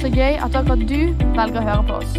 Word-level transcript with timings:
Så 0.00 0.08
gøy 0.08 0.38
at 0.40 0.54
akkurat 0.56 0.80
du 0.88 1.12
velger 1.36 1.60
å 1.60 1.64
høre 1.66 1.82
på 1.84 1.96
oss. 2.00 2.14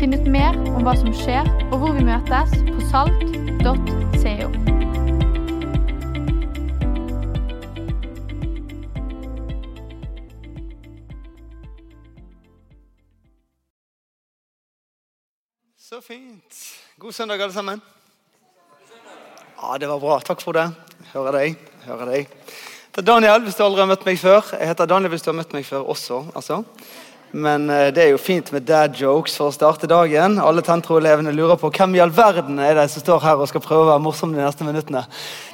Finn 0.00 0.16
ut 0.16 0.24
mer 0.24 0.56
om 0.72 0.86
hva 0.86 0.94
som 0.96 1.10
skjer, 1.12 1.44
og 1.68 1.82
hvor 1.82 1.92
vi 1.92 2.04
møtes 2.06 2.54
på 2.64 2.80
salt.co. 2.88 4.48
Så 15.76 16.00
fint. 16.00 16.60
God 16.96 17.12
søndag, 17.12 17.42
alle 17.44 17.52
sammen. 17.52 17.82
Ja, 19.60 19.76
Det 19.78 19.88
var 19.92 20.00
bra. 20.00 20.18
Takk 20.24 20.40
for 20.40 20.56
det. 20.56 20.70
Hører 21.12 21.36
deg. 21.36 21.68
Hører 21.84 22.14
deg. 22.14 22.32
Det 22.94 23.02
er 23.02 23.06
Daniel, 23.08 23.40
hvis 23.42 23.56
du 23.58 23.64
aldri 23.64 23.82
har 23.82 23.88
møtt 23.90 24.04
meg 24.06 24.18
før. 24.20 24.52
Jeg 24.54 24.68
heter 24.70 24.86
Daniel 24.86 25.10
hvis 25.10 25.24
du 25.24 25.32
har 25.32 25.34
møtt 25.34 25.54
meg 25.56 25.64
før 25.66 25.88
også. 25.90 26.20
altså. 26.38 26.60
Men 27.34 27.64
eh, 27.66 27.88
det 27.90 28.04
er 28.04 28.12
jo 28.12 28.20
fint 28.22 28.52
med 28.54 28.62
dad 28.68 28.94
jokes 28.94 29.34
for 29.34 29.50
å 29.50 29.54
starte 29.56 29.88
dagen. 29.90 30.36
Alle 30.38 30.62
Tentro-elevene 30.62 31.32
lurer 31.34 31.58
på 31.58 31.72
hvem 31.74 31.96
i 31.98 32.02
all 32.04 32.14
verden 32.14 32.60
er 32.62 32.78
det 32.78 32.84
som 32.92 33.02
står 33.02 33.24
her 33.26 33.42
og 33.42 33.50
skal 33.50 33.64
prøve 33.64 33.88
å 33.88 33.90
være 33.90 34.04
morsom 34.04 34.30
de 34.30 34.38
neste 34.38 34.62
minuttene. 34.62 35.02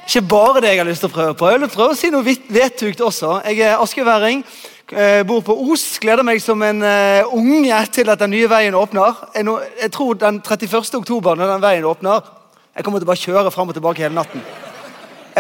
Ikke 0.05 0.27
bare 0.29 0.61
det 0.61 0.75
jeg 0.75 0.83
har 0.83 0.91
lyst 0.91 1.07
til 1.07 1.09
å 1.09 1.16
prøve 1.16 1.39
på. 1.41 1.49
Jeg 1.49 1.65
vil 1.65 1.73
prøve 1.73 1.97
å 1.97 2.01
si 2.03 2.13
noe 2.13 2.37
vettugt 2.61 3.01
også. 3.09 3.39
Jeg 3.49 3.65
er 3.71 3.80
askeværing. 3.80 4.45
eh, 4.93 5.23
Bor 5.25 5.41
på 5.41 5.57
Os. 5.73 5.97
Gleder 6.05 6.29
meg 6.29 6.45
som 6.45 6.61
en 6.61 6.85
eh, 6.85 7.25
unge 7.25 7.87
til 7.97 8.13
at 8.13 8.21
den 8.21 8.37
nye 8.37 8.52
veien 8.52 8.77
åpner. 8.77 9.16
Jeg, 9.33 9.93
tror 9.97 10.21
den 10.21 10.43
31. 10.45 10.93
oktober, 11.01 11.41
når 11.41 11.55
den 11.57 11.65
veien 11.65 11.88
åpner 11.88 12.21
Jeg 12.77 12.85
kommer 12.85 13.01
til 13.01 13.09
å 13.09 13.15
bare 13.15 13.25
kjøre 13.25 13.51
fram 13.51 13.73
og 13.73 13.80
tilbake 13.80 14.05
hele 14.05 14.21
natten. 14.21 14.45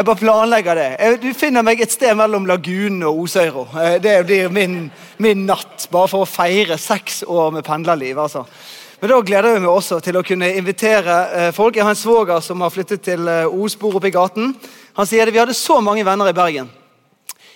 Jeg 0.00 0.06
bare 0.08 0.16
planlegger 0.16 0.78
det. 0.78 1.16
Du 1.20 1.26
finner 1.36 1.60
meg 1.60 1.82
et 1.84 1.92
sted 1.92 2.14
mellom 2.16 2.46
Lagunen 2.48 3.02
og 3.04 3.18
Osøyro. 3.20 3.66
Eh, 3.76 3.98
Det 4.00 4.14
blir 4.24 4.48
min, 4.48 4.90
min 5.18 5.42
natt, 5.44 5.88
bare 5.92 6.08
for 6.08 6.24
å 6.24 6.28
feire 6.28 6.78
seks 6.80 7.18
år 7.28 7.50
med 7.52 7.64
pendlerliv. 7.66 8.16
altså. 8.16 8.46
Men 9.02 9.10
da 9.10 9.18
gleder 9.20 9.52
jeg 9.52 9.60
meg 9.60 9.68
også 9.68 9.98
til 10.00 10.16
å 10.16 10.22
kunne 10.24 10.48
invitere 10.56 11.16
eh, 11.36 11.50
folk. 11.52 11.76
Jeg 11.76 11.84
har 11.84 11.92
en 11.92 12.00
svoger 12.00 12.40
som 12.40 12.64
har 12.64 12.72
flyttet 12.72 13.02
til 13.04 13.28
eh, 13.28 13.44
Os, 13.44 13.76
oppe 13.76 14.08
i 14.08 14.14
gaten. 14.14 14.54
Han 14.96 15.06
sier 15.06 15.28
at 15.28 15.34
vi 15.34 15.42
hadde 15.42 15.58
så 15.58 15.82
mange 15.84 16.04
venner 16.08 16.32
i 16.32 16.32
Bergen. 16.32 16.70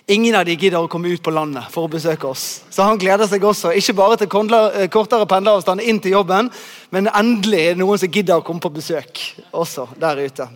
Ingen 0.07 0.37
av 0.37 0.45
de 0.45 0.53
gidder 0.53 0.85
å 0.85 0.91
komme 0.93 1.09
ut 1.09 1.23
på 1.25 1.33
landet 1.33 1.73
for 1.73 1.89
å 1.89 1.93
besøke 1.95 2.29
oss. 2.29 2.61
Så 2.69 2.85
han 2.85 3.01
gleder 3.01 3.25
seg 3.25 3.41
også, 3.41 3.73
ikke 3.73 3.97
bare 3.97 4.21
til 4.21 4.29
eh, 4.29 4.91
kortere 4.93 5.25
pendleravstand 5.25 5.81
inn 5.81 5.97
til 5.97 6.19
jobben, 6.19 6.53
men 6.93 7.09
endelig 7.09 7.63
er 7.63 7.73
det 7.73 7.81
noen 7.81 8.05
som 8.05 8.13
gidder 8.13 8.37
å 8.37 8.45
komme 8.45 8.61
på 8.61 8.75
besøk 8.77 9.25
også 9.49 9.89
der 9.97 10.21
ute. 10.29 10.51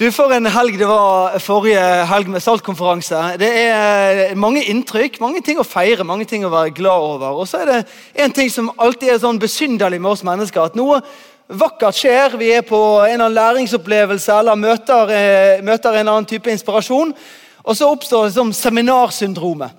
Du, 0.00 0.06
For 0.08 0.32
en 0.32 0.48
helg 0.48 0.78
det 0.80 0.86
var 0.88 1.34
forrige 1.44 1.80
helg 2.08 2.30
med 2.32 2.40
Saltkonferanse. 2.40 3.18
Det 3.36 3.48
er 3.60 4.30
mange 4.40 4.62
inntrykk, 4.72 5.18
mange 5.20 5.42
ting 5.44 5.58
å 5.60 5.66
feire, 5.68 6.06
mange 6.08 6.24
ting 6.24 6.46
å 6.48 6.52
være 6.52 6.72
glad 6.78 7.08
over. 7.10 7.42
Og 7.42 7.48
så 7.50 7.60
er 7.60 7.68
det 7.68 7.80
en 8.24 8.32
ting 8.32 8.48
som 8.48 8.70
alltid 8.80 9.10
er 9.12 9.20
sånn 9.20 9.40
besynderlig 9.42 9.98
med 10.00 10.14
oss 10.14 10.24
mennesker. 10.24 10.64
At 10.64 10.78
noe 10.80 11.02
vakkert 11.60 11.98
skjer. 11.98 12.38
Vi 12.40 12.48
er 12.56 12.64
på 12.64 12.80
en 13.02 13.18
eller 13.18 13.26
annen 13.26 13.36
læringsopplevelse 13.36 14.38
eller 14.40 14.56
møter, 14.56 15.12
eh, 15.12 15.60
møter 15.60 16.00
en 16.00 16.08
annen 16.08 16.28
type 16.30 16.48
inspirasjon. 16.48 17.12
Og 17.62 17.76
så 17.76 17.92
oppstår 17.92 18.30
det 18.30 18.34
som 18.38 18.52
seminarsyndromet. 18.52 19.76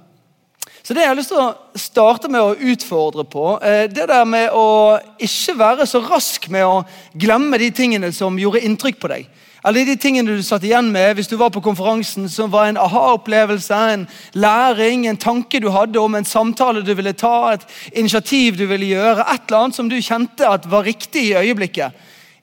Så 0.84 0.94
det 0.94 1.08
jeg 1.08 1.10
har 1.10 1.18
lyst 1.18 1.34
til 1.34 1.42
å 1.42 1.56
starte 1.80 2.30
med 2.30 2.42
å 2.44 2.54
utfordre 2.54 3.26
på, 3.26 3.58
eh, 3.64 3.88
det 3.88 4.06
der 4.14 4.26
med 4.26 4.52
å 4.54 5.00
ikke 5.18 5.58
være 5.58 5.88
så 5.90 6.06
rask 6.06 6.50
med 6.50 6.66
å 6.66 6.86
glemme 7.18 7.58
de 7.58 7.72
tingene 7.72 8.14
som 8.14 8.38
gjorde 8.38 8.62
inntrykk 8.62 9.00
på 9.00 9.10
deg. 9.10 9.28
Eller 9.64 9.88
de 9.88 9.96
tingene 9.96 10.36
du 10.36 10.44
satt 10.44 10.66
igjen 10.68 10.90
med 10.92 11.16
hvis 11.16 11.30
du 11.32 11.38
var 11.40 11.54
på 11.56 11.64
konferansen 11.64 12.28
som 12.32 12.52
var 12.52 12.68
en 12.68 12.80
aha-opplevelse, 12.82 13.78
en 13.94 14.06
læring, 14.36 15.06
en 15.08 15.20
tanke 15.20 15.62
du 15.64 15.70
hadde 15.72 16.02
om 16.02 16.16
en 16.20 16.28
samtale 16.28 16.84
du 16.84 16.92
ville 16.98 17.16
ta, 17.16 17.54
et 17.54 17.64
initiativ 17.96 18.60
du 18.60 18.66
ville 18.68 18.92
gjøre, 18.92 19.24
et 19.24 19.48
eller 19.48 19.62
annet 19.62 19.80
som 19.80 19.90
du 19.90 19.96
kjente 20.04 20.50
at 20.50 20.68
var 20.68 20.84
riktig 20.84 21.30
i 21.30 21.36
øyeblikket. 21.40 21.96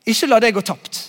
Ikke 0.08 0.30
la 0.30 0.40
det 0.40 0.54
gå 0.56 0.64
tapt. 0.64 1.02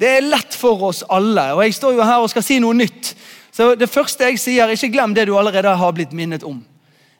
Det 0.00 0.08
er 0.16 0.26
lett 0.26 0.56
for 0.56 0.88
oss 0.88 1.04
alle, 1.12 1.50
og 1.54 1.62
jeg 1.62 1.76
står 1.76 1.98
jo 1.98 2.08
her 2.08 2.24
og 2.24 2.32
skal 2.32 2.44
si 2.46 2.58
noe 2.62 2.74
nytt. 2.74 3.12
Så 3.54 3.74
det 3.78 3.92
første 3.92 4.26
jeg 4.26 4.40
sier, 4.42 4.72
ikke 4.72 4.94
glem 4.96 5.12
det 5.14 5.28
du 5.28 5.36
allerede 5.38 5.76
har 5.78 5.92
blitt 5.94 6.16
minnet 6.16 6.42
om. 6.42 6.62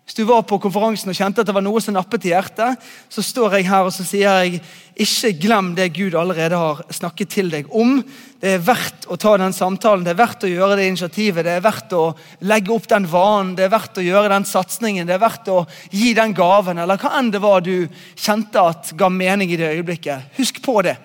Hvis 0.05 0.19
du 0.19 0.27
var 0.29 0.43
på 0.45 0.59
konferansen 0.61 1.09
og 1.09 1.17
kjente 1.17 1.41
at 1.41 1.49
det 1.49 1.55
var 1.57 1.65
noe 1.65 1.81
som 1.81 1.95
nappet 1.97 2.27
i 2.29 2.35
hjertet, 2.35 2.83
så 3.09 3.23
står 3.25 3.55
jeg 3.57 3.69
her 3.71 3.87
og 3.89 3.93
så 3.95 4.05
sier 4.05 4.43
jeg, 4.45 4.59
ikke 5.01 5.31
glem 5.41 5.71
det 5.75 5.87
Gud 5.97 6.13
allerede 6.15 6.59
har 6.61 6.83
snakket 6.93 7.31
til 7.33 7.49
deg 7.51 7.71
om. 7.73 7.97
Det 8.39 8.53
er 8.53 8.67
verdt 8.67 9.09
å 9.09 9.17
ta 9.17 9.33
den 9.41 9.57
samtalen, 9.57 10.05
det 10.05 10.13
er 10.13 10.21
verdt 10.21 10.45
å 10.45 10.51
gjøre 10.51 10.77
det 10.77 10.91
initiativet, 10.91 11.47
det 11.49 11.55
er 11.57 11.65
verdt 11.65 11.97
å 11.97 12.03
legge 12.45 12.75
opp 12.77 12.91
den 12.93 13.09
vanen, 13.09 13.55
det 13.57 13.65
er 13.65 13.73
verdt 13.73 14.03
å 14.03 14.05
gjøre 14.05 14.35
den 14.35 14.45
satsingen, 14.51 15.09
det 15.09 15.17
er 15.17 15.25
verdt 15.25 15.49
å 15.49 15.63
gi 15.89 16.13
den 16.21 16.37
gaven, 16.37 16.83
eller 16.85 17.01
hva 17.01 17.15
enn 17.17 17.33
det 17.33 17.41
var 17.41 17.65
du 17.65 17.89
kjente 18.13 18.61
at 18.61 18.93
ga 19.01 19.09
mening 19.09 19.57
i 19.57 19.59
det 19.59 19.73
øyeblikket. 19.73 20.37
Husk 20.37 20.61
på 20.63 20.83
det. 20.85 20.99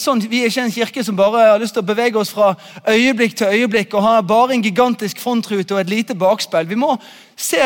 Sånn, 0.00 0.22
vi 0.30 0.40
er 0.40 0.48
ikke 0.48 0.64
en 0.64 0.72
kirke 0.72 1.04
som 1.04 1.16
bare 1.18 1.44
har 1.50 1.60
lyst 1.60 1.74
til 1.76 1.82
å 1.82 1.90
bevege 1.92 2.20
oss 2.20 2.32
fra 2.32 2.54
øyeblikk 2.88 3.36
til 3.36 3.52
øyeblikk 3.52 3.94
og 3.98 4.04
har 4.06 4.24
bare 4.24 4.54
en 4.54 4.64
gigantisk 4.64 5.20
frontrute 5.20 5.74
og 5.74 5.80
et 5.82 5.90
lite 5.90 6.16
bakspeil. 6.16 6.68
Vi 6.70 6.78
må 6.78 6.94
se 7.34 7.64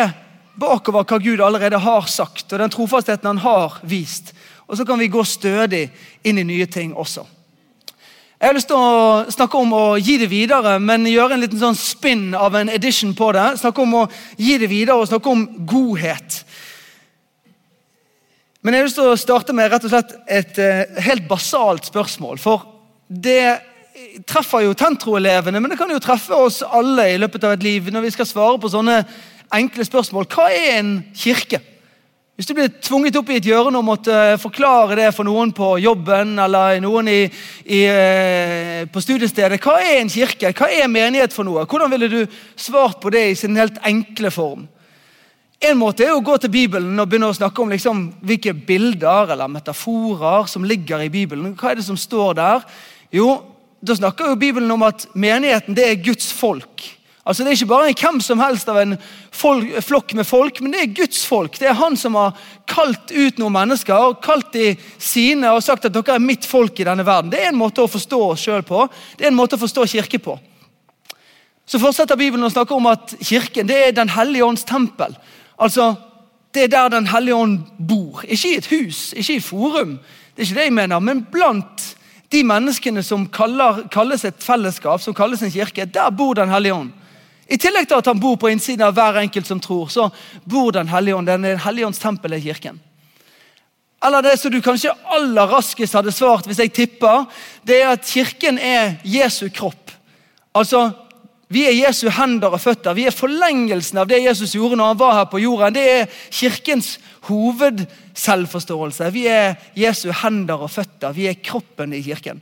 bakover 0.60 1.06
hva 1.09 1.19
Gud 1.22 1.42
allerede 1.42 1.81
har 1.82 2.10
sagt, 2.10 2.53
og 2.53 2.60
den 2.60 2.72
trofastheten 2.72 3.31
han 3.32 3.42
har 3.44 3.78
vist. 3.82 4.32
Og 4.69 4.78
så 4.78 4.87
kan 4.88 5.00
vi 5.00 5.12
gå 5.12 5.25
stødig 5.26 5.88
inn 6.25 6.41
i 6.41 6.47
nye 6.47 6.66
ting 6.70 6.94
også. 6.97 7.26
Jeg 8.41 8.50
har 8.50 8.56
lyst 8.56 8.69
til 8.69 8.76
å 8.76 9.25
snakke 9.32 9.56
om 9.56 9.70
å 9.72 9.84
gi 9.97 10.19
det 10.20 10.28
videre, 10.28 10.76
men 10.82 11.06
gjøre 11.09 11.37
en 11.37 11.44
liten 11.44 11.60
sånn 11.60 11.78
spinn 11.78 12.34
av 12.37 12.56
en 12.59 12.69
edition 12.69 13.14
på 13.16 13.31
det. 13.32 13.44
Snakke 13.60 13.81
om 13.84 13.94
å 14.03 14.06
gi 14.37 14.59
det 14.60 14.69
videre 14.69 14.98
og 15.00 15.09
snakke 15.09 15.32
om 15.32 15.47
godhet. 15.64 16.43
Men 18.60 18.75
jeg 18.75 18.82
har 18.82 18.88
lyst 18.88 18.98
til 19.00 19.12
å 19.12 19.20
starte 19.20 19.56
med 19.56 19.70
rett 19.72 19.87
og 19.87 19.93
slett 19.93 20.12
et 20.28 20.60
eh, 20.60 21.00
helt 21.06 21.25
basalt 21.28 21.88
spørsmål. 21.88 22.41
For 22.41 22.66
det 23.09 23.60
treffer 24.28 24.64
jo 24.64 24.76
Tentro-elevene, 24.76 25.60
men 25.60 25.72
det 25.72 25.78
kan 25.81 25.93
jo 25.93 26.03
treffe 26.03 26.37
oss 26.37 26.62
alle 26.64 27.10
i 27.12 27.19
løpet 27.20 27.44
av 27.47 27.54
et 27.54 27.64
liv 27.64 27.91
når 27.93 28.06
vi 28.06 28.12
skal 28.14 28.28
svare 28.28 28.60
på 28.60 28.70
sånne 28.72 29.03
enkle 29.53 29.84
spørsmål. 29.84 30.28
Hva 30.31 30.49
er 30.53 30.78
en 30.78 30.99
kirke? 31.16 31.60
Hvis 32.34 32.49
du 32.50 32.55
blir 32.56 32.72
tvunget 32.82 33.15
opp 33.15 33.28
i 33.31 33.37
et 33.38 33.47
hjørne 33.47 33.78
og 33.78 33.87
måtte 33.87 34.15
forklare 34.43 34.97
det 34.99 35.10
for 35.15 35.22
noen 35.22 35.53
på 35.55 35.77
jobben 35.78 36.32
eller 36.43 36.81
noen 36.82 37.06
i, 37.12 37.21
i, 37.62 37.82
eh, 37.87 38.81
på 38.91 39.03
studiestedet, 39.05 39.60
hva 39.62 39.77
er 39.78 40.00
en 40.00 40.10
kirke? 40.10 40.50
Hva 40.50 40.66
er 40.66 40.91
menighet 40.91 41.37
for 41.37 41.47
noe? 41.47 41.62
Hvordan 41.62 41.94
ville 41.94 42.09
du 42.10 42.25
svart 42.59 42.99
på 42.99 43.12
det 43.15 43.22
i 43.31 43.37
sin 43.38 43.55
helt 43.55 43.78
enkle 43.87 44.32
form? 44.34 44.66
En 45.62 45.78
måte 45.78 46.03
er 46.05 46.11
å 46.11 46.25
gå 46.26 46.34
til 46.43 46.50
Bibelen 46.50 46.99
og 46.99 47.06
begynne 47.09 47.31
å 47.31 47.38
snakke 47.38 47.62
om 47.62 47.71
liksom, 47.71 48.03
hvilke 48.26 48.53
bilder 48.66 49.31
eller 49.37 49.55
metaforer 49.55 50.50
som 50.50 50.66
ligger 50.66 51.06
i 51.06 51.12
Bibelen. 51.15 51.55
Hva 51.55 51.71
er 51.71 51.78
det 51.78 51.87
som 51.87 51.99
står 51.99 52.34
der? 52.41 52.66
Jo, 53.15 53.43
Da 53.84 53.93
snakker 53.93 54.31
jo 54.31 54.38
Bibelen 54.41 54.71
om 54.72 54.81
at 54.87 55.03
menigheten 55.12 55.76
det 55.76 55.84
er 55.84 55.99
Guds 56.00 56.31
folk. 56.32 56.87
Altså 57.25 57.43
Det 57.43 57.51
er 57.51 57.57
ikke 57.57 57.71
bare 57.71 57.93
hvem 57.97 58.19
som 58.21 58.41
helst 58.43 58.69
av 58.69 58.79
en 58.83 58.97
folk, 59.33 59.71
flokk 59.81 60.12
med 60.19 60.27
folk, 60.29 60.59
men 60.61 60.75
det 60.75 60.81
er 60.83 60.97
Guds 60.99 61.23
folk. 61.25 61.57
Det 61.57 61.71
er 61.71 61.79
Han 61.79 61.97
som 61.97 62.19
har 62.21 62.35
kalt 62.69 63.12
ut 63.15 63.39
noen 63.41 63.55
mennesker, 63.55 63.97
og 63.97 64.19
kalt 64.25 64.53
de 64.53 64.75
sine 65.01 65.53
og 65.55 65.62
sagt 65.65 65.89
at 65.89 65.95
dere 65.95 66.19
er 66.19 66.25
mitt 66.25 66.45
folk 66.45 66.81
i 66.81 66.85
denne 66.85 67.07
verden. 67.07 67.33
Det 67.33 67.41
er 67.41 67.49
en 67.49 67.61
måte 67.61 67.81
å 67.81 67.89
forstå 67.89 68.21
oss 68.27 68.45
sjøl 68.45 68.65
på. 68.69 68.85
Det 69.17 69.25
er 69.25 69.33
en 69.33 69.39
måte 69.39 69.57
å 69.57 69.62
forstå 69.62 69.87
kirke 69.95 70.21
på. 70.21 70.37
Så 71.65 71.81
fortsetter 71.81 72.21
Bibelen 72.21 72.45
å 72.45 72.53
snakke 72.53 72.77
om 72.77 72.91
at 72.91 73.15
kirken 73.25 73.71
det 73.71 73.79
er 73.87 73.97
Den 73.97 74.12
hellige 74.12 74.45
ånds 74.45 74.65
tempel. 74.69 75.17
Altså, 75.56 75.95
Det 76.53 76.65
er 76.65 76.69
der 76.69 76.89
Den 76.89 77.06
hellige 77.06 77.35
ånd 77.35 77.59
bor. 77.79 78.23
Ikke 78.29 78.49
i 78.49 78.56
et 78.56 78.67
hus, 78.67 79.12
ikke 79.17 79.33
i 79.33 79.37
et 79.37 79.45
forum, 79.45 79.99
det 80.37 80.43
er 80.43 80.47
ikke 80.47 80.55
det 80.55 80.65
jeg 80.65 80.73
mener, 80.73 81.01
men 81.01 81.27
blant 81.33 81.97
de 82.31 82.43
menneskene 82.45 83.03
som 83.03 83.27
kaller, 83.27 83.89
kalles 83.91 84.25
et 84.25 84.43
fellesskap, 84.43 85.01
som 85.01 85.15
kalles 85.15 85.43
en 85.43 85.51
kirke. 85.51 85.87
Der 85.87 86.11
bor 86.11 86.35
Den 86.35 86.51
hellige 86.51 86.75
ånd. 86.75 86.93
I 87.54 87.60
tillegg 87.60 87.87
til 87.87 88.00
at 88.00 88.09
han 88.10 88.19
bor 88.19 88.34
på 88.41 88.50
innsiden 88.50 88.82
av 88.82 88.97
hver 88.97 89.20
enkelt 89.20 89.46
som 89.46 89.61
tror, 89.62 89.87
så 89.93 90.08
bor 90.44 90.73
Den 90.75 90.90
hellige 90.90 91.17
ånd. 91.17 91.31
Den 91.31 91.44
hellige 91.62 91.87
ånds 91.87 92.02
tempel 92.02 92.34
er 92.34 92.43
kirken. 92.43 92.81
Eller 94.05 94.23
det 94.23 94.34
som 94.40 94.52
du 94.52 94.61
kanskje 94.61 94.93
aller 95.14 95.49
raskest 95.49 95.94
hadde 95.96 96.12
svart 96.12 96.49
hvis 96.49 96.61
jeg 96.61 96.75
tipper, 96.76 97.25
det 97.64 97.79
er 97.81 97.94
at 97.94 98.05
kirken 98.05 98.58
er 98.58 98.99
Jesu 99.05 99.49
kropp. 99.55 99.94
Altså, 100.55 100.90
Vi 101.55 101.67
er 101.69 101.75
Jesu 101.76 102.08
hender 102.11 102.55
og 102.56 102.61
føtter. 102.61 102.96
Vi 102.96 103.05
er 103.06 103.14
forlengelsen 103.14 104.00
av 104.00 104.08
det 104.11 104.23
Jesus 104.25 104.56
gjorde 104.56 104.79
når 104.81 104.88
han 104.90 104.99
var 104.99 105.12
her 105.19 105.26
på 105.31 105.43
jorden. 105.43 105.76
Det 105.76 105.84
er 105.87 106.08
kirkens 106.32 106.96
hovedselvforståelse. 107.29 109.11
Vi 109.14 109.26
er 109.31 109.55
Jesu 109.79 110.08
hender 110.23 110.64
og 110.64 110.73
føtter. 110.73 111.12
Vi 111.14 111.29
er 111.31 111.38
kroppen 111.44 111.93
i 111.94 112.02
kirken. 112.02 112.40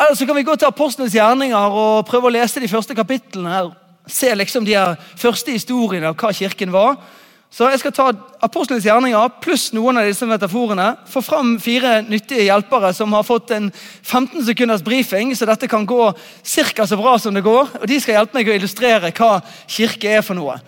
Eller 0.00 0.14
så 0.14 0.26
kan 0.26 0.36
vi 0.36 0.42
gå 0.46 0.54
til 0.56 0.68
apostlenes 0.68 1.14
gjerninger 1.14 1.78
og 1.82 2.06
prøve 2.06 2.28
å 2.28 2.34
lese 2.36 2.60
de 2.62 2.70
første 2.70 2.94
kapitlene. 2.94 3.50
her. 3.50 3.70
Se 4.06 4.34
liksom 4.34 4.64
de 4.64 4.76
her 4.76 4.94
første 5.16 5.50
historiene 5.50 6.06
av 6.06 6.14
hva 6.16 6.32
kirken 6.32 6.72
var. 6.72 6.96
Så 7.50 7.64
jeg 7.72 7.80
skal 7.80 7.92
ta 7.92 8.06
apostlenes 8.44 8.84
gjerninger 8.84 9.30
pluss 9.40 9.72
noen 9.72 9.96
av 9.96 10.06
disse 10.06 10.26
metaforene. 10.28 10.96
Få 11.08 11.22
fram 11.24 11.54
fire 11.60 12.02
nyttige 12.04 12.44
hjelpere 12.44 12.92
som 12.94 13.12
har 13.12 13.24
fått 13.24 13.50
en 13.56 13.70
15 14.02 14.44
sekunders 14.44 14.84
brifing, 14.84 15.32
så 15.36 15.48
dette 15.48 15.68
kan 15.68 15.86
gå 15.86 16.12
ca. 16.12 16.86
så 16.86 16.96
bra 16.96 17.18
som 17.18 17.34
det 17.34 17.42
går. 17.42 17.80
Og 17.80 17.86
De 17.88 18.00
skal 18.00 18.14
hjelpe 18.14 18.36
meg 18.36 18.48
å 18.48 18.54
illustrere 18.54 19.12
hva 19.12 19.40
kirke 19.66 20.18
er 20.18 20.22
for 20.22 20.36
noe. 20.36 20.60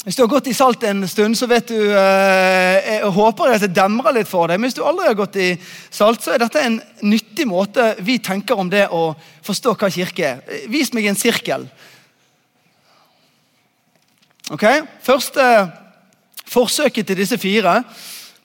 Hvis 0.00 0.16
du 0.16 0.22
har 0.22 0.30
gått 0.32 0.48
i 0.48 0.54
salt 0.56 0.84
en 0.88 1.04
stund, 1.08 1.36
så 1.36 1.44
vet 1.50 1.68
du 1.68 1.76
eh, 1.76 2.76
Jeg 2.86 3.10
håper 3.12 3.52
at 3.52 3.64
det 3.66 3.74
demrer 3.76 4.14
litt 4.16 4.30
for 4.30 4.48
deg. 4.48 4.56
Men 4.56 4.70
hvis 4.70 4.78
du 4.78 4.84
aldri 4.86 5.10
har 5.10 5.18
gått 5.18 5.36
i 5.36 5.50
salt, 5.92 6.22
så 6.24 6.32
er 6.32 6.40
dette 6.40 6.62
en 6.64 6.78
nyttig 7.04 7.44
måte 7.48 7.92
vi 8.00 8.16
tenker 8.24 8.56
om 8.56 8.70
det 8.72 8.86
å 8.88 9.10
forstå 9.44 9.76
hva 9.76 9.92
kirke 9.92 10.30
er. 10.30 10.64
Vis 10.72 10.94
meg 10.96 11.10
en 11.10 11.20
sirkel. 11.20 11.68
Ok? 14.56 14.64
Første 15.04 15.44
forsøket 16.50 17.12
til 17.12 17.20
disse 17.20 17.38
fire 17.38 17.82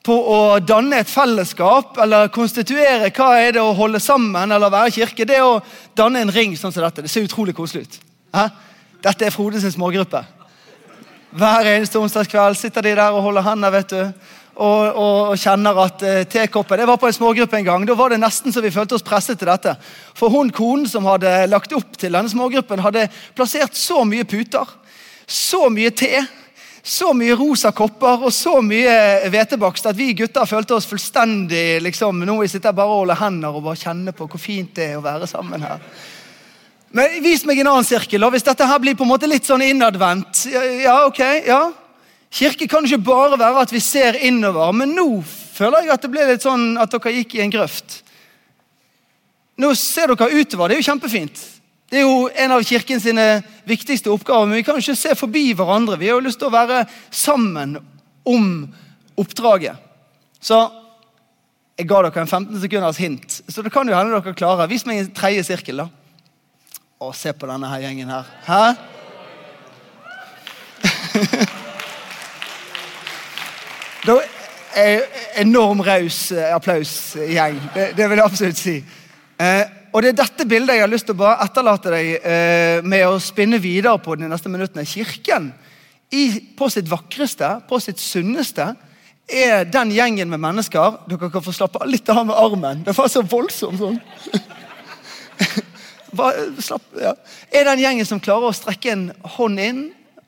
på 0.06 0.13
å 0.13 0.40
danne 0.62 1.00
et 1.01 1.10
fellesskap 1.10 1.98
eller 2.04 2.30
konstituere 2.36 3.10
hva 3.16 3.31
er 3.40 3.56
det 3.56 3.63
å 3.63 3.74
holde 3.74 4.04
sammen 4.04 4.51
eller 4.51 4.69
være 4.69 4.94
kirke, 5.00 5.25
det 5.25 5.40
er 5.40 5.48
å 5.48 5.62
danne 5.98 6.22
en 6.22 6.36
ring 6.36 6.54
sånn 6.60 6.75
som 6.75 6.84
dette. 6.84 7.08
Det 7.08 7.10
ser 7.10 7.25
utrolig 7.25 7.56
koselig 7.58 7.88
ut. 7.88 8.01
Hæ? 8.36 8.50
Dette 9.08 9.25
er 9.25 9.34
Frode 9.34 9.63
sin 9.63 9.74
smågruppe. 9.74 10.22
Hver 11.36 11.68
eneste 11.68 12.00
onsdagskveld 12.00 12.56
sitter 12.56 12.86
de 12.86 12.94
der 12.96 13.12
og 13.12 13.26
holder 13.26 13.44
hender 13.44 13.74
vet 13.74 13.90
du, 13.92 14.02
og, 14.56 14.84
og, 14.96 15.18
og 15.34 15.40
kjenner 15.42 15.82
at 15.84 16.04
eh, 16.08 16.22
tekoppen 16.32 16.80
Jeg 16.80 16.88
var 16.88 17.00
på 17.02 17.10
en 17.10 17.18
smågruppe 17.18 17.58
en 17.60 17.68
gang. 17.68 17.88
Da 17.88 17.98
var 18.00 18.14
det 18.14 18.22
nesten 18.24 18.56
så 18.56 18.64
vi 18.64 18.72
følte 18.72 18.96
oss 18.96 19.04
presset 19.04 19.42
til 19.42 19.52
dette. 19.52 19.74
For 20.16 20.32
hun 20.32 20.54
konen 20.56 20.88
som 20.88 21.08
hadde 21.10 21.34
lagt 21.52 21.76
opp 21.76 22.00
til 22.00 22.16
denne 22.16 22.32
smågruppen, 22.32 22.80
hadde 22.86 23.10
plassert 23.36 23.76
så 23.76 24.06
mye 24.08 24.24
puter, 24.24 24.72
så 25.28 25.68
mye 25.74 25.92
te 25.92 26.24
så 26.86 27.16
mye 27.18 27.34
rosa 27.34 27.72
kopper 27.74 28.28
og 28.28 28.34
så 28.34 28.60
mye 28.62 29.30
hvetebakst 29.34 29.88
at 29.90 29.98
vi 29.98 30.12
gutter 30.14 30.46
følte 30.46 30.76
oss 30.76 30.86
fullstendig 30.86 31.80
liksom, 31.82 32.20
Nå 32.30 32.36
sitter 32.46 32.76
bare 32.78 32.94
og 32.94 33.00
holder 33.02 33.18
hender 33.24 33.58
og 33.58 33.66
bare 33.66 33.80
kjenner 33.82 34.14
på 34.14 34.28
hvor 34.30 34.42
fint 34.42 34.76
det 34.78 34.92
er 34.92 35.00
å 35.00 35.02
være 35.02 35.26
sammen 35.28 35.66
her. 35.66 35.82
Men 36.95 37.18
Vis 37.24 37.44
meg 37.44 37.59
en 37.59 37.74
annen 37.74 37.88
sirkel. 37.88 38.24
og 38.24 38.31
Hvis 38.36 38.45
dette 38.47 38.68
her 38.68 38.80
blir 38.80 38.95
på 38.95 39.03
en 39.03 39.12
måte 39.12 39.27
litt 39.27 39.47
sånn 39.47 39.63
innadvendt 39.65 40.45
ja, 40.47 41.01
ok, 41.07 41.21
ja. 41.47 41.63
Kirke 42.36 42.68
kan 42.71 42.88
ikke 42.88 43.03
bare 43.03 43.39
være 43.39 43.63
at 43.63 43.71
vi 43.71 43.81
ser 43.83 44.18
innover, 44.27 44.74
men 44.75 44.92
nå 44.95 45.07
føler 45.56 45.86
jeg 45.86 45.94
at 45.94 46.03
det 46.03 46.12
ble 46.12 46.25
litt 46.27 46.44
sånn 46.44 46.74
at 46.81 46.92
dere 46.92 47.13
gikk 47.15 47.38
i 47.38 47.44
en 47.45 47.53
grøft. 47.53 48.01
Nå 49.62 49.69
ser 49.80 50.12
dere 50.12 50.33
utover. 50.36 50.68
Det 50.68 50.75
er 50.75 50.81
jo 50.81 50.88
kjempefint. 50.89 51.44
Det 51.92 52.01
er 52.01 52.03
jo 52.03 52.25
en 52.27 52.51
av 52.51 52.63
kirken 52.68 53.00
sine 53.00 53.25
viktigste 53.69 54.12
oppgaver, 54.12 54.50
men 54.50 54.59
vi 54.59 54.65
kan 54.68 54.81
ikke 54.81 54.98
se 55.00 55.15
forbi 55.15 55.45
hverandre. 55.56 56.00
Vi 56.01 56.09
har 56.09 56.19
jo 56.19 56.25
lyst 56.25 56.41
til 56.41 56.50
å 56.50 56.56
være 56.56 56.81
sammen 57.13 57.77
om 58.27 58.50
oppdraget. 59.21 59.80
Så 60.44 60.59
jeg 61.80 61.88
ga 61.88 62.01
dere 62.03 62.25
en 62.25 62.31
15 62.31 62.59
sekunders 62.65 63.00
hint, 63.00 63.39
så 63.48 63.63
det 63.63 63.71
kan 63.71 63.88
jo 63.88 63.95
hende 63.95 64.18
dere 64.18 64.36
klarer. 64.36 64.68
Vis 64.71 64.83
meg 64.89 65.06
en 65.06 65.15
tredje 65.15 65.45
sirkel, 65.53 65.86
da. 65.86 65.88
Å, 66.95 67.09
se 67.12 67.33
på 67.36 67.44
denne 67.50 67.68
her 67.68 67.81
gjengen 67.83 68.07
her. 68.07 68.24
Hæ? 68.47 68.59
da 74.06 74.13
enorm 75.42 75.81
raus 75.83 76.31
eh, 76.31 76.56
applausgjeng. 76.56 77.59
Det, 77.74 77.94
det 77.97 78.07
vil 78.07 78.18
jeg 78.21 78.25
absolutt 78.25 78.59
si. 78.62 78.83
Eh, 79.36 79.63
og 79.92 80.01
Det 80.03 80.09
er 80.13 80.21
dette 80.21 80.45
bildet 80.47 80.75
jeg 80.75 80.81
har 80.86 80.92
lyst 80.92 81.06
til 81.07 81.15
å 81.15 81.24
bare 81.25 81.44
etterlate 81.44 81.92
deg 81.92 82.06
eh, 82.19 82.80
med 82.83 83.07
å 83.07 83.19
spinne 83.24 83.59
videre 83.63 84.00
på 84.00 84.15
de 84.19 84.27
neste 84.31 84.50
minuttene. 84.51 84.86
Kirken 84.88 85.53
i, 86.15 86.39
på 86.56 86.69
sitt 86.71 86.88
vakreste, 86.91 87.50
på 87.68 87.80
sitt 87.83 88.00
sunneste, 88.00 88.75
er 89.25 89.65
den 89.68 89.91
gjengen 89.91 90.30
med 90.30 90.39
mennesker 90.39 90.91
Dere 91.09 91.31
kan 91.33 91.44
få 91.44 91.51
slappe 91.56 91.80
litt 91.89 92.09
av 92.13 92.25
med 92.27 92.36
armen. 92.39 92.83
Det 92.88 92.94
var 92.95 93.07
så 93.12 93.21
voldsomt 93.25 93.80
sånn. 93.83 94.00
slapp, 96.62 96.88
ja. 97.01 97.13
Er 97.51 97.69
den 97.69 97.83
gjengen 97.83 98.07
som 98.07 98.21
klarer 98.23 98.50
å 98.50 98.56
strekke 98.56 98.91
en 98.94 99.06
hånd 99.35 99.62
inn, 99.62 99.83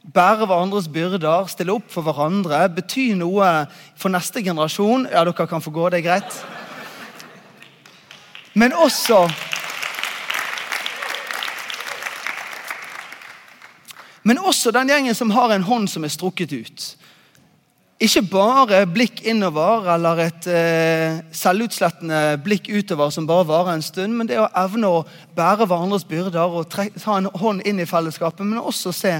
bære 0.07 0.47
hverandres 0.47 0.87
byrder, 0.91 1.49
stille 1.51 1.75
opp 1.75 1.89
for 1.91 2.05
hverandre, 2.07 2.61
bety 2.77 3.09
noe 3.19 3.67
for 3.99 4.13
neste 4.13 4.43
generasjon. 4.45 5.09
Ja, 5.11 5.25
dere 5.27 5.47
kan 5.49 5.63
få 5.63 5.73
gå, 5.75 5.89
det 5.91 6.01
er 6.01 6.07
greit. 6.07 6.39
Men 8.57 8.73
også 8.73 9.27
Men 14.27 14.41
også 14.43 14.73
den 14.75 14.89
gjengen 14.91 15.15
som 15.15 15.29
har 15.31 15.53
en 15.55 15.63
hånd 15.63 15.85
som 15.87 16.03
er 16.03 16.11
strukket 16.11 16.51
ut. 16.51 16.85
Ikke 17.97 18.21
bare 18.29 18.83
blikk 18.85 19.23
innover 19.25 19.87
eller 19.95 20.19
et 20.27 20.47
eh, 20.53 21.15
selvutslettende 21.33 22.35
blikk 22.45 22.67
utover 22.69 23.09
som 23.09 23.25
bare 23.25 23.47
varer 23.49 23.71
en 23.73 23.81
stund, 23.81 24.13
men 24.13 24.29
det 24.29 24.37
å 24.37 24.45
evne 24.53 24.91
å 24.99 24.99
bære 25.33 25.65
hverandres 25.65 26.05
byrder 26.05 26.53
og 26.59 26.69
ta 26.69 27.15
en 27.15 27.29
hånd 27.41 27.65
inn 27.65 27.81
i 27.81 27.87
fellesskapet, 27.89 28.45
men 28.45 28.61
også 28.61 28.93
se 28.93 29.15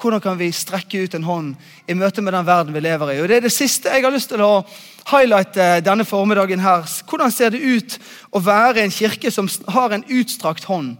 hvordan 0.00 0.24
kan 0.24 0.40
vi 0.40 0.48
strekke 0.48 1.04
ut 1.04 1.18
en 1.18 1.28
hånd 1.28 1.52
i 1.84 1.98
møte 1.98 2.24
med 2.24 2.32
den 2.32 2.48
verden 2.48 2.72
vi 2.72 2.80
lever 2.80 3.12
i. 3.12 3.20
Og 3.20 3.28
Det 3.28 3.36
er 3.36 3.44
det 3.44 3.52
siste 3.52 3.92
jeg 3.92 4.06
har 4.06 4.16
lyst 4.16 4.32
til 4.32 4.40
å 4.40 4.64
highlighte 5.12 5.82
denne 5.84 6.08
formiddagen. 6.08 6.64
her. 6.64 6.88
Hvordan 7.04 7.30
ser 7.30 7.50
det 7.52 7.60
ut 7.60 7.98
å 8.32 8.40
være 8.40 8.80
en 8.80 8.90
kirke 8.90 9.30
som 9.30 9.48
har 9.68 9.92
en 9.92 10.08
utstrakt 10.08 10.64
hånd? 10.64 10.96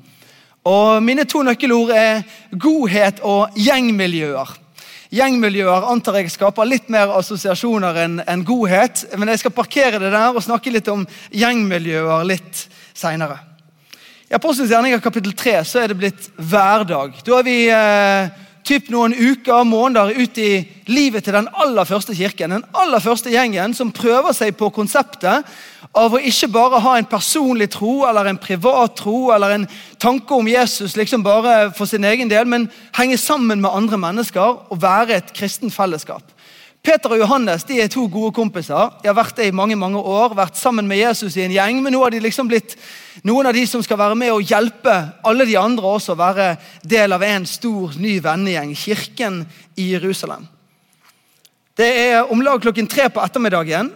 Og 0.69 1.03
Mine 1.03 1.25
to 1.25 1.41
nøkkelord 1.43 1.97
er 1.97 2.23
godhet 2.53 3.25
og 3.25 3.57
gjengmiljøer. 3.57 4.62
Gjengmiljøer 5.13 5.85
antar 5.93 6.17
jeg 6.23 6.31
skaper 6.33 6.65
litt 6.65 6.87
mer 6.93 7.11
assosiasjoner 7.19 7.99
enn 8.01 8.21
en 8.25 8.45
godhet. 8.49 9.05
Men 9.21 9.29
jeg 9.33 9.43
skal 9.43 9.53
parkere 9.53 10.01
det 10.01 10.13
der 10.15 10.33
og 10.33 10.45
snakke 10.45 10.73
litt 10.73 10.89
om 10.89 11.05
gjengmiljøer 11.29 12.25
litt 12.25 12.63
seinere. 12.97 13.37
I 14.33 14.39
Apostelens 14.39 14.73
gjerninger 14.73 15.03
kapittel 15.05 15.35
3 15.37 15.59
så 15.69 15.83
er 15.83 15.93
det 15.93 15.99
blitt 16.01 16.31
hverdag. 16.41 17.19
Da 17.27 17.37
er 17.37 17.45
vi 17.45 17.57
eh, 17.69 18.31
typ 18.65 18.89
noen 18.95 19.13
uker, 19.13 19.67
måneder 19.69 20.17
ut 20.17 20.41
i 20.41 20.53
livet 20.89 21.27
til 21.27 21.37
den 21.37 21.51
aller 21.61 21.85
første 21.85 22.17
kirken. 22.17 22.57
Den 22.57 22.65
aller 22.73 23.05
første 23.05 23.29
gjengen 23.35 23.77
som 23.77 23.93
prøver 23.93 24.33
seg 24.33 24.57
på 24.57 24.71
konseptet 24.73 25.45
av 25.93 26.15
å 26.17 26.21
ikke 26.25 26.49
bare 26.49 26.81
ha 26.81 26.95
en 26.97 27.09
personlig 27.09 27.69
tro 27.75 28.03
eller 28.09 28.31
en 28.31 28.41
privat 28.41 28.95
tro 28.97 29.31
eller 29.35 29.57
en 29.57 29.67
tanke 30.01 30.35
om 30.35 30.49
Jesus 30.49 30.97
liksom 30.97 31.25
bare 31.25 31.71
for 31.77 31.89
sin 31.89 32.05
egen 32.09 32.31
del, 32.33 32.49
men 32.49 32.71
henge 32.97 33.19
sammen 33.21 33.61
med 33.61 33.73
andre 33.73 34.01
mennesker 34.01 34.63
og 34.73 34.81
være 34.81 35.19
et 35.19 35.35
kristen 35.37 35.73
fellesskap. 35.73 36.25
Peter 36.83 37.13
og 37.15 37.21
Johannes 37.21 37.63
de 37.69 37.77
er 37.79 37.91
to 37.93 38.09
gode 38.11 38.33
kompiser. 38.35 38.89
De 39.03 39.07
har 39.07 39.15
vært 39.15 39.37
det 39.39 39.47
i 39.47 39.55
mange 39.55 39.77
mange 39.79 40.01
år, 40.01 40.33
vært 40.35 40.59
sammen 40.59 40.89
med 40.91 40.99
Jesus 40.99 41.37
i 41.39 41.45
en 41.45 41.55
gjeng. 41.55 41.79
Men 41.79 41.95
nå 41.95 42.01
har 42.03 42.11
de 42.11 42.19
liksom 42.25 42.49
blitt 42.51 42.75
noen 43.23 43.47
av 43.47 43.55
de 43.55 43.63
som 43.71 43.85
skal 43.87 44.01
være 44.01 44.17
med 44.19 44.33
og 44.35 44.43
hjelpe 44.43 44.97
alle 45.23 45.47
de 45.47 45.55
andre 45.61 45.93
også 45.93 46.17
å 46.17 46.19
være 46.19 46.49
del 46.83 47.15
av 47.15 47.23
en 47.23 47.47
stor, 47.47 47.95
ny 48.03 48.17
vennegjeng, 48.25 48.75
kirken 48.75 49.45
i 49.79 49.93
Jerusalem. 49.93 50.49
Det 51.79 51.87
er 51.87 52.33
om 52.35 52.43
lag 52.43 52.59
klokken 52.61 52.91
tre 52.91 53.07
på 53.15 53.23
ettermiddagen, 53.23 53.93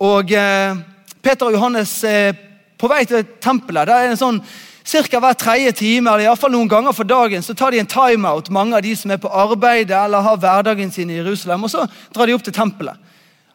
og 0.00 0.32
eh, 0.32 0.80
Peter 1.20 1.46
og 1.46 1.52
Johannes 1.52 1.92
er 2.08 2.32
på 2.80 2.88
vei 2.88 3.04
til 3.04 3.26
tempelet. 3.42 3.88
Det 3.88 3.96
er 3.96 4.10
en 4.10 4.20
sånn 4.20 4.42
Ca. 4.90 5.20
hver 5.20 5.36
tredje 5.38 5.72
time 5.76 6.10
eller 6.10 6.24
i 6.24 6.26
alle 6.26 6.40
fall 6.40 6.50
noen 6.54 6.68
ganger 6.68 6.94
for 6.96 7.06
dagen, 7.06 7.42
så 7.44 7.54
tar 7.54 7.70
de 7.70 7.78
en 7.82 7.86
timeout, 7.86 8.48
mange 8.50 8.74
av 8.74 8.82
de 8.82 8.94
som 8.96 9.12
er 9.12 9.20
på 9.22 9.30
arbeid 9.30 9.92
eller 9.94 10.24
har 10.24 10.40
hverdagen 10.40 10.90
sin 10.90 11.12
i 11.12 11.18
Jerusalem, 11.20 11.68
og 11.68 11.70
så 11.70 11.84
drar 12.10 12.26
de 12.26 12.34
opp 12.34 12.42
til 12.46 12.56
tempelet. 12.56 12.96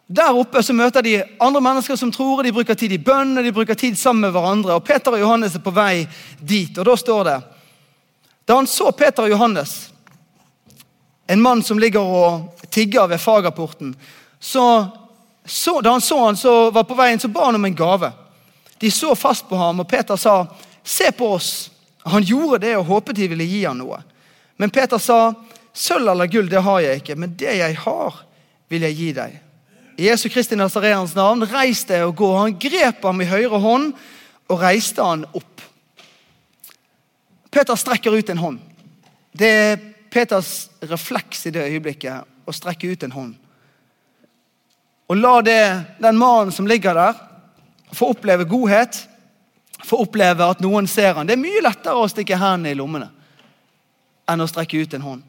Der 0.07 0.37
oppe 0.37 0.61
så 0.63 0.73
møter 0.77 1.01
de 1.01 1.15
andre 1.41 1.61
mennesker 1.65 1.97
som 1.97 2.11
tror, 2.13 2.37
og 2.37 2.45
de 2.45 2.53
bruker 2.53 2.77
tid 2.77 2.93
i 2.93 3.01
bønn 3.01 3.33
og 3.39 3.43
de 3.43 3.53
bruker 3.55 3.75
tid 3.75 3.97
sammen 3.97 4.27
med 4.27 4.35
hverandre. 4.35 4.77
og 4.77 4.85
Peter 4.85 5.11
og 5.11 5.19
Johannes 5.19 5.55
er 5.57 5.65
på 5.65 5.73
vei 5.73 6.05
dit, 6.39 6.77
og 6.77 6.85
da 6.85 6.95
står 6.95 7.23
det 7.25 7.39
Da 8.47 8.55
han 8.55 8.67
så 8.69 8.91
Peter 8.91 9.23
og 9.23 9.29
Johannes, 9.29 9.89
en 11.27 11.41
mann 11.41 11.63
som 11.63 11.79
ligger 11.81 12.01
og 12.01 12.61
tigger 12.69 13.07
ved 13.07 13.17
fagerporten, 13.17 13.95
så, 14.39 14.85
så, 15.45 15.81
da 15.81 15.91
han 15.91 16.01
så 16.01 16.19
han 16.25 16.37
så 16.37 16.71
var 16.71 16.83
på 16.83 16.97
veien, 16.97 17.19
så 17.19 17.27
ba 17.27 17.45
han 17.45 17.55
om 17.55 17.65
en 17.65 17.75
gave. 17.75 18.11
De 18.81 18.91
så 18.91 19.15
fast 19.15 19.47
på 19.49 19.55
ham, 19.55 19.79
og 19.79 19.87
Peter 19.87 20.15
sa, 20.15 20.47
'Se 20.83 21.11
på 21.11 21.33
oss.' 21.33 21.71
Han 22.05 22.23
gjorde 22.23 22.67
det 22.67 22.77
og 22.77 22.85
håpet 22.85 23.15
de 23.15 23.27
ville 23.27 23.43
gi 23.43 23.63
ham 23.65 23.77
noe. 23.77 23.97
Men 24.57 24.69
Peter 24.69 24.97
sa, 24.97 25.33
'Sølv 25.73 26.09
eller 26.11 26.27
gull, 26.27 26.49
det 26.49 26.61
har 26.61 26.79
jeg 26.79 27.01
ikke, 27.01 27.15
men 27.15 27.35
det 27.35 27.57
jeg 27.57 27.77
har, 27.77 28.25
vil 28.69 28.81
jeg 28.81 28.95
gi 28.95 29.11
deg.' 29.13 29.39
I 29.97 30.09
Jesu 30.09 30.29
Kristi 30.29 30.55
Nazareans 30.55 31.15
navn, 31.15 31.45
reis 31.47 31.85
deg 31.87 32.03
og 32.03 32.15
gå. 32.15 32.37
Han 32.37 32.59
grep 32.59 33.03
ham 33.03 33.21
i 33.21 33.25
høyre 33.29 33.59
hånd 33.63 33.93
og 34.49 34.59
reiste 34.59 35.03
han 35.03 35.23
opp. 35.33 35.61
Peter 37.49 37.75
strekker 37.75 38.11
ut 38.11 38.29
en 38.29 38.37
hånd. 38.37 38.59
Det 39.31 39.47
er 39.47 39.79
Peters 40.11 40.69
refleks 40.83 41.45
i 41.47 41.53
det 41.55 41.63
øyeblikket 41.63 42.27
å 42.47 42.55
strekke 42.55 42.91
ut 42.91 43.03
en 43.07 43.15
hånd. 43.15 43.33
Og 45.09 45.19
la 45.19 45.35
det, 45.45 45.61
den 46.01 46.17
mannen 46.17 46.53
som 46.53 46.67
ligger 46.67 46.97
der, 46.97 47.19
få 47.93 48.13
oppleve 48.15 48.47
godhet 48.49 49.03
få 49.85 50.01
oppleve 50.05 50.45
at 50.45 50.61
noen 50.63 50.87
ser 50.89 51.13
han. 51.17 51.27
Det 51.27 51.35
er 51.35 51.41
mye 51.41 51.63
lettere 51.63 51.99
å 51.99 52.09
stikke 52.09 52.39
hendene 52.39 52.73
i 52.73 52.77
lommene 52.77 53.11
enn 54.25 54.41
å 54.41 54.47
strekke 54.49 54.81
ut 54.81 54.95
en 54.97 55.05
hånd. 55.05 55.25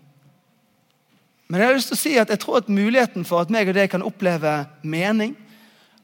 Men 1.47 1.61
jeg 1.61 1.69
har 1.69 1.77
lyst 1.77 1.93
til 1.93 1.99
å 1.99 2.01
si 2.01 2.15
at 2.19 2.33
jeg 2.33 2.41
tror 2.43 2.63
at 2.63 2.73
muligheten 2.73 3.27
for 3.29 3.45
at 3.45 3.53
meg 3.55 3.69
og 3.71 3.77
deg 3.77 3.91
kan 3.93 4.03
oppleve 4.07 4.55
mening, 4.83 5.37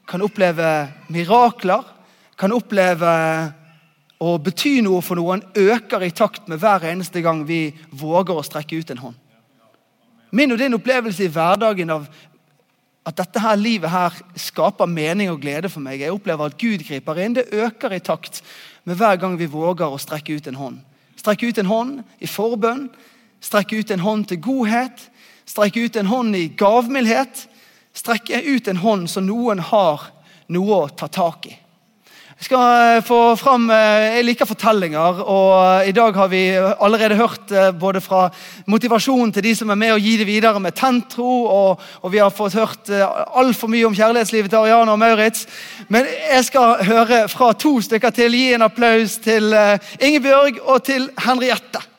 kan 0.07 0.23
oppleve 0.23 0.69
mirakler, 1.11 1.83
kan 2.39 2.53
oppleve 2.55 3.09
å 4.23 4.37
bety 4.39 4.77
noe 4.85 5.01
for 5.03 5.19
noen, 5.19 5.41
øker 5.57 6.05
i 6.05 6.13
takt 6.15 6.47
med 6.51 6.61
hver 6.61 6.85
eneste 6.93 7.23
gang 7.25 7.41
vi 7.47 7.65
våger 7.91 8.37
å 8.37 8.45
strekke 8.45 8.79
ut 8.79 8.93
en 8.93 9.03
hånd. 9.07 9.17
Min 10.33 10.53
og 10.53 10.61
din 10.61 10.77
opplevelse 10.77 11.25
i 11.25 11.33
hverdagen 11.33 11.91
av 11.93 12.07
at 13.03 13.17
dette 13.19 13.41
her 13.43 13.59
livet 13.59 13.91
her 13.91 14.15
skaper 14.39 14.87
mening 14.87 15.31
og 15.31 15.41
glede 15.43 15.69
for 15.69 15.83
meg. 15.83 15.99
Jeg 15.99 16.13
opplever 16.13 16.47
at 16.47 16.57
Gud 16.59 16.85
griper 16.87 17.19
inn. 17.19 17.35
Det 17.35 17.49
øker 17.51 17.95
i 17.95 17.99
takt 17.99 18.41
med 18.87 18.95
hver 18.99 19.19
gang 19.19 19.35
vi 19.39 19.49
våger 19.51 19.91
å 19.91 19.99
strekke 19.99 20.37
ut 20.37 20.47
en 20.47 20.59
hånd. 20.59 20.77
Strekke 21.19 21.47
ut 21.47 21.59
en 21.59 21.71
hånd 21.71 21.99
i 22.23 22.27
forbønn, 22.27 22.87
strekke 23.43 23.79
ut 23.79 23.91
en 23.91 24.03
hånd 24.03 24.27
til 24.31 24.39
godhet, 24.43 25.09
strekke 25.47 25.83
ut 25.83 25.99
en 25.99 26.11
hånd 26.11 26.35
i 26.35 26.47
gavmildhet. 26.59 27.47
Strekke 27.93 28.39
ut 28.41 28.67
en 28.67 28.79
hånd 28.81 29.09
så 29.11 29.21
noen 29.21 29.59
har 29.61 30.07
noe 30.51 30.79
å 30.81 30.89
ta 30.89 31.07
tak 31.11 31.45
i. 31.51 31.53
Jeg 32.43 32.49
skal 32.49 32.97
eh, 32.97 33.03
få 33.07 33.17
fram, 33.39 33.69
eh, 33.71 34.17
jeg 34.17 34.23
liker 34.27 34.47
fortellinger, 34.49 35.21
og 35.31 35.87
i 35.87 35.93
dag 35.95 36.17
har 36.19 36.27
vi 36.27 36.41
allerede 36.51 37.15
hørt 37.15 37.53
eh, 37.55 37.69
både 37.71 38.01
fra 38.03 38.25
motivasjonen 38.67 39.31
til 39.31 39.45
de 39.45 39.53
som 39.55 39.71
er 39.71 39.79
med 39.79 39.93
og 39.93 40.03
gir 40.03 40.19
det 40.19 40.27
videre 40.27 40.59
med 40.59 40.75
tentro, 40.75 41.45
og, 41.45 41.79
og 42.01 42.11
vi 42.11 42.19
har 42.19 42.35
fått 42.35 42.57
hørt 42.59 42.91
altfor 42.91 43.71
mye 43.71 43.87
om 43.87 43.95
kjærlighetslivet 43.95 44.51
til 44.51 44.59
Ariane 44.59 44.91
og 44.91 44.99
Maurits. 44.99 45.47
Men 45.87 46.11
jeg 46.33 46.43
skal 46.49 46.83
høre 46.83 47.21
fra 47.31 47.53
to 47.55 47.77
stykker 47.87 48.11
til. 48.11 48.35
Gi 48.35 48.51
en 48.57 48.67
applaus 48.67 49.21
til 49.23 49.55
Ingebjørg 50.03 50.59
og 50.67 50.83
til 50.83 51.07
Henriette. 51.23 51.92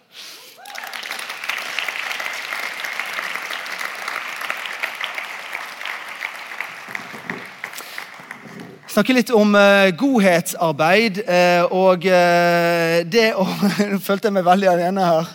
Snakke 8.95 9.15
litt 9.17 9.31
om 9.35 9.57
uh, 9.59 9.91
godhetsarbeid. 9.99 11.21
Uh, 11.27 11.75
og 11.75 12.07
uh, 12.07 13.01
det 13.11 13.33
å 13.35 13.47
Nå 13.91 13.99
følte 14.03 14.31
jeg 14.31 14.37
meg 14.37 14.47
veldig 14.47 14.71
alene 14.71 15.07
her. 15.09 15.31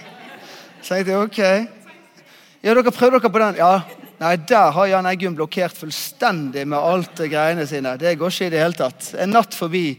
Så 0.82 1.00
jeg 1.00 1.10
tenkte 1.10 1.26
ok. 1.26 1.42
Ja, 2.64 2.74
dere 2.74 2.92
prøvde 2.92 3.20
dere 3.20 3.32
på 3.32 3.42
den? 3.44 3.60
Ja. 3.60 3.74
Nei, 4.20 4.34
der 4.48 4.74
har 4.76 4.88
Jan 4.92 5.08
Eggum 5.08 5.36
blokkert 5.38 5.78
fullstendig 5.80 6.66
med 6.68 6.80
alt 6.80 7.22
greiene 7.32 7.64
sine. 7.68 7.96
Det 8.00 8.18
går 8.20 8.34
ikke 8.34 8.50
i 8.50 8.52
det 8.52 8.64
hele 8.64 8.76
tatt. 8.76 9.14
En 9.16 9.32
natt 9.32 9.56
forbi. 9.56 9.94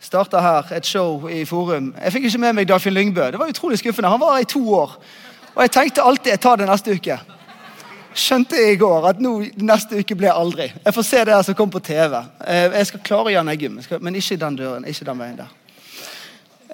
Starta 0.00 0.40
her 0.40 0.72
et 0.76 0.88
show 0.88 1.26
i 1.32 1.42
Forum. 1.48 1.90
Jeg 1.96 2.14
fikk 2.14 2.28
ikke 2.28 2.40
med 2.44 2.56
meg 2.56 2.68
Dagfinn 2.68 2.94
Lyngbø. 2.96 3.30
Det 3.32 3.40
var 3.40 3.52
utrolig 3.52 3.80
skuffende. 3.80 4.12
Han 4.12 4.20
var 4.22 4.36
her 4.36 4.44
i 4.44 4.48
to 4.48 4.62
år. 4.76 4.96
Og 5.56 5.64
jeg 5.64 5.74
tenkte 5.76 6.04
alltid 6.04 6.34
jeg 6.34 6.44
tar 6.44 6.60
det 6.60 6.68
neste 6.68 6.96
uke 6.96 7.16
skjønte 8.16 8.58
jeg 8.58 8.76
i 8.76 8.80
går 8.80 9.10
at 9.10 9.22
nå, 9.22 9.32
neste 9.64 10.00
uke 10.00 10.16
blir 10.18 10.34
aldri. 10.34 10.68
Jeg 10.72 10.94
får 10.96 11.06
se 11.06 11.24
det 11.28 11.38
som 11.46 11.56
kom 11.58 11.72
på 11.72 11.82
TV. 11.84 12.16
Eh, 12.46 12.76
jeg 12.78 12.90
skal 12.90 13.02
klare 13.06 13.34
Jan 13.34 13.50
Eggum, 13.52 13.80
men 14.00 14.18
ikke 14.18 14.38
den 14.40 14.56
døren. 14.58 14.86
ikke 14.88 15.08
den 15.08 15.20
veien 15.20 15.40
der. 15.40 15.50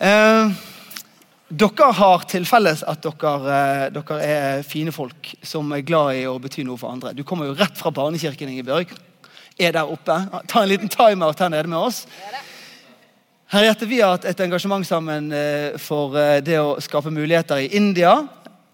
Eh, 0.02 0.52
dere 1.62 1.88
har 1.98 2.26
til 2.30 2.46
felles 2.48 2.84
at 2.88 3.02
dere, 3.02 3.34
eh, 3.56 3.88
dere, 3.92 4.20
er 4.22 4.62
fine 4.62 4.92
folk 4.92 5.34
som 5.42 5.72
er 5.72 5.82
glad 5.82 6.14
i 6.16 6.26
å 6.26 6.38
bety 6.40 6.64
noe 6.64 6.78
for 6.78 6.92
andre. 6.92 7.12
Du 7.12 7.24
kommer 7.24 7.46
jo 7.46 7.58
rett 7.58 7.76
fra 7.76 7.90
barnekirken, 7.90 8.48
Ingebjørg. 8.48 8.94
Er 9.58 9.72
der 9.72 9.90
oppe. 9.90 10.16
Ta 10.48 10.62
en 10.62 10.68
liten 10.68 10.88
timeout 10.88 11.38
her 11.38 11.48
nede 11.48 11.68
med 11.68 11.78
oss. 11.78 12.06
Henriette, 13.52 13.86
Vi 13.86 14.00
har 14.00 14.12
hatt 14.16 14.24
et 14.24 14.40
engasjement 14.40 14.86
sammen 14.86 15.28
for 15.76 16.40
det 16.40 16.56
å 16.56 16.80
skape 16.80 17.12
muligheter 17.12 17.60
i 17.60 17.76
India. 17.76 18.26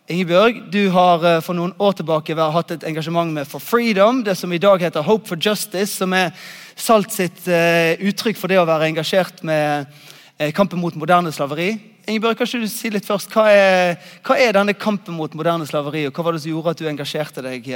Ingebjørg, 0.09 0.63
du 0.73 0.87
har 0.89 1.25
eh, 1.29 1.43
for 1.45 1.53
noen 1.53 1.75
år 1.85 1.99
tilbake 1.99 2.33
hatt 2.33 2.71
et 2.73 2.85
engasjement 2.89 3.29
med 3.29 3.45
For 3.45 3.61
Freedom, 3.61 4.23
det 4.25 4.39
som 4.41 4.53
i 4.57 4.61
dag 4.61 4.81
heter 4.81 5.05
Hope 5.05 5.29
for 5.29 5.37
Justice, 5.37 5.99
som 5.99 6.15
er 6.17 6.33
Salt 6.79 7.13
sitt 7.13 7.43
uh, 7.51 7.99
uttrykk 8.07 8.39
for 8.39 8.49
det 8.49 8.57
å 8.61 8.65
være 8.65 8.87
engasjert 8.87 9.43
med 9.45 9.89
uh, 9.91 10.49
kampen 10.55 10.79
mot 10.81 10.95
moderne 10.97 11.33
slaveri. 11.35 11.73
Ingebjørg, 12.07 12.39
kan 12.39 12.63
du 12.63 12.69
si 12.71 12.89
litt 12.95 13.05
først, 13.05 13.35
hva 13.35 13.49
er, 13.51 13.97
hva 14.25 14.39
er, 14.39 14.55
denne 14.55 14.79
kampen 14.79 15.19
mot 15.19 15.35
moderne 15.37 15.67
slaveri, 15.69 16.07
og 16.07 16.15
hva 16.15 16.29
var 16.29 16.39
det 16.39 16.45
som 16.47 16.55
gjorde 16.55 16.73
at 16.73 16.81
du 16.81 16.89
engasjerte 16.89 17.45
deg 17.45 17.67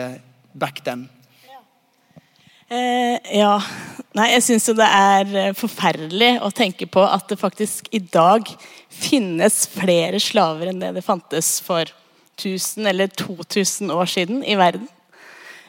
back 0.54 0.80
then? 0.86 1.08
Eh, 2.70 3.18
ja. 3.42 3.56
Nei, 4.16 4.30
jeg 4.38 4.46
syns 4.46 4.70
jo 4.70 4.78
det 4.78 4.86
er 4.86 5.58
forferdelig 5.58 6.36
å 6.46 6.52
tenke 6.54 6.88
på 6.88 7.02
at 7.04 7.26
det 7.28 7.42
faktisk 7.42 7.90
i 7.92 8.00
dag 8.00 8.46
finnes 8.86 9.66
flere 9.74 10.22
slaver 10.22 10.70
enn 10.70 10.80
det 10.80 10.94
det 10.96 11.04
fantes 11.04 11.58
for 11.66 11.90
1000 12.36 12.86
eller 12.86 13.06
2000 13.06 13.90
år 13.90 14.10
siden 14.10 14.44
i 14.44 14.56
verden. 14.58 14.88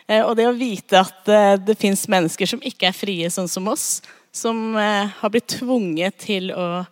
Eh, 0.08 0.24
og 0.24 0.36
det 0.38 0.48
å 0.50 0.58
vite 0.58 1.00
at 1.00 1.32
eh, 1.32 1.56
det 1.62 1.78
fins 1.80 2.06
mennesker 2.12 2.50
som 2.50 2.64
ikke 2.66 2.90
er 2.90 2.98
frie, 2.98 3.30
sånn 3.32 3.50
som 3.52 3.70
oss, 3.72 4.02
som 4.34 4.76
eh, 4.80 5.12
har 5.20 5.34
blitt 5.34 5.60
tvunget 5.60 6.24
til 6.28 6.54
å 6.56 6.86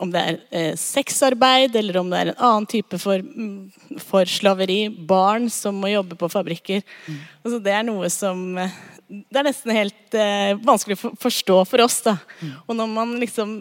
Om 0.00 0.08
det 0.14 0.20
er 0.48 0.76
sexarbeid, 0.80 1.74
eller 1.76 1.98
om 2.00 2.08
det 2.08 2.16
er 2.16 2.28
en 2.30 2.38
annen 2.40 2.66
type 2.72 2.96
for, 2.96 3.20
mm, 3.20 3.98
for 4.00 4.24
slaveri. 4.24 4.88
Barn 4.88 5.50
som 5.52 5.76
må 5.76 5.90
jobbe 5.90 6.16
på 6.16 6.30
fabrikker. 6.32 6.80
Mm. 7.04 7.18
Altså, 7.44 7.58
det 7.60 7.74
er 7.76 7.84
noe 7.84 8.08
som 8.08 8.56
Det 8.56 9.36
er 9.36 9.44
nesten 9.44 9.74
helt 9.76 10.16
vanskelig 10.64 10.96
å 10.96 11.12
forstå 11.20 11.58
for 11.68 11.84
oss. 11.84 12.00
da. 12.06 12.16
Mm. 12.40 12.54
Og 12.64 12.78
når 12.78 12.88
man 12.94 13.12
liksom 13.20 13.58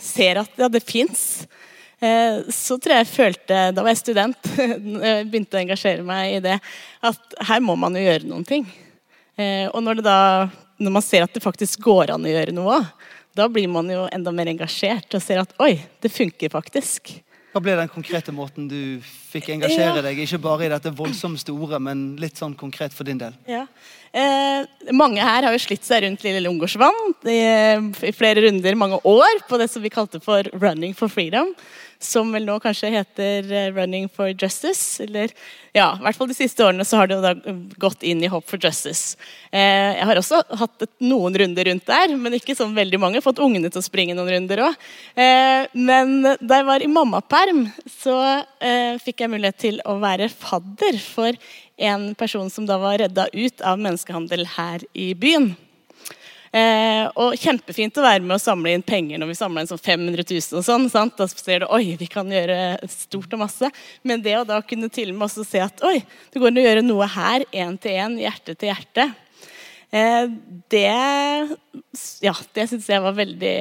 ser 0.00 0.40
at 0.40 0.56
ja, 0.56 0.70
det 0.72 0.80
fins, 0.88 1.44
Eh, 1.44 1.77
så 1.98 2.76
tror 2.78 2.94
jeg 2.94 3.04
jeg 3.04 3.10
følte, 3.10 3.62
da 3.74 3.82
var 3.82 3.90
jeg 3.90 4.02
student, 4.04 4.50
jeg 4.54 5.24
begynte 5.30 5.58
å 5.58 5.62
engasjere 5.64 6.04
meg 6.06 6.36
i 6.36 6.42
det, 6.44 6.58
at 7.02 7.38
her 7.48 7.64
må 7.64 7.74
man 7.80 7.96
jo 7.98 8.04
gjøre 8.04 8.28
noen 8.30 8.46
ting. 8.46 8.68
Eh, 9.38 9.66
og 9.70 9.82
når, 9.82 10.02
da, 10.02 10.18
når 10.78 10.94
man 10.98 11.04
ser 11.04 11.26
at 11.26 11.34
det 11.34 11.44
faktisk 11.44 11.82
går 11.86 12.14
an 12.14 12.26
å 12.26 12.32
gjøre 12.32 12.54
noe, 12.54 12.82
da 13.38 13.46
blir 13.50 13.70
man 13.70 13.90
jo 13.90 14.08
enda 14.10 14.34
mer 14.34 14.50
engasjert 14.50 15.14
og 15.14 15.22
ser 15.22 15.42
at 15.44 15.54
oi, 15.62 15.76
det 16.02 16.10
funker 16.10 16.50
faktisk. 16.50 17.18
Hva 17.48 17.62
ble 17.64 17.76
den 17.78 17.90
konkrete 17.90 18.32
måten 18.34 18.66
du 18.68 18.98
fikk 19.30 19.48
engasjere 19.54 20.00
ja. 20.00 20.02
deg? 20.04 20.18
Ikke 20.20 20.40
bare 20.42 20.66
i 20.66 20.72
dette 20.72 20.92
voldsomt 20.94 21.48
ordet, 21.54 21.80
men 21.82 22.02
litt 22.20 22.36
sånn 22.38 22.52
konkret 22.58 22.92
for 22.94 23.08
din 23.08 23.20
del. 23.20 23.36
Ja. 23.48 23.64
Eh, 24.12 24.66
mange 24.92 25.24
her 25.24 25.46
har 25.46 25.54
jo 25.54 25.62
slitt 25.62 25.86
seg 25.86 26.04
rundt 26.04 26.22
Lille 26.26 26.42
Lungårdsvann 26.44 27.14
i, 27.30 27.40
i, 28.10 28.12
flere 28.16 28.44
runder, 28.44 28.78
mange 28.78 29.00
år, 29.06 29.42
på 29.48 29.60
det 29.60 29.70
som 29.72 29.84
vi 29.84 29.92
kalte 29.92 30.20
for 30.20 30.50
'Running 30.52 30.94
for 30.98 31.08
freedom' 31.12 31.54
som 31.98 32.30
vel 32.32 32.46
nå 32.46 32.58
kanskje 32.62 32.92
heter 32.94 33.52
eh, 33.52 33.68
Running 33.74 34.08
for 34.12 34.30
Justice. 34.30 35.02
Eller 35.02 35.32
ja, 35.76 35.90
i 35.96 36.04
hvert 36.04 36.18
fall 36.18 36.30
de 36.30 36.36
siste 36.36 36.64
årene 36.64 36.86
så 36.86 37.00
har 37.00 37.10
det 37.10 37.18
jo 37.18 37.24
da 37.24 37.54
gått 37.80 38.06
inn 38.06 38.22
i 38.22 38.30
Hope 38.30 38.46
for 38.50 38.62
Justice. 38.62 39.18
Eh, 39.50 39.98
jeg 39.98 40.08
har 40.10 40.20
også 40.20 40.42
hatt 40.62 40.86
noen 41.02 41.36
runder 41.42 41.70
rundt 41.70 41.86
der, 41.90 42.14
men 42.16 42.38
ikke 42.38 42.56
sånn 42.58 42.76
veldig 42.78 43.02
mange. 43.02 43.22
Fått 43.24 43.42
ungene 43.42 43.70
til 43.72 43.82
å 43.82 43.86
springe 43.86 44.16
noen 44.18 44.32
runder 44.36 44.64
òg. 44.68 44.88
Eh, 45.18 45.66
men 45.74 46.20
da 46.22 46.60
jeg 46.62 46.68
var 46.70 46.84
i 46.84 46.90
mammaperm, 46.92 47.66
så 47.90 48.18
fikk 49.02 49.22
jeg 49.22 49.30
mulighet 49.30 49.58
til 49.60 49.78
å 49.88 49.96
være 50.02 50.26
fadder 50.32 50.98
for 51.02 51.36
en 51.78 52.10
person 52.18 52.50
som 52.50 52.66
da 52.66 52.78
var 52.82 52.98
redda 52.98 53.28
ut 53.32 53.62
av 53.62 53.78
menneskehandel 53.82 54.44
her 54.56 54.84
i 54.98 55.12
byen. 55.18 55.52
Eh, 56.52 57.04
og 57.20 57.36
kjempefint 57.36 57.98
å 58.00 58.04
være 58.04 58.24
med 58.24 58.38
å 58.38 58.40
samle 58.40 58.72
inn 58.72 58.84
penger 58.84 59.20
når 59.20 59.32
vi 59.32 59.36
samler 59.36 59.64
inn 59.64 59.70
sånn 59.70 59.82
500 59.82 60.24
000 60.30 60.60
og 60.60 60.66
sånn. 60.66 60.88
Sant? 60.92 61.16
Da 61.18 61.28
ser 61.30 61.64
du 61.64 61.68
oi, 61.74 61.94
vi 62.00 62.08
kan 62.10 62.28
gjøre 62.32 62.78
stort 62.92 63.36
og 63.36 63.44
masse. 63.44 63.70
Men 64.06 64.24
det 64.24 64.38
å 64.38 64.46
da 64.48 64.60
kunne 64.64 64.90
til 64.92 65.12
og 65.12 65.18
med 65.18 65.28
også 65.28 65.46
se 65.46 65.62
at 65.64 65.84
oi, 65.86 65.98
det 66.32 66.40
går 66.40 66.52
an 66.52 66.60
å 66.62 66.66
gjøre 66.68 66.84
noe 66.86 67.08
her, 67.18 67.46
én 67.52 67.78
til 67.80 67.98
én, 68.00 68.18
hjerte 68.22 68.56
til 68.56 68.72
hjerte. 68.72 69.10
Eh, 69.90 70.24
det 70.72 70.88
ja, 72.20 72.34
det 72.54 72.66
syns 72.68 72.88
jeg 72.90 73.00
var 73.04 73.14
veldig, 73.16 73.56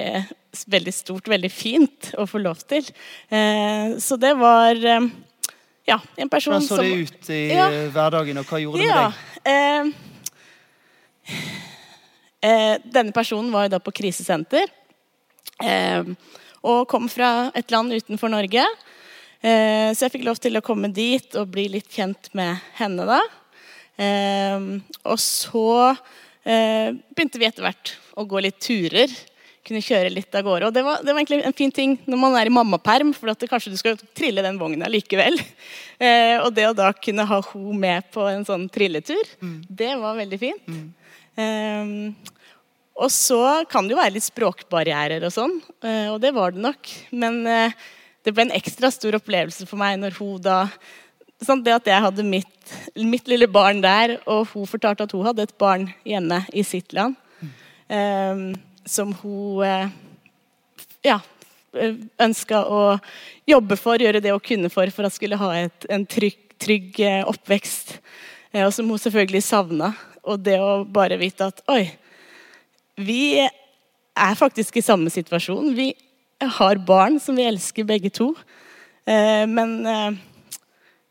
veldig 0.67 0.93
stort, 0.95 1.29
veldig 1.31 1.51
fint 1.51 2.11
å 2.19 2.27
få 2.27 2.41
lov 2.43 2.59
til. 2.67 2.87
Eh, 3.29 3.95
så 4.03 4.19
det 4.19 4.33
var 4.39 4.75
eh, 4.75 5.07
ja, 5.87 5.99
en 6.19 6.29
person 6.31 6.59
som 6.61 6.81
Hvordan 6.81 6.83
så 6.83 6.83
det 6.83 6.97
ut 7.07 7.31
i 7.31 7.41
ja, 7.55 7.69
hverdagen, 7.95 8.41
og 8.41 8.51
hva 8.51 8.59
gjorde 8.63 8.83
det 8.83 8.89
med 8.91 8.99
deg? 8.99 9.13
Eh, 9.47 9.83
Eh, 12.43 12.75
denne 12.85 13.15
personen 13.15 13.49
var 13.53 13.65
jo 13.65 13.73
da 13.73 13.79
på 13.81 13.93
krisesenter 13.97 14.67
eh, 15.63 16.05
og 16.67 16.83
kom 16.89 17.07
fra 17.09 17.49
et 17.57 17.71
land 17.73 17.95
utenfor 17.95 18.29
Norge. 18.29 18.65
Eh, 19.41 19.89
så 19.93 20.05
jeg 20.05 20.17
fikk 20.17 20.27
lov 20.27 20.41
til 20.41 20.57
å 20.57 20.65
komme 20.65 20.91
dit 20.93 21.37
og 21.39 21.49
bli 21.53 21.67
litt 21.77 21.89
kjent 21.93 22.29
med 22.37 22.61
henne 22.77 23.07
da. 23.09 23.21
Eh, 23.97 24.67
og 25.07 25.17
så 25.21 25.69
eh, 26.45 26.93
begynte 26.93 27.41
vi 27.41 27.49
etter 27.49 27.65
hvert 27.65 27.95
å 28.17 28.25
gå 28.29 28.41
litt 28.43 28.59
turer. 28.61 29.13
Kunne 29.67 29.83
kjøre 29.83 30.13
litt 30.13 30.35
av 30.37 30.45
gårde. 30.47 30.69
Og 30.69 30.75
det 30.75 30.83
var, 30.85 31.01
det 31.03 31.11
var 31.11 31.21
egentlig 31.21 31.41
en 31.43 31.57
fin 31.57 31.73
ting 31.73 31.97
når 32.07 32.21
man 32.21 32.37
er 32.39 32.49
i 32.49 32.53
mammaperm, 32.53 33.11
for 33.17 33.33
at 33.33 33.49
kanskje 33.49 33.73
du 33.73 33.79
skal 33.79 33.97
trille 34.17 34.45
den 34.45 34.61
vogna 34.61 34.89
likevel. 34.91 35.39
Eh, 35.97 36.35
og 36.43 36.51
det 36.53 36.67
å 36.69 36.75
da 36.77 36.91
kunne 36.93 37.23
ha 37.25 37.39
henne 37.41 37.73
med 37.81 38.05
på 38.13 38.21
en 38.29 38.43
sånn 38.45 38.67
trilletur, 38.69 39.31
mm. 39.41 39.55
det 39.65 39.95
var 39.97 40.13
veldig 40.19 40.37
fint. 40.37 40.67
Mm. 40.69 40.91
Um, 41.37 42.15
og 42.97 43.11
så 43.13 43.41
kan 43.69 43.85
det 43.85 43.93
jo 43.93 43.99
være 43.99 44.15
litt 44.15 44.25
språkbarrierer 44.25 45.21
og 45.27 45.33
sånn, 45.33 45.59
uh, 45.85 46.07
og 46.15 46.21
det 46.23 46.33
var 46.33 46.55
det 46.55 46.63
nok. 46.63 46.93
Men 47.13 47.43
uh, 47.45 47.75
det 48.25 48.33
ble 48.33 48.47
en 48.47 48.55
ekstra 48.57 48.89
stor 48.93 49.19
opplevelse 49.19 49.67
for 49.69 49.79
meg 49.79 49.99
når 50.01 50.17
hun 50.17 50.41
da 50.43 50.63
sånn 51.37 51.59
Det 51.61 51.69
at 51.69 51.85
jeg 51.85 52.01
hadde 52.01 52.23
mitt, 52.25 52.71
mitt, 52.97 53.27
lille 53.29 53.45
barn 53.45 53.77
der, 53.83 54.15
og 54.25 54.47
hun 54.55 54.65
fortalte 54.65 55.05
at 55.05 55.11
hun 55.13 55.27
hadde 55.27 55.43
et 55.45 55.53
barn 55.61 55.83
hjemme 56.01 56.39
i 56.49 56.63
sitt 56.65 56.95
land. 56.97 57.13
Um, 57.85 58.55
som 58.89 59.11
hun 59.21 59.61
uh, 59.61 59.91
ja, 61.05 61.19
ønska 62.25 62.63
å 62.65 62.81
jobbe 63.45 63.77
for, 63.77 64.01
gjøre 64.01 64.23
det 64.25 64.33
hun 64.33 64.41
kunne 64.41 64.73
for, 64.73 64.89
for 64.89 65.05
at 65.05 65.13
skulle 65.13 65.37
ha 65.37 65.51
et, 65.59 65.85
en 65.93 66.07
trygg, 66.09 66.41
trygg 66.57 66.97
oppvekst. 67.29 67.99
Og 68.57 68.73
som 68.73 68.89
hun 68.89 69.05
selvfølgelig 69.05 69.45
savna. 69.45 69.93
Og 70.27 70.43
det 70.43 70.57
å 70.61 70.83
bare 70.83 71.19
vite 71.19 71.47
at 71.47 71.63
oi, 71.71 71.85
vi 72.99 73.39
er 73.39 74.37
faktisk 74.37 74.79
i 74.79 74.85
samme 74.85 75.11
situasjon. 75.13 75.73
Vi 75.77 75.91
har 76.57 76.81
barn 76.85 77.19
som 77.21 77.37
vi 77.37 77.47
elsker 77.47 77.87
begge 77.87 78.11
to. 78.13 78.33
Men 79.07 80.17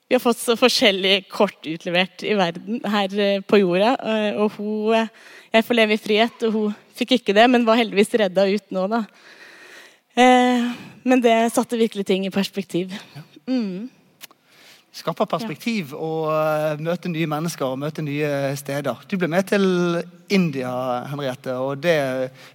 vi 0.08 0.14
har 0.14 0.22
fått 0.22 0.38
så 0.38 0.54
forskjellige 0.54 1.24
kort 1.32 1.66
utlevert 1.66 2.22
i 2.22 2.36
verden 2.38 2.78
her 2.86 3.14
eh, 3.18 3.40
på 3.42 3.58
jorda. 3.58 3.96
Eh, 3.98 4.36
og 4.38 4.54
hun 4.54 4.94
eh, 4.94 5.08
Jeg 5.50 5.66
får 5.66 5.78
leve 5.78 5.96
i 5.96 5.98
frihet, 6.02 6.44
og 6.46 6.52
hun 6.54 6.76
fikk 6.94 7.16
ikke 7.16 7.34
det, 7.34 7.46
men 7.50 7.64
var 7.66 7.78
heldigvis 7.80 8.14
redda 8.20 8.44
ut 8.46 8.74
nå, 8.74 8.82
da. 8.92 8.98
Men 11.06 11.22
det 11.24 11.34
satte 11.54 11.78
virkelig 11.80 12.04
ting 12.08 12.26
i 12.26 12.32
perspektiv. 12.34 12.92
Mm 13.48 13.88
skaper 14.96 15.28
perspektiv 15.28 15.92
og 15.92 16.30
uh, 16.32 16.80
møte 16.80 17.10
nye 17.12 17.28
mennesker 17.28 17.68
og 17.68 17.80
møte 17.80 18.04
nye 18.04 18.54
steder. 18.56 19.02
Du 19.08 19.16
ble 19.20 19.28
med 19.28 19.48
til 19.50 19.66
India, 20.32 20.70
Henriette, 21.10 21.54
og 21.60 21.82
det 21.84 21.96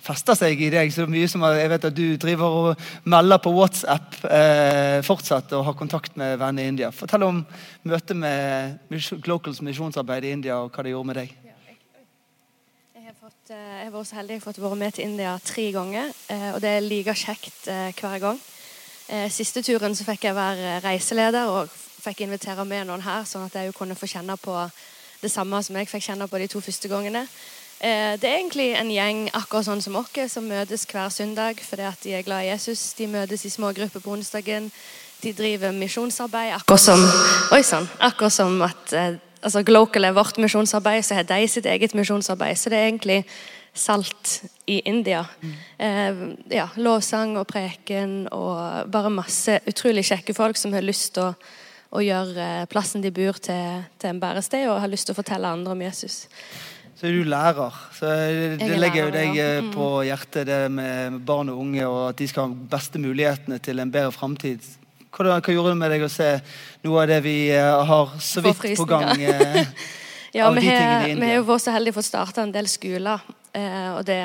fester 0.03 0.37
seg 0.37 0.59
i 0.59 0.71
deg 0.73 0.91
så 0.93 1.05
mye 1.09 1.29
som 1.31 1.45
jeg 1.45 1.69
vet 1.71 1.85
at 1.87 1.97
du 1.97 2.17
driver 2.21 2.57
og 2.61 2.87
melder 3.09 3.41
på 3.43 3.53
WhatsApp 3.53 4.17
uh, 4.25 4.99
fortsatt 5.05 5.53
og 5.57 5.67
har 5.69 5.77
kontakt 5.77 6.17
med 6.19 6.39
venner 6.41 6.65
i 6.65 6.73
India. 6.73 6.89
Fortell 6.95 7.27
om 7.27 7.43
møtet 7.87 8.17
med 8.17 8.81
Glocals 9.21 9.61
misjonsarbeid 9.65 10.25
i 10.25 10.33
India 10.39 10.57
og 10.63 10.73
hva 10.73 10.85
det 10.85 10.95
gjorde 10.95 11.11
med 11.11 11.21
deg. 11.21 11.35
Jeg 12.97 13.05
har, 13.05 13.15
fått, 13.19 13.53
eh, 13.53 13.77
jeg 13.83 13.93
var 13.93 14.07
så 14.07 14.17
heldig 14.17 14.39
å 14.39 14.43
få 14.47 14.55
være 14.65 14.79
med 14.81 14.97
til 14.97 15.05
India 15.05 15.35
tre 15.45 15.67
ganger, 15.75 16.11
og 16.55 16.59
det 16.63 16.73
er 16.73 16.85
like 16.85 17.15
kjekt 17.17 17.69
hver 17.99 18.19
gang. 18.23 18.41
Siste 19.33 19.63
turen 19.65 19.95
så 19.97 20.05
fikk 20.07 20.29
jeg 20.29 20.37
være 20.37 20.77
reiseleder 20.85 21.51
og 21.51 21.80
fikk 22.01 22.25
invitere 22.25 22.65
med 22.65 22.89
noen 22.89 23.03
her, 23.05 23.25
sånn 23.29 23.47
at 23.47 23.55
jeg 23.55 23.73
kunne 23.77 23.97
få 23.97 24.09
kjenne 24.09 24.37
på 24.41 24.55
det 25.21 25.31
samme 25.31 25.61
som 25.63 25.77
jeg 25.77 25.89
fikk 25.89 26.09
kjenne 26.09 26.27
på 26.27 26.41
de 26.41 26.49
to 26.49 26.61
første 26.63 26.89
gangene. 26.89 27.27
Eh, 27.81 28.13
det 28.21 28.29
er 28.29 28.37
egentlig 28.37 28.67
en 28.77 28.91
gjeng 28.93 29.23
akkurat 29.33 29.65
sånn 29.65 29.81
som 29.81 29.95
oss, 29.97 30.11
som 30.29 30.45
møtes 30.45 30.85
hver 30.85 31.09
søndag 31.09 31.61
fordi 31.65 31.85
at 31.89 32.03
de 32.03 32.13
er 32.13 32.25
glad 32.25 32.45
i 32.45 32.51
Jesus. 32.51 32.91
De 32.97 33.07
møtes 33.09 33.45
i 33.45 33.49
små 33.49 33.71
grupper 33.73 34.03
på 34.03 34.13
onsdagen. 34.13 34.69
De 35.21 35.33
driver 35.33 35.73
misjonsarbeid. 35.73 36.53
Akkurat 36.59 36.81
som, 36.81 37.01
oi 37.53 37.61
sann, 37.65 37.89
akkurat 37.99 38.33
som 38.33 38.61
at 38.65 38.93
eh, 38.93 39.17
altså 39.41 39.63
Glocal 39.65 40.05
er 40.05 40.13
vårt 40.17 40.37
misjonsarbeid, 40.37 41.05
så 41.05 41.17
har 41.17 41.25
de 41.29 41.47
sitt 41.49 41.65
eget 41.65 41.95
misjonsarbeid. 41.97 42.57
Så 42.57 42.69
det 42.69 42.77
er 42.77 42.91
egentlig 42.91 43.23
salt 43.73 44.43
i 44.67 44.81
India. 44.85 45.23
Mm. 45.41 45.55
Eh, 45.77 46.21
ja, 46.57 46.67
Lovsang 46.75 47.37
og 47.39 47.47
preken 47.49 48.27
og 48.31 48.91
bare 48.91 49.13
masse 49.13 49.57
utrolig 49.65 50.05
kjekke 50.05 50.35
folk 50.37 50.59
som 50.59 50.73
har 50.73 50.85
lyst 50.85 51.15
til 51.15 51.31
å 51.31 51.33
og 51.91 52.03
gjør 52.05 52.35
eh, 52.39 52.65
plassen 52.71 53.03
de 53.03 53.11
bor 53.13 53.37
til, 53.43 53.85
til 53.99 54.13
en 54.13 54.19
bærested, 54.21 54.67
og 54.71 54.79
har 54.83 54.91
lyst 54.91 55.09
til 55.09 55.15
å 55.15 55.19
fortelle 55.19 55.49
andre 55.51 55.73
om 55.75 55.81
Jesus. 55.83 56.23
Så 56.95 57.09
er 57.09 57.17
du 57.17 57.25
lærer. 57.27 57.79
Så 57.97 58.11
det 58.61 58.77
legger 58.77 59.07
jo 59.07 59.13
deg 59.15 59.33
ja. 59.35 59.47
Eh, 59.57 59.63
mm. 59.65 59.71
på 59.75 59.87
hjertet, 60.07 60.45
det 60.47 60.59
med 60.71 61.17
barn 61.27 61.51
og 61.51 61.63
unge, 61.65 61.87
og 61.87 62.03
at 62.11 62.21
de 62.21 62.29
skal 62.31 62.47
ha 62.47 62.69
beste 62.75 63.01
mulighetene 63.01 63.59
til 63.63 63.83
en 63.83 63.91
bedre 63.91 64.13
framtid. 64.15 64.63
Hva, 65.11 65.25
hva, 65.33 65.41
gjorde 65.51 65.73
det 65.73 65.81
med 65.81 65.91
deg 65.91 66.05
å 66.07 66.11
se 66.11 66.29
noe 66.85 67.01
av 67.01 67.09
det 67.11 67.17
vi 67.25 67.35
uh, 67.51 67.81
har 67.89 68.13
så 68.23 68.43
vidt 68.45 68.63
på 68.79 68.87
gang? 68.89 69.11
Ja, 70.31 70.45
vi 70.55 70.63
har, 70.63 71.09
jo 71.11 71.41
vært 71.43 71.59
så 71.65 71.73
heldige 71.75 71.97
for 71.97 71.99
å 71.99 72.07
starte 72.07 72.39
en 72.39 72.53
del 72.55 72.69
skoler. 72.71 73.19
Og 73.51 74.05
det, 74.07 74.15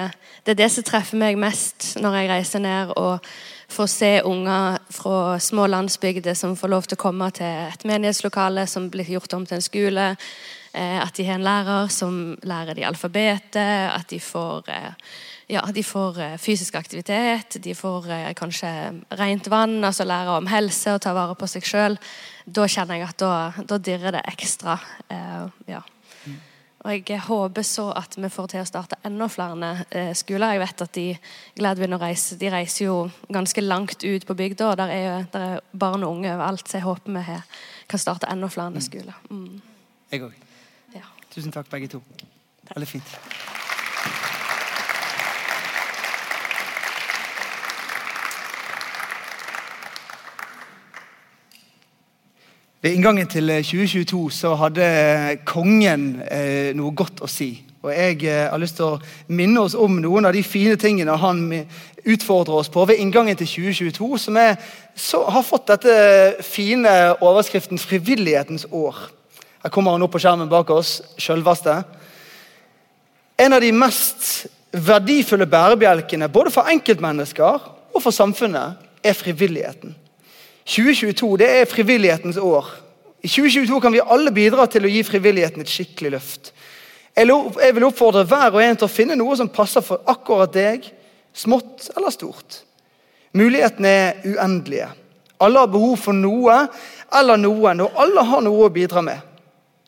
det, 0.46 0.52
er 0.52 0.58
det 0.60 0.68
som 0.70 0.84
treffer 0.86 1.18
meg 1.18 1.34
mest 1.34 1.96
når 1.98 2.20
jeg 2.20 2.28
reiser 2.30 2.62
ned. 2.62 2.92
og 2.94 3.26
for 3.68 3.86
å 3.86 3.90
se 3.90 4.12
unger 4.24 4.78
fra 4.94 5.38
små 5.42 5.66
landsbygder 5.70 6.36
som 6.38 6.56
får 6.56 6.72
lov 6.72 6.86
til 6.86 6.98
å 6.98 7.02
komme 7.02 7.30
til 7.34 7.66
et 7.66 7.86
menighetslokale 7.88 8.66
som 8.70 8.90
blir 8.92 9.08
gjort 9.16 9.34
om 9.36 9.46
til 9.46 9.58
en 9.58 9.66
skole. 9.66 10.12
Eh, 10.76 10.98
at 11.00 11.16
de 11.16 11.24
har 11.24 11.38
en 11.38 11.46
lærer 11.46 11.88
som 11.88 12.36
lærer 12.44 12.76
de 12.76 12.84
alfabetet. 12.84 13.88
At 13.96 14.10
de 14.12 14.20
får, 14.20 14.68
eh, 14.68 14.92
ja, 15.48 15.62
de 15.72 15.82
får 15.82 16.20
eh, 16.20 16.36
fysisk 16.36 16.74
aktivitet. 16.74 17.56
De 17.64 17.74
får 17.74 18.10
kanskje 18.36 18.70
rent 19.16 19.48
vann, 19.48 19.84
altså 19.84 20.04
lære 20.04 20.36
om 20.36 20.46
helse 20.46 20.92
og 20.92 21.00
ta 21.00 21.14
vare 21.16 21.34
på 21.34 21.48
seg 21.48 21.64
sjøl. 21.64 21.98
Da 22.44 22.68
kjenner 22.68 23.00
jeg 23.00 23.08
at 23.08 23.18
da, 23.18 23.34
da 23.64 23.78
dirrer 23.78 24.18
det 24.18 24.24
ekstra. 24.28 24.78
ja. 25.66 25.80
Og 26.86 27.10
jeg 27.10 27.20
håper 27.26 27.64
så 27.66 27.88
at 27.98 28.14
vi 28.14 28.28
får 28.30 28.52
til 28.52 28.62
å 28.62 28.68
starte 28.68 28.98
enda 29.06 29.26
flere 29.32 29.72
eh, 29.90 30.12
skoler. 30.14 30.54
Jeg 30.54 30.62
vet 30.62 30.84
at 30.84 30.94
de 30.94 31.06
Gladwin 31.58 31.96
og 31.96 32.04
Reise 32.04 32.38
de 32.38 32.50
reiser 32.52 32.86
jo 32.86 32.98
ganske 33.32 33.64
langt 33.64 34.06
ut 34.06 34.26
på 34.28 34.38
bygda. 34.38 34.70
og 34.70 34.78
Der 34.78 34.94
er, 34.94 35.02
jo, 35.02 35.18
der 35.32 35.46
er 35.48 35.60
barn 35.72 36.06
og 36.06 36.14
unge 36.14 36.30
overalt, 36.30 36.68
så 36.68 36.78
jeg 36.78 36.86
håper 36.86 37.18
vi 37.18 37.26
her, 37.26 37.42
kan 37.90 38.02
starte 38.02 38.30
enda 38.30 38.46
flere 38.46 38.78
mm. 38.78 38.86
skoler. 38.86 39.20
Mm. 39.30 39.60
Jeg 40.14 40.26
òg. 40.28 40.42
Ja. 40.94 41.06
Tusen 41.34 41.54
takk, 41.54 41.70
begge 41.74 41.90
to. 41.96 42.02
Veldig 42.70 42.94
fint. 42.94 43.18
Ved 52.86 52.92
inngangen 52.94 53.26
til 53.26 53.48
2022 53.48 54.26
eh, 54.26 54.32
så 54.32 54.52
hadde 54.54 54.84
kongen 55.42 56.20
eh, 56.30 56.68
noe 56.78 56.92
godt 56.94 57.18
å 57.18 57.26
si. 57.26 57.48
Og 57.82 57.90
Jeg 57.90 58.20
eh, 58.30 58.44
har 58.46 58.60
lyst 58.62 58.78
til 58.78 58.92
å 58.92 59.00
minne 59.26 59.64
oss 59.66 59.74
om 59.74 59.96
noen 59.98 60.28
av 60.28 60.36
de 60.36 60.44
fine 60.46 60.76
tingene 60.78 61.16
han 61.18 61.40
utfordrer 62.06 62.60
oss 62.60 62.70
på 62.70 62.84
ved 62.86 63.02
inngangen 63.02 63.34
til 63.40 63.50
2022, 63.56 64.12
som 64.28 64.38
er, 64.38 64.54
så, 64.94 65.24
har 65.26 65.42
fått 65.42 65.66
dette 65.72 65.96
fine 66.46 66.94
overskriften 67.16 67.74
'Frivillighetens 67.74 68.68
år'. 68.70 69.02
Her 69.64 69.74
kommer 69.74 69.98
han 69.98 70.06
opp 70.06 70.14
på 70.14 70.22
skjermen 70.22 70.54
bak 70.54 70.70
oss, 70.70 71.02
sjølveste. 71.18 71.80
En 73.34 73.52
av 73.52 73.66
de 73.66 73.74
mest 73.74 74.46
verdifulle 74.70 75.50
bærebjelkene 75.50 76.30
både 76.30 76.54
for 76.54 76.70
enkeltmennesker 76.70 77.70
og 77.94 78.02
for 78.02 78.14
samfunnet 78.14 78.78
er 79.02 79.22
frivilligheten. 79.24 80.05
2022 80.66 81.36
det 81.38 81.48
er 81.60 81.70
frivillighetens 81.70 82.40
år. 82.42 82.68
I 83.22 83.28
2022 83.30 83.80
kan 83.80 83.94
vi 83.94 84.02
alle 84.02 84.32
bidra 84.34 84.66
til 84.70 84.86
å 84.86 84.90
gi 84.90 85.02
frivilligheten 85.06 85.62
et 85.62 85.70
skikkelig 85.70 86.12
løft. 86.16 86.52
Jeg 87.16 87.72
vil 87.74 87.86
oppfordre 87.86 88.26
hver 88.28 88.52
og 88.52 88.60
en 88.60 88.76
til 88.76 88.88
å 88.88 88.92
finne 88.92 89.16
noe 89.16 89.36
som 89.38 89.48
passer 89.48 89.84
for 89.84 90.02
akkurat 90.10 90.52
deg, 90.52 90.90
smått 91.36 91.88
eller 91.96 92.12
stort. 92.12 92.60
Mulighetene 93.36 93.88
er 93.88 94.20
uendelige. 94.26 94.90
Alle 95.40 95.62
har 95.62 95.70
behov 95.72 95.96
for 96.00 96.16
noe 96.16 96.58
eller 97.14 97.40
noen, 97.40 97.82
og 97.84 97.98
alle 98.02 98.24
har 98.26 98.44
noe 98.44 98.66
å 98.66 98.72
bidra 98.72 99.02
med. 99.04 99.20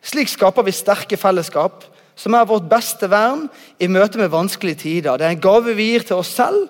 Slik 0.04 0.30
skaper 0.30 0.64
vi 0.64 0.74
sterke 0.76 1.18
fellesskap, 1.20 1.84
som 2.18 2.34
er 2.34 2.48
vårt 2.48 2.68
beste 2.70 3.08
vern 3.10 3.46
i 3.80 3.88
møte 3.90 4.20
med 4.20 4.32
vanskelige 4.32 4.82
tider. 4.84 5.18
Det 5.18 5.26
er 5.26 5.36
en 5.36 5.42
gave 5.42 5.74
vi 5.76 5.92
gir 5.92 6.06
til 6.06 6.20
oss 6.20 6.32
selv 6.38 6.66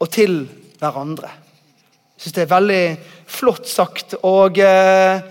og 0.00 0.10
til 0.12 0.42
hverandre. 0.80 1.30
Jeg 2.20 2.26
synes 2.26 2.36
det 2.36 2.42
er 2.42 2.48
veldig 2.50 2.80
flott 3.32 3.64
sagt. 3.64 4.14
og 4.28 4.58
eh, 4.60 5.22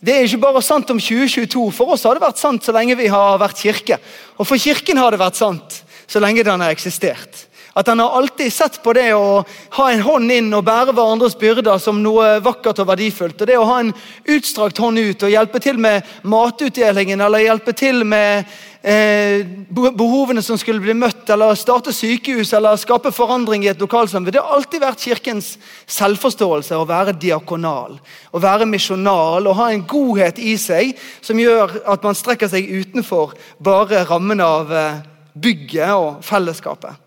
Det 0.00 0.14
er 0.14 0.22
ikke 0.24 0.38
bare 0.40 0.62
sant 0.64 0.88
om 0.88 0.96
2022. 0.96 1.66
For 1.76 1.92
oss 1.92 2.06
har 2.08 2.16
det 2.16 2.22
vært 2.24 2.40
sant 2.40 2.64
så 2.64 2.72
lenge 2.72 2.96
vi 2.96 3.10
har 3.12 3.36
vært 3.42 3.60
kirke. 3.60 3.98
Og 4.40 4.48
for 4.48 4.56
Kirken 4.56 4.96
har 4.96 5.12
det 5.12 5.20
vært 5.20 5.36
sant 5.36 5.82
så 6.08 6.22
lenge 6.24 6.40
den 6.48 6.64
har 6.64 6.72
eksistert. 6.72 7.44
At 7.74 7.88
han 7.90 7.98
har 7.98 8.10
alltid 8.14 8.52
sett 8.52 8.76
på 8.82 8.92
det 8.94 9.08
å 9.18 9.40
ha 9.76 9.86
en 9.90 10.02
hånd 10.06 10.30
inn 10.30 10.52
og 10.54 10.62
bære 10.66 10.92
hverandres 10.94 11.34
byrder 11.38 11.80
som 11.82 11.98
noe 12.04 12.36
vakkert 12.44 12.78
og 12.84 12.86
verdifullt. 12.92 13.40
Og 13.42 13.50
det 13.50 13.56
å 13.58 13.66
ha 13.66 13.80
en 13.82 13.90
utstrakt 14.36 14.78
hånd 14.78 15.02
ut 15.02 15.26
og 15.26 15.32
hjelpe 15.32 15.58
til 15.62 15.80
med 15.82 16.06
matutdelingen 16.22 17.24
eller 17.24 17.42
hjelpe 17.42 17.74
til 17.74 18.04
med 18.06 18.46
eh, 18.86 19.42
behovene 19.74 20.42
som 20.46 20.58
skulle 20.60 20.84
bli 20.84 20.94
møtt, 20.94 21.26
eller 21.34 21.58
starte 21.58 21.90
sykehus 21.94 22.54
eller 22.54 22.78
skape 22.78 23.10
forandring 23.14 23.66
i 23.66 23.72
et 23.72 23.82
lokalsamfunn. 23.82 24.30
Det 24.30 24.42
har 24.42 24.54
alltid 24.54 24.84
vært 24.84 25.06
Kirkens 25.08 25.54
selvforståelse 25.90 26.78
å 26.78 26.86
være 26.86 27.18
diakonal, 27.18 27.98
å 28.30 28.42
være 28.42 28.70
misjonal 28.70 29.50
og 29.50 29.58
ha 29.58 29.72
en 29.72 29.86
godhet 29.90 30.38
i 30.38 30.54
seg 30.62 30.94
som 31.18 31.42
gjør 31.42 31.80
at 31.90 32.06
man 32.06 32.14
strekker 32.14 32.54
seg 32.54 32.70
utenfor 32.70 33.34
bare 33.58 34.06
rammen 34.06 34.46
av 34.46 34.70
eh, 34.70 35.00
bygget 35.34 35.90
og 35.98 36.22
fellesskapet. 36.22 37.03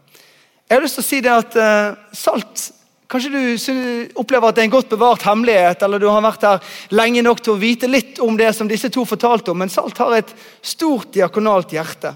Jeg 0.67 0.75
har 0.75 0.83
lyst 0.83 0.97
til 0.99 1.05
å 1.05 1.07
si 1.07 1.17
det 1.23 1.31
at 1.31 1.55
uh, 1.55 1.95
salt 2.15 2.73
Kanskje 3.07 3.29
du 3.31 4.09
opplever 4.19 4.49
at 4.49 4.57
det 4.57 4.65
er 4.65 4.67
en 4.67 4.71
godt 4.73 4.89
bevart 4.91 5.21
hemmelighet, 5.23 5.79
eller 5.85 6.01
du 6.03 6.09
har 6.11 6.25
vært 6.25 6.41
her 6.43 6.71
lenge 6.91 7.21
nok 7.23 7.39
til 7.39 7.53
å 7.53 7.61
vite 7.61 7.87
litt 7.87 8.17
om 8.19 8.35
det 8.35 8.49
som 8.51 8.67
disse 8.67 8.89
to 8.91 9.05
fortalte 9.07 9.53
om, 9.53 9.61
men 9.63 9.71
Salt 9.71 10.01
har 10.03 10.11
et 10.17 10.33
stort 10.59 11.13
diakonalt 11.15 11.71
hjerte. 11.71 12.11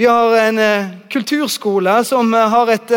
Vi 0.00 0.06
har 0.08 0.32
en 0.46 0.62
uh, 0.62 0.94
kulturskole 1.12 1.98
som 2.08 2.32
uh, 2.32 2.46
har 2.54 2.72
et 2.72 2.94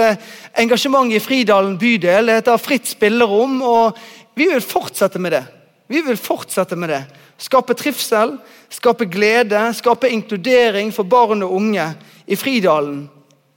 engasjement 0.64 1.12
i 1.12 1.20
Fridalen 1.20 1.76
bydel. 1.76 2.32
Det 2.32 2.40
heter 2.40 2.64
Fritt 2.64 2.88
spillerom, 2.94 3.60
og 3.60 4.00
vi 4.40 4.48
vil 4.54 4.64
fortsette 4.64 5.20
med 5.20 5.36
det. 5.36 5.44
Vi 5.92 6.06
vil 6.08 6.16
fortsette 6.16 6.80
med 6.80 6.96
det. 6.96 7.02
Skape 7.44 7.76
trivsel, 7.76 8.38
skape 8.72 9.12
glede, 9.12 9.68
skape 9.76 10.16
inkludering 10.16 10.96
for 10.96 11.12
barn 11.12 11.44
og 11.44 11.60
unge 11.60 11.92
i 12.24 12.40
Fridalen 12.40 13.04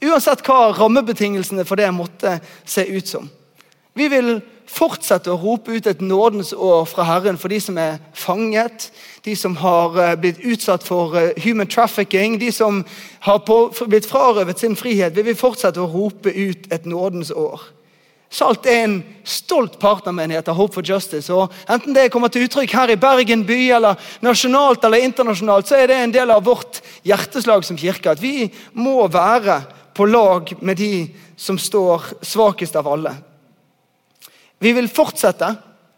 Uansett 0.00 0.44
hva 0.46 0.70
rammebetingelsene 0.76 1.66
for 1.68 1.80
det 1.80 1.90
måtte 1.92 2.38
se 2.64 2.86
ut 2.88 3.08
som. 3.08 3.28
Vi 3.94 4.06
vil 4.08 4.38
fortsette 4.70 5.32
å 5.32 5.38
rope 5.40 5.74
ut 5.74 5.88
et 5.90 6.02
nådens 6.04 6.52
år 6.54 6.84
fra 6.88 7.04
Herren 7.08 7.38
for 7.40 7.50
de 7.52 7.58
som 7.60 7.78
er 7.80 7.98
fanget, 8.14 8.88
de 9.26 9.34
som 9.36 9.56
har 9.58 9.98
eh, 9.98 10.14
blitt 10.20 10.38
utsatt 10.46 10.86
for 10.86 11.16
eh, 11.18 11.34
human 11.42 11.68
trafficking, 11.68 12.38
de 12.40 12.52
som 12.54 12.84
har 13.26 13.42
blitt 13.90 14.08
frarøvet 14.08 14.62
sin 14.62 14.78
frihet. 14.78 15.16
Vi 15.16 15.26
vil 15.26 15.38
fortsette 15.38 15.82
å 15.82 15.90
rope 15.90 16.30
ut 16.30 16.70
et 16.72 16.86
nådens 16.86 17.34
år. 17.34 17.66
Salt 18.30 18.68
er 18.70 18.84
en 18.84 19.00
stolt 19.26 19.74
partnermenighet 19.82 20.46
av 20.52 20.54
Hope 20.54 20.76
for 20.76 20.86
Justice. 20.86 21.32
og 21.34 21.50
Enten 21.66 21.96
det 21.96 22.12
kommer 22.14 22.30
til 22.30 22.46
uttrykk 22.46 22.76
her 22.78 22.92
i 22.94 23.00
Bergen 23.00 23.42
by, 23.46 23.58
eller 23.74 24.10
nasjonalt 24.22 24.86
eller 24.86 25.02
internasjonalt, 25.02 25.66
så 25.66 25.80
er 25.80 25.90
det 25.90 25.96
en 25.98 26.14
del 26.14 26.30
av 26.30 26.44
vårt 26.46 26.78
hjerteslag 27.02 27.66
som 27.66 27.78
kirke. 27.78 28.14
At 28.14 28.22
vi 28.22 28.46
må 28.78 29.02
være 29.10 29.58
på 29.94 30.07
lag 30.07 30.53
med 30.61 30.76
de 30.76 31.09
som 31.37 31.59
står 31.59 32.03
svakest 32.22 32.76
av 32.76 32.88
alle. 32.88 33.14
Vi 34.61 34.72
vil 34.76 34.88
fortsette 34.92 35.55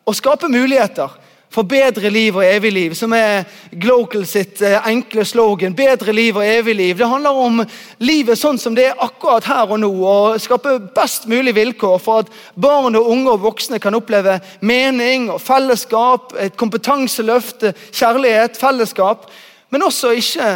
å 0.06 0.14
skape 0.14 0.50
muligheter 0.50 1.10
for 1.52 1.68
bedre 1.68 2.10
liv 2.10 2.36
og 2.36 2.44
evig 2.46 2.70
liv, 2.72 2.94
som 2.96 3.12
er 3.12 3.44
Glocal 3.76 4.24
sitt 4.28 4.62
eh, 4.64 4.78
enkle 4.88 5.24
slogan. 5.28 5.74
Bedre 5.76 6.14
liv 6.14 6.38
og 6.38 6.46
evig 6.46 6.74
liv. 6.78 6.96
Det 6.96 7.08
handler 7.08 7.40
om 7.44 7.60
livet 8.00 8.40
sånn 8.40 8.60
som 8.60 8.76
det 8.76 8.86
er 8.88 9.02
akkurat 9.04 9.44
her 9.50 9.74
og 9.74 9.82
nå. 9.82 9.90
og 10.00 10.40
Skape 10.40 10.78
best 10.96 11.28
mulig 11.30 11.54
vilkår 11.58 11.98
for 12.00 12.24
at 12.24 12.32
barn, 12.54 12.96
og 12.96 13.10
unge 13.12 13.34
og 13.34 13.44
voksne 13.44 13.80
kan 13.82 13.96
oppleve 13.98 14.38
mening 14.64 15.28
og 15.34 15.42
fellesskap, 15.44 16.32
et 16.40 16.56
kompetanseløft, 16.60 17.68
kjærlighet, 17.92 18.56
fellesskap. 18.60 19.28
Men 19.72 19.84
også 19.88 20.14
ikke 20.16 20.48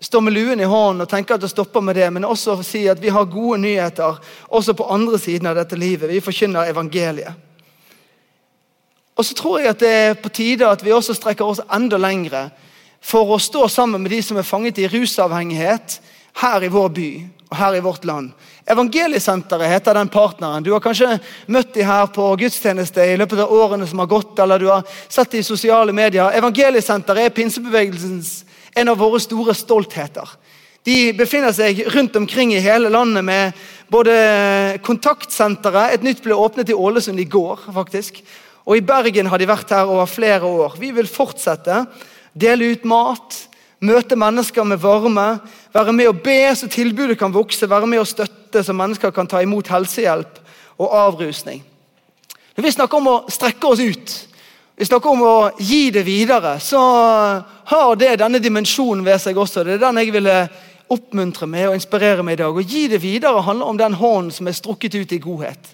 stå 0.00 0.20
med 0.20 0.32
luen 0.32 0.60
i 0.60 0.68
hånden 0.68 1.04
og 1.04 1.10
tenker 1.10 1.36
at 1.36 1.44
det 1.44 1.50
stopper 1.52 1.84
med 1.84 1.96
det, 1.96 2.08
men 2.12 2.24
også 2.24 2.56
si 2.64 2.86
at 2.88 3.00
vi 3.02 3.12
har 3.12 3.28
gode 3.28 3.60
nyheter 3.60 4.16
også 4.48 4.74
på 4.74 4.88
andre 4.88 5.18
siden 5.20 5.50
av 5.50 5.58
dette 5.60 5.76
livet. 5.76 6.08
Vi 6.08 6.22
forkynner 6.24 6.70
evangeliet. 6.72 7.36
Og 9.20 9.26
så 9.26 9.36
tror 9.36 9.60
jeg 9.60 9.74
at 9.74 9.82
det 9.82 9.90
er 9.92 10.14
på 10.16 10.32
tide 10.32 10.68
at 10.68 10.80
vi 10.84 10.94
også 10.96 11.14
strekker 11.18 11.44
oss 11.44 11.60
enda 11.68 11.98
lengre 12.00 12.46
for 13.04 13.28
å 13.34 13.40
stå 13.40 13.66
sammen 13.68 14.00
med 14.00 14.12
de 14.14 14.22
som 14.24 14.38
er 14.40 14.48
fanget 14.48 14.80
i 14.80 14.88
rusavhengighet 14.88 15.98
her 16.40 16.64
i 16.64 16.72
vår 16.72 16.88
by 16.96 17.10
og 17.50 17.56
her 17.58 17.76
i 17.76 17.82
vårt 17.84 18.04
land. 18.08 18.30
Evangeliesenteret 18.70 19.68
heter 19.68 19.98
den 19.98 20.08
partneren. 20.08 20.62
Du 20.62 20.70
har 20.72 20.80
kanskje 20.80 21.18
møtt 21.50 21.74
de 21.74 21.84
her 21.84 22.06
på 22.14 22.28
gudstjeneste 22.38 23.02
i 23.02 23.16
løpet 23.18 23.42
av 23.42 23.52
årene 23.52 23.88
som 23.90 23.98
har 23.98 24.08
gått, 24.08 24.38
eller 24.38 24.62
du 24.62 24.68
har 24.70 24.86
sett 25.08 25.32
de 25.32 25.42
i 25.42 25.46
sosiale 25.46 25.92
medier. 25.92 26.30
Evangeliesenteret 26.38 27.26
er 27.26 27.34
pinsebevegelsens 27.34 28.30
en 28.74 28.92
av 28.92 28.98
våre 29.00 29.20
store 29.22 29.54
stoltheter. 29.56 30.28
De 30.86 31.12
befinner 31.12 31.52
seg 31.52 31.82
rundt 31.92 32.16
omkring 32.16 32.54
i 32.54 32.62
hele 32.64 32.88
landet 32.92 33.24
med 33.26 33.58
både 33.92 34.14
kontaktsenteret 34.86 35.96
Et 35.96 36.06
nytt 36.06 36.22
ble 36.24 36.32
åpnet 36.32 36.70
i 36.72 36.76
Ålesund 36.76 37.20
i 37.20 37.28
går, 37.28 37.66
faktisk. 37.74 38.22
Og 38.64 38.78
I 38.78 38.84
Bergen 38.86 39.28
har 39.28 39.40
de 39.40 39.48
vært 39.50 39.72
her 39.74 39.90
over 39.90 40.08
flere 40.08 40.46
år. 40.46 40.78
Vi 40.80 40.92
vil 40.96 41.08
fortsette. 41.10 41.84
Dele 42.32 42.72
ut 42.72 42.84
mat, 42.88 43.36
møte 43.84 44.16
mennesker 44.16 44.64
med 44.64 44.80
varme, 44.80 45.26
være 45.74 45.92
med 45.92 46.08
å 46.08 46.16
be 46.16 46.38
så 46.56 46.68
tilbudet 46.70 47.18
kan 47.18 47.34
vokse, 47.34 47.68
være 47.68 47.88
med 47.90 48.00
å 48.00 48.08
støtte 48.08 48.62
så 48.64 48.76
mennesker 48.76 49.12
kan 49.12 49.28
ta 49.28 49.42
imot 49.42 49.68
helsehjelp 49.72 50.38
og 50.80 50.94
avrusning. 50.94 51.64
Når 52.56 52.66
vi 52.66 52.72
snakker 52.76 53.00
om 53.00 53.08
å 53.10 53.16
strekke 53.32 53.68
oss 53.68 53.82
ut, 53.82 54.14
vi 54.80 54.86
snakker 54.86 55.10
om 55.12 55.22
å 55.28 55.50
gi 55.60 55.90
det 55.92 56.06
videre, 56.06 56.54
så 56.56 56.80
har 57.68 57.96
det 58.00 58.14
denne 58.22 58.38
dimensjonen 58.40 59.02
ved 59.04 59.20
seg 59.20 59.36
også. 59.36 59.60
Det 59.60 59.74
er 59.74 59.82
den 59.82 59.98
jeg 60.00 60.14
ville 60.14 60.36
oppmuntre 60.88 61.44
med 61.44 61.66
og 61.68 61.76
inspirere 61.76 62.24
med 62.24 62.38
i 62.38 62.40
dag. 62.40 62.56
Å 62.56 62.64
gi 62.64 62.86
det 62.88 63.02
videre 63.02 63.42
handler 63.44 63.68
om 63.68 63.76
den 63.76 63.98
hånden 64.00 64.30
som 64.32 64.48
er 64.48 64.56
strukket 64.56 64.96
ut 64.96 65.12
i 65.12 65.18
godhet. 65.20 65.68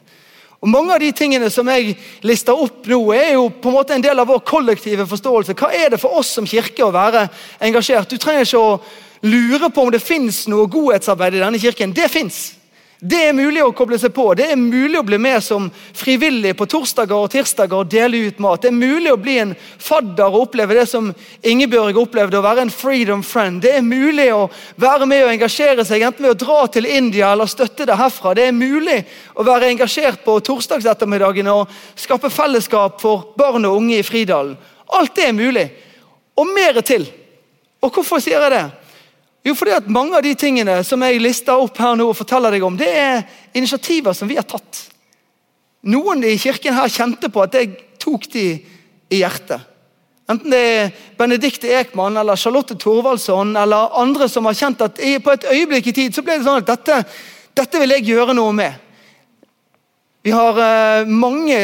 Og 0.58 0.72
Mange 0.72 0.96
av 0.96 1.04
de 1.04 1.12
tingene 1.14 1.52
som 1.54 1.70
jeg 1.70 1.94
lister 2.26 2.58
opp 2.58 2.90
nå, 2.90 2.98
er 3.14 3.36
jo 3.36 3.46
på 3.54 3.70
en 3.70 3.76
måte 3.78 3.94
en 3.94 4.02
del 4.02 4.18
av 4.18 4.26
vår 4.26 4.42
kollektive 4.42 5.06
forståelse. 5.06 5.54
Hva 5.54 5.70
er 5.70 5.94
det 5.94 6.02
for 6.02 6.18
oss 6.18 6.34
som 6.40 6.50
kirke 6.50 6.82
å 6.82 6.90
være 6.90 7.28
engasjert? 7.62 8.10
Du 8.10 8.18
trenger 8.18 8.42
ikke 8.42 8.58
å 8.58 8.76
lure 9.22 9.70
på 9.70 9.86
om 9.86 9.94
det 9.94 10.02
fins 10.02 10.48
noe 10.50 10.66
godhetsarbeid 10.66 11.38
i 11.38 11.46
denne 11.46 11.62
kirken. 11.62 11.94
Det 11.94 12.10
fins. 12.10 12.55
Det 12.98 13.18
er 13.28 13.34
mulig 13.36 13.60
å 13.60 13.74
koble 13.76 13.98
seg 14.00 14.14
på. 14.16 14.30
Det 14.32 14.46
er 14.48 14.56
mulig 14.56 14.96
å 14.96 15.04
bli 15.04 15.18
med 15.20 15.42
som 15.44 15.66
frivillig 15.96 16.54
på 16.56 16.64
torsdager 16.70 17.26
og 17.26 17.28
tirsdager 17.34 17.82
og 17.82 17.90
dele 17.92 18.22
ut 18.30 18.38
mat. 18.40 18.62
Det 18.62 18.70
er 18.70 18.78
mulig 18.78 19.10
å 19.12 19.18
bli 19.20 19.34
en 19.42 19.52
fadder 19.58 20.30
og 20.30 20.46
oppleve 20.46 20.78
det 20.78 20.86
som 20.88 21.10
Ingebjørg 21.44 21.98
opplevde, 22.00 22.38
å 22.40 22.46
være 22.46 22.64
en 22.64 22.72
freedom 22.72 23.20
friend. 23.26 23.60
Det 23.60 23.74
er 23.76 23.84
mulig 23.84 24.30
å 24.32 24.46
være 24.80 25.08
med 25.10 25.26
og 25.26 25.34
engasjere 25.34 25.84
seg, 25.84 26.06
enten 26.08 26.24
ved 26.24 26.38
å 26.38 26.40
dra 26.40 26.56
til 26.72 26.88
India 26.88 27.34
eller 27.34 27.50
støtte 27.52 27.84
det 27.84 27.98
herfra. 28.00 28.32
Det 28.38 28.48
er 28.48 28.56
mulig 28.56 29.02
å 29.36 29.44
være 29.44 29.68
engasjert 29.74 30.24
på 30.24 30.38
torsdagsettermiddagene 30.48 31.52
og 31.52 31.76
skape 32.00 32.32
fellesskap 32.32 33.04
for 33.04 33.28
barn 33.36 33.68
og 33.68 33.76
unge 33.82 34.00
i 34.00 34.06
Fridalen. 34.08 34.56
Alt 34.96 35.18
det 35.18 35.28
er 35.28 35.36
mulig. 35.36 35.68
Og 36.36 36.48
mer 36.48 36.80
til. 36.86 37.04
Og 37.84 37.92
hvorfor 37.92 38.24
sier 38.24 38.40
jeg 38.40 38.56
det? 38.56 38.64
Jo, 39.46 39.54
fordi 39.54 39.76
at 39.76 39.88
Mange 39.92 40.18
av 40.18 40.24
de 40.26 40.34
tingene 40.34 40.80
som 40.84 41.02
jeg 41.06 41.22
lister 41.22 41.54
opp 41.62 41.78
her 41.78 41.94
nå 41.98 42.08
og 42.10 42.18
forteller 42.18 42.54
deg 42.54 42.64
om, 42.66 42.76
det 42.78 42.90
er 42.90 43.22
initiativer 43.54 44.16
som 44.16 44.28
vi 44.28 44.38
har 44.38 44.46
tatt. 44.48 44.82
Noen 45.86 46.24
i 46.26 46.34
kirken 46.40 46.74
her 46.74 46.90
kjente 46.90 47.30
på 47.30 47.44
at 47.44 47.54
jeg 47.54 47.76
tok 48.02 48.26
de 48.32 48.46
i 49.06 49.20
hjertet. 49.20 49.62
Enten 50.26 50.50
det 50.50 50.58
er 50.58 50.88
Benedicte 51.18 51.70
Ekman 51.70 52.18
eller 52.18 52.38
Charlotte 52.38 52.74
Thorvaldsson 52.74 53.54
eller 53.56 53.94
andre 54.00 54.26
som 54.28 54.48
har 54.50 54.56
kjent 54.58 54.82
at 54.82 54.98
på 54.98 55.34
et 55.36 55.46
øyeblikk 55.52 55.92
i 55.92 55.94
tid 55.94 56.16
så 56.16 56.24
ble 56.26 56.40
det 56.40 56.46
sånn 56.48 56.64
at 56.64 56.72
dette, 56.72 56.96
dette 57.54 57.78
vil 57.78 57.94
jeg 57.94 58.08
gjøre 58.08 58.34
noe 58.34 58.50
med. 58.56 58.74
Vi 60.26 60.34
har 60.34 60.58
uh, 60.58 61.06
mange 61.06 61.60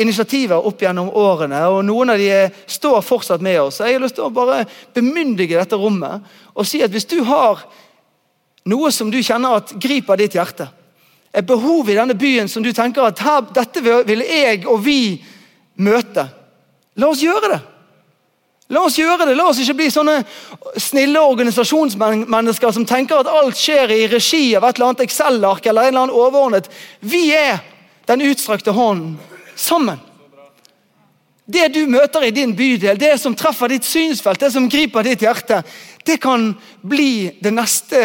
initiativer 0.00 0.66
opp 0.66 0.82
gjennom 0.82 1.10
årene, 1.16 1.60
og 1.68 1.84
noen 1.86 2.14
av 2.14 2.20
de 2.20 2.30
står 2.70 3.00
fortsatt 3.04 3.44
med 3.44 3.60
oss. 3.60 3.80
Jeg 3.82 3.96
har 3.96 4.02
lyst 4.02 4.16
til 4.18 4.26
å 4.26 4.34
bare 4.34 4.64
bemyndige 4.96 5.58
dette 5.60 5.78
rommet 5.78 6.26
og 6.54 6.66
si 6.68 6.82
at 6.84 6.92
hvis 6.92 7.08
du 7.10 7.20
har 7.28 7.62
noe 8.70 8.90
som 8.92 9.10
du 9.12 9.20
kjenner 9.24 9.60
at 9.60 9.74
griper 9.80 10.20
ditt 10.20 10.36
hjerte, 10.36 10.68
et 11.30 11.46
behov 11.46 11.88
i 11.88 11.94
denne 11.94 12.16
byen 12.18 12.48
som 12.50 12.62
du 12.64 12.72
tenker 12.74 13.06
at 13.06 13.20
her, 13.22 13.44
dette 13.54 13.82
vil 13.84 14.24
jeg 14.26 14.64
og 14.66 14.80
vi 14.82 15.20
møte, 15.80 16.26
la 16.98 17.10
oss 17.12 17.22
gjøre 17.22 17.52
det. 17.52 17.60
La 18.70 18.84
oss 18.86 18.98
gjøre 18.98 19.26
det. 19.26 19.34
La 19.34 19.48
oss 19.50 19.58
ikke 19.58 19.78
bli 19.80 19.88
sånne 19.90 20.20
snille 20.78 21.22
organisasjonsmennesker 21.26 22.74
som 22.74 22.86
tenker 22.86 23.18
at 23.18 23.30
alt 23.30 23.58
skjer 23.58 23.90
i 23.94 24.04
regi 24.10 24.44
av 24.54 24.66
et 24.68 24.78
eller 24.78 24.92
annet 24.92 25.02
Excel-ark 25.08 25.66
eller 25.66 25.88
en 25.88 25.90
eller 25.90 26.04
annen 26.04 26.14
overordnet. 26.14 26.70
Vi 27.02 27.24
er 27.34 27.58
den 28.06 28.22
utstrakte 28.28 28.74
hånden 28.74 29.16
sammen. 29.60 30.00
Det 31.50 31.68
du 31.74 31.80
møter 31.90 32.28
i 32.28 32.34
din 32.34 32.52
bydel, 32.56 32.98
det 32.98 33.16
som 33.18 33.34
treffer 33.34 33.72
ditt 33.72 33.86
synsfelt, 33.86 34.40
det 34.40 34.52
som 34.54 34.68
griper 34.70 35.06
ditt 35.06 35.24
hjerte, 35.24 35.62
det 36.06 36.20
kan 36.22 36.52
bli 36.82 37.40
det 37.42 37.52
neste 37.54 38.02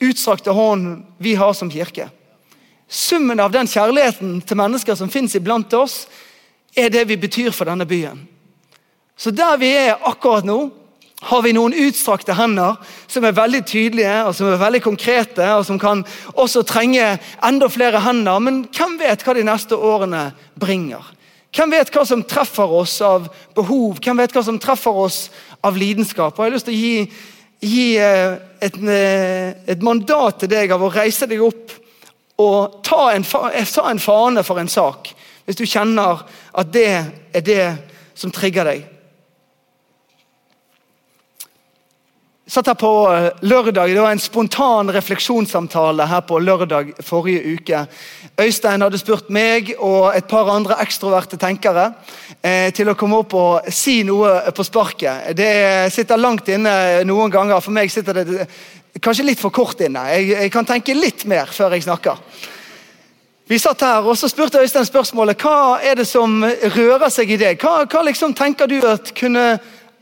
utstrakte 0.00 0.54
hånden 0.54 1.02
vi 1.20 1.34
har 1.36 1.52
som 1.52 1.70
kirke. 1.70 2.08
Summen 2.88 3.40
av 3.40 3.52
den 3.52 3.68
kjærligheten 3.68 4.38
til 4.40 4.56
mennesker 4.56 4.96
som 4.96 5.10
fins 5.12 5.36
iblant 5.36 5.74
oss, 5.76 6.06
er 6.76 6.88
det 6.92 7.04
vi 7.10 7.18
betyr 7.20 7.52
for 7.52 7.68
denne 7.68 7.84
byen. 7.88 8.22
Så 9.18 9.34
der 9.34 9.58
vi 9.60 9.68
er 9.74 9.98
akkurat 10.08 10.46
nå, 10.46 10.70
har 11.20 11.42
vi 11.42 11.52
noen 11.54 11.74
utstrakte 11.74 12.36
hender 12.38 12.76
som 13.10 13.24
er 13.26 13.34
veldig 13.34 13.64
tydelige 13.66 14.14
og 14.22 14.34
som 14.38 14.50
er 14.52 14.60
veldig 14.60 14.80
konkrete, 14.84 15.46
og 15.56 15.64
som 15.66 15.78
kan 15.80 16.04
også 16.38 16.62
trenge 16.66 17.16
enda 17.44 17.68
flere 17.72 18.02
hender. 18.04 18.38
Men 18.38 18.60
hvem 18.74 18.98
vet 19.00 19.24
hva 19.26 19.34
de 19.34 19.46
neste 19.46 19.76
årene 19.76 20.28
bringer? 20.60 21.02
Hvem 21.54 21.72
vet 21.74 21.90
hva 21.90 22.04
som 22.06 22.22
treffer 22.28 22.70
oss 22.70 23.00
av 23.02 23.26
behov? 23.56 23.98
Hvem 24.04 24.20
vet 24.22 24.36
hva 24.36 24.44
som 24.46 24.60
treffer 24.62 25.00
oss 25.06 25.18
av 25.64 25.78
lidenskap? 25.80 26.36
Og 26.36 26.44
Jeg 26.44 26.50
har 26.50 26.54
lyst 26.54 26.68
til 26.68 26.76
å 26.76 26.82
gi, 26.82 26.98
gi 27.66 27.86
eh, 27.98 28.36
et, 28.62 28.76
eh, 28.78 29.48
et, 29.66 29.82
mandat 29.82 30.42
til 30.42 30.52
deg 30.52 30.70
av 30.70 30.84
å 30.84 30.92
reise 30.92 31.26
deg 31.26 31.42
opp 31.42 31.74
og 32.38 32.78
ta 32.86 33.08
en, 33.10 33.24
ta 33.24 33.88
en 33.90 33.98
fane 33.98 34.44
for 34.46 34.60
en 34.62 34.70
sak. 34.70 35.10
Hvis 35.48 35.58
du 35.58 35.66
kjenner 35.66 36.22
at 36.54 36.70
det 36.70 36.90
er 37.34 37.42
det 37.42 37.64
som 38.14 38.30
trigger 38.30 38.68
deg. 38.68 38.86
Satt 42.48 42.70
her 42.70 42.76
på 42.80 42.90
eh, 43.12 43.28
lørdag, 43.44 43.92
Det 43.92 44.00
var 44.00 44.10
en 44.10 44.22
spontan 44.22 44.90
refleksjonssamtale 44.92 46.06
her 46.08 46.20
på 46.24 46.38
lørdag 46.40 46.94
forrige 47.04 47.54
uke. 47.58 47.84
Øystein 48.40 48.82
hadde 48.82 48.98
spurt 48.98 49.28
meg 49.30 49.74
og 49.78 50.16
et 50.16 50.28
par 50.28 50.48
andre 50.52 50.78
ekstroverte 50.82 51.36
tenkere 51.36 51.92
eh, 52.42 52.72
til 52.72 52.88
å 52.88 52.96
komme 52.96 53.20
opp 53.20 53.34
og 53.36 53.68
si 53.72 54.00
noe 54.08 54.52
på 54.54 54.64
sparket. 54.64 55.34
Det 55.36 55.92
sitter 55.92 56.20
langt 56.20 56.48
inne 56.48 57.04
noen 57.04 57.32
ganger. 57.32 57.60
For 57.60 57.74
meg 57.74 57.92
sitter 57.92 58.22
det 58.22 58.46
kanskje 59.00 59.26
litt 59.28 59.40
for 59.40 59.52
kort 59.54 59.80
inne. 59.84 60.06
Jeg, 60.14 60.30
jeg 60.32 60.52
kan 60.54 60.68
tenke 60.68 60.96
litt 60.96 61.26
mer 61.28 61.52
før 61.52 61.76
jeg 61.76 61.84
snakker. 61.84 62.22
Vi 63.48 63.56
satt 63.60 63.80
her, 63.80 64.04
og 64.04 64.16
så 64.20 64.28
spurte 64.28 64.60
Øystein 64.60 64.84
spørsmålet 64.84 65.40
hva 65.40 65.80
er 65.84 66.00
det 66.00 66.08
som 66.08 66.40
rører 66.44 67.12
seg 67.12 67.32
i 67.32 67.38
deg. 67.40 67.60
Hva, 67.60 67.84
hva 67.88 68.02
liksom 68.08 68.34
tenker 68.36 68.68
du 68.68 68.80
at 68.84 69.12
kunne 69.16 69.54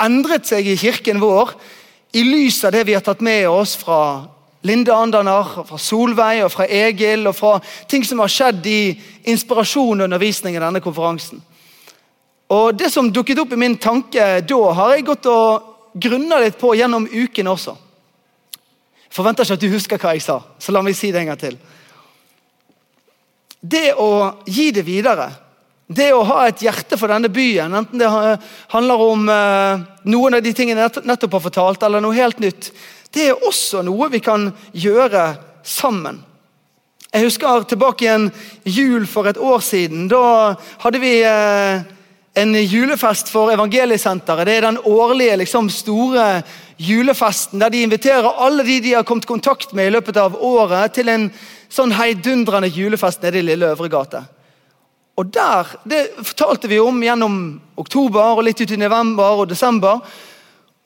endret 0.03 0.47
seg 0.47 0.67
i 0.67 0.79
kirken 0.79 1.23
vår 1.23 1.55
i 2.17 2.25
lys 2.25 2.65
av 2.65 2.73
det 2.73 2.85
vi 2.89 2.95
har 2.95 3.05
tatt 3.05 3.21
med 3.21 3.49
oss 3.49 3.75
fra 3.77 4.25
Linde 4.65 4.95
Andanar, 4.95 5.67
fra 5.69 5.79
Solveig 5.79 6.41
og 6.47 6.53
fra 6.55 6.65
Egil 6.65 7.29
og 7.29 7.37
fra 7.37 7.59
ting 7.91 8.05
som 8.09 8.23
har 8.25 8.33
skjedd 8.33 8.65
i 8.67 8.81
inspirasjon 9.29 10.01
og 10.01 10.07
undervisning 10.09 10.57
i 10.57 10.63
denne 10.63 10.81
konferansen. 10.81 11.43
Og 12.49 12.79
Det 12.79 12.89
som 12.93 13.11
dukket 13.13 13.43
opp 13.43 13.53
i 13.53 13.61
min 13.61 13.77
tanke 13.77 14.41
da, 14.41 14.61
har 14.79 14.95
jeg 14.95 15.05
gått 15.11 15.29
og 15.29 15.93
grunna 15.93 16.41
litt 16.41 16.57
på 16.59 16.73
gjennom 16.79 17.05
uken 17.11 17.53
også. 17.53 17.77
Forventer 19.13 19.45
ikke 19.45 19.59
at 19.59 19.65
du 19.67 19.75
husker 19.75 20.01
hva 20.01 20.15
jeg 20.17 20.25
sa, 20.25 20.41
så 20.59 20.73
la 20.73 20.83
meg 20.83 20.97
si 20.97 21.13
det 21.13 21.21
en 21.21 21.33
gang 21.35 21.41
til. 21.41 21.59
Det 23.61 23.91
å 23.93 24.11
gi 24.47 24.71
det 24.73 24.87
videre, 24.87 25.29
det 25.87 26.09
å 26.15 26.25
ha 26.27 26.47
et 26.49 26.63
hjerte 26.67 26.99
for 26.99 27.11
denne 27.13 27.31
byen, 27.31 27.75
enten 27.79 28.01
det 28.01 28.11
handler 28.73 29.03
om 29.03 29.29
eh, 29.31 29.83
noen 30.11 30.39
av 30.39 30.43
de 30.43 30.53
tingene 30.57 30.83
jeg 30.83 31.07
nettopp 31.07 31.39
har 31.39 31.45
fortalt, 31.45 31.85
eller 31.87 32.03
noe 32.03 32.17
helt 32.17 32.41
nytt, 32.43 32.73
det 33.15 33.29
er 33.31 33.47
også 33.47 33.85
noe 33.87 34.11
vi 34.11 34.21
kan 34.25 34.49
gjøre 34.75 35.29
sammen. 35.67 36.19
Jeg 37.15 37.29
husker 37.29 37.63
tilbake 37.71 38.05
i 38.05 38.11
en 38.13 38.27
jul 38.67 39.07
for 39.09 39.31
et 39.31 39.39
år 39.39 39.63
siden. 39.65 40.09
Da 40.11 40.57
hadde 40.83 41.01
vi 41.01 41.15
eh, 41.25 41.87
en 42.37 42.55
julefest 42.61 43.31
for 43.33 43.55
Evangeliesenteret. 43.55 44.45
Det 44.45 44.57
er 44.59 44.67
den 44.67 44.83
årlige 44.85 45.39
liksom, 45.41 45.71
store 45.73 46.43
julefesten 46.77 47.63
der 47.63 47.73
de 47.73 47.87
inviterer 47.87 48.43
alle 48.45 48.67
de 48.67 48.81
de 48.85 48.97
har 48.99 49.07
kommet 49.09 49.25
i 49.25 49.33
kontakt 49.33 49.73
med 49.73 49.89
i 49.89 49.95
løpet 49.95 50.19
av 50.21 50.37
året, 50.37 50.93
til 50.93 51.09
en 51.09 51.31
sånn 51.73 51.95
heidundrende 51.97 52.69
julefest 52.69 53.25
nede 53.25 53.41
i 53.41 53.47
Lille 53.47 53.71
Øvregate. 53.73 54.27
Og 55.17 55.27
der, 55.33 55.67
Det 55.85 56.11
fortalte 56.21 56.69
vi 56.69 56.81
om 56.81 57.03
gjennom 57.03 57.61
oktober 57.77 58.37
og 58.37 58.45
litt 58.45 58.61
ut 58.61 58.71
i 58.71 58.77
november 58.77 59.41
og 59.41 59.49
desember. 59.49 60.01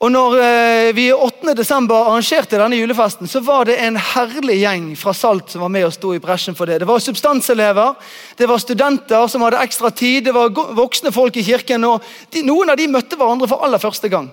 Og 0.01 0.09
når 0.09 0.37
eh, 0.41 0.91
vi 0.97 1.11
8. 1.13 1.53
desember 1.53 2.07
arrangerte 2.07 2.57
denne 2.57 2.79
julefesten, 2.79 3.29
så 3.29 3.37
var 3.45 3.67
det 3.69 3.75
en 3.83 3.99
herlig 4.01 4.55
gjeng 4.63 4.87
fra 4.97 5.13
Salt 5.13 5.53
som 5.53 5.61
var 5.61 5.69
med 5.69 5.85
og 5.85 5.93
sto 5.93 6.15
i 6.15 6.21
bresjen 6.23 6.57
for 6.57 6.65
det. 6.65 6.79
Det 6.81 6.87
var 6.89 7.03
substanselever, 7.03 7.93
det 8.39 8.47
var 8.49 8.63
studenter 8.63 9.27
som 9.29 9.45
hadde 9.45 9.61
ekstra 9.61 9.91
tid, 9.93 10.23
det 10.25 10.33
var 10.33 10.49
voksne 10.49 11.13
folk 11.13 11.37
i 11.37 11.45
kirken. 11.45 11.85
og 11.85 12.01
de, 12.33 12.41
Noen 12.47 12.73
av 12.73 12.81
de 12.81 12.89
møtte 12.89 13.19
hverandre 13.19 13.51
for 13.51 13.61
aller 13.61 13.83
første 13.83 14.09
gang 14.09 14.31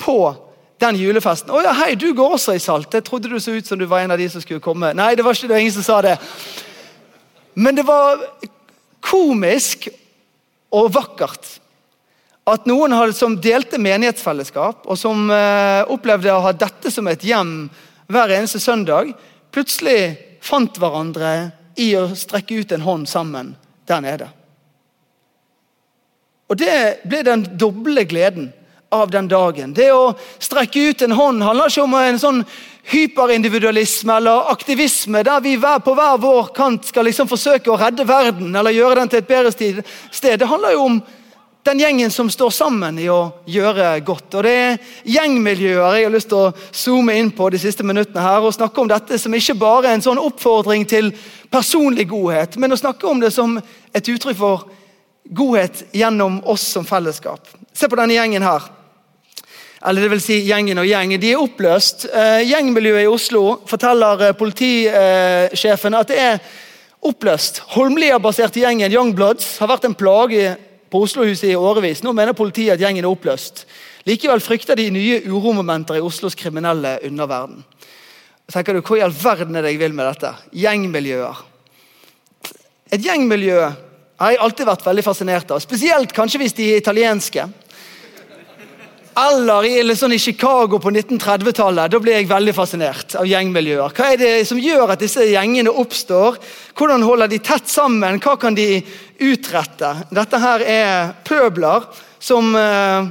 på 0.00 0.16
den 0.80 0.96
julefesten. 0.96 1.52
'Å 1.52 1.62
ja, 1.64 1.76
hei, 1.76 1.94
du 1.94 2.14
går 2.14 2.38
også 2.38 2.56
i 2.56 2.62
Salt.' 2.62 2.94
Jeg 2.94 3.04
trodde 3.04 3.28
du 3.28 3.36
så 3.40 3.52
ut 3.52 3.66
som 3.66 3.78
du 3.78 3.84
var 3.84 4.00
en 4.00 4.16
av 4.16 4.18
de 4.18 4.28
som 4.28 4.40
skulle 4.40 4.64
komme. 4.64 4.94
Nei, 4.96 5.14
det 5.14 5.24
var 5.24 5.36
ikke 5.36 5.48
det, 5.48 5.60
ingen 5.60 5.76
som 5.76 5.84
sa 5.84 6.00
det. 6.02 6.16
Men 7.54 7.76
det 7.76 7.84
var 7.84 8.20
komisk 9.04 9.88
og 10.74 10.90
vakkert 10.94 11.56
at 12.46 12.66
noen 12.70 12.94
som 13.14 13.34
delte 13.42 13.78
menighetsfellesskap, 13.82 14.84
og 14.86 14.98
som 14.98 15.26
eh, 15.34 15.82
opplevde 15.90 16.30
å 16.30 16.44
ha 16.44 16.52
dette 16.54 16.92
som 16.94 17.08
et 17.10 17.24
hjem 17.26 17.66
hver 18.06 18.30
eneste 18.36 18.60
søndag, 18.62 19.10
plutselig 19.50 20.14
fant 20.46 20.78
hverandre 20.78 21.50
i 21.82 21.90
å 21.98 22.06
strekke 22.14 22.60
ut 22.62 22.72
en 22.72 22.86
hånd 22.86 23.08
sammen 23.10 23.56
der 23.90 24.04
nede. 24.04 24.28
Og 26.46 26.54
Det 26.60 27.02
ble 27.02 27.24
den 27.26 27.42
doble 27.58 28.06
gleden 28.06 28.52
av 28.94 29.10
den 29.10 29.26
dagen. 29.26 29.74
Det 29.74 29.90
å 29.90 30.14
strekke 30.38 30.92
ut 30.92 31.02
en 31.02 31.16
hånd 31.18 31.42
handler 31.42 31.72
ikke 31.72 31.86
om 31.88 31.96
en 31.98 32.20
sånn 32.22 32.44
hyperindividualisme 32.86 34.16
eller 34.16 34.50
aktivisme 34.52 35.22
der 35.26 35.40
vi 35.42 35.56
på 35.58 35.94
hver 35.94 36.18
vår 36.22 36.50
kant 36.54 36.86
skal 36.86 37.08
liksom 37.08 37.28
forsøke 37.28 37.70
å 37.72 37.78
redde 37.80 38.06
verden 38.06 38.54
eller 38.54 38.74
gjøre 38.74 39.00
den 39.00 39.10
til 39.10 39.22
et 39.22 39.30
bedre 39.30 39.52
sted. 39.52 40.38
Det 40.38 40.46
handler 40.46 40.76
jo 40.76 40.84
om 40.86 41.00
den 41.66 41.80
gjengen 41.82 42.10
som 42.14 42.30
står 42.30 42.52
sammen 42.54 42.98
i 43.02 43.08
å 43.10 43.32
gjøre 43.50 43.88
godt. 44.06 44.36
Og 44.38 44.44
Det 44.46 44.52
er 44.54 44.76
gjengmiljøer 45.16 45.98
jeg 45.98 46.06
har 46.06 46.14
lyst 46.14 46.30
til 46.30 46.44
å 46.44 46.52
zoome 46.70 47.16
inn 47.18 47.32
på 47.34 47.48
de 47.50 47.58
siste 47.58 47.82
minuttene 47.82 48.22
her, 48.22 48.38
og 48.38 48.54
snakke 48.54 48.80
om 48.80 48.90
dette 48.90 49.18
som 49.18 49.34
ikke 49.34 49.58
bare 49.58 49.90
er 49.90 49.98
en 49.98 50.04
sånn 50.04 50.22
oppfordring 50.22 50.86
til 50.86 51.10
personlig 51.50 52.06
godhet, 52.10 52.54
men 52.56 52.70
å 52.70 52.78
snakke 52.78 53.10
om 53.10 53.18
det 53.22 53.32
som 53.34 53.58
et 53.58 54.12
uttrykk 54.14 54.38
for 54.38 54.68
godhet 55.26 55.82
gjennom 55.96 56.38
oss 56.46 56.62
som 56.76 56.86
fellesskap. 56.86 57.50
Se 57.74 57.90
på 57.90 57.98
denne 57.98 58.14
gjengen 58.14 58.46
her. 58.46 58.70
Eller 59.86 60.02
det 60.02 60.10
vil 60.16 60.22
si 60.22 60.40
gjengen 60.42 60.80
og 60.82 60.88
gjengen. 60.88 61.20
De 61.22 61.30
er 61.30 61.40
oppløst. 61.40 62.08
Eh, 62.10 62.42
gjengmiljøet 62.48 63.04
i 63.04 63.10
Oslo 63.10 63.42
forteller 63.70 64.28
eh, 64.28 64.36
politisjefen 64.38 65.94
at 65.94 66.10
det 66.10 66.18
er 66.18 66.40
oppløst. 67.06 67.62
Holmlia-baserte 67.76 68.64
gjengen 68.64 68.92
Youngbloods 68.92 69.60
har 69.62 69.70
vært 69.70 69.86
en 69.86 69.94
plage 69.94 70.56
på 70.90 71.02
Oslo-huset 71.06 71.52
i 71.52 71.58
årevis. 71.58 72.02
Nå 72.02 72.14
mener 72.16 72.34
politiet 72.34 72.74
at 72.74 72.82
gjengen 72.82 73.04
er 73.04 73.10
oppløst. 73.10 73.62
Likevel 74.06 74.42
frykter 74.42 74.78
de 74.78 74.88
nye 74.94 75.20
uromomenter 75.30 75.98
i 75.98 76.04
Oslos 76.04 76.34
kriminelle 76.38 76.98
underverden. 77.06 77.64
tenker 78.52 78.74
du, 78.74 78.82
Hva 78.82 78.98
i 78.98 79.02
all 79.06 79.14
verden 79.14 79.56
er 79.56 79.62
det 79.62 79.74
jeg 79.74 79.82
vil 79.82 79.94
med 79.94 80.06
dette? 80.06 80.32
Gjengmiljøer. 80.54 81.42
Et 82.94 83.02
gjengmiljø 83.02 83.60
har 84.18 84.32
jeg 84.32 84.40
alltid 84.40 84.66
vært 84.66 84.86
veldig 84.86 85.04
fascinert 85.04 85.50
av. 85.50 85.60
Spesielt 85.60 86.12
kanskje 86.14 86.38
hvis 86.42 86.54
de 86.56 86.72
er 86.72 86.82
italienske. 86.82 87.48
Eller 89.16 89.64
i, 89.64 89.94
sånn 89.96 90.12
i 90.12 90.20
Chicago 90.20 90.76
på 90.76 90.90
1930-tallet. 90.92 91.88
Da 91.88 92.00
blir 92.04 92.18
jeg 92.18 92.28
veldig 92.28 92.52
fascinert 92.52 93.14
av 93.16 93.24
gjengmiljøer. 93.24 93.94
Hva 93.96 94.10
er 94.12 94.20
det 94.20 94.32
som 94.44 94.60
gjør 94.60 94.92
at 94.92 95.00
disse 95.00 95.24
gjengene 95.24 95.72
oppstår? 95.72 96.36
Hvordan 96.76 97.06
holder 97.06 97.32
de 97.32 97.38
tett 97.40 97.70
sammen? 97.72 98.20
Hva 98.20 98.36
kan 98.40 98.58
de 98.58 98.82
utrette? 99.24 99.94
Dette 100.12 100.42
her 100.42 100.66
er 100.68 101.14
pøbler 101.24 101.88
som 102.20 102.52
eh, 102.60 103.08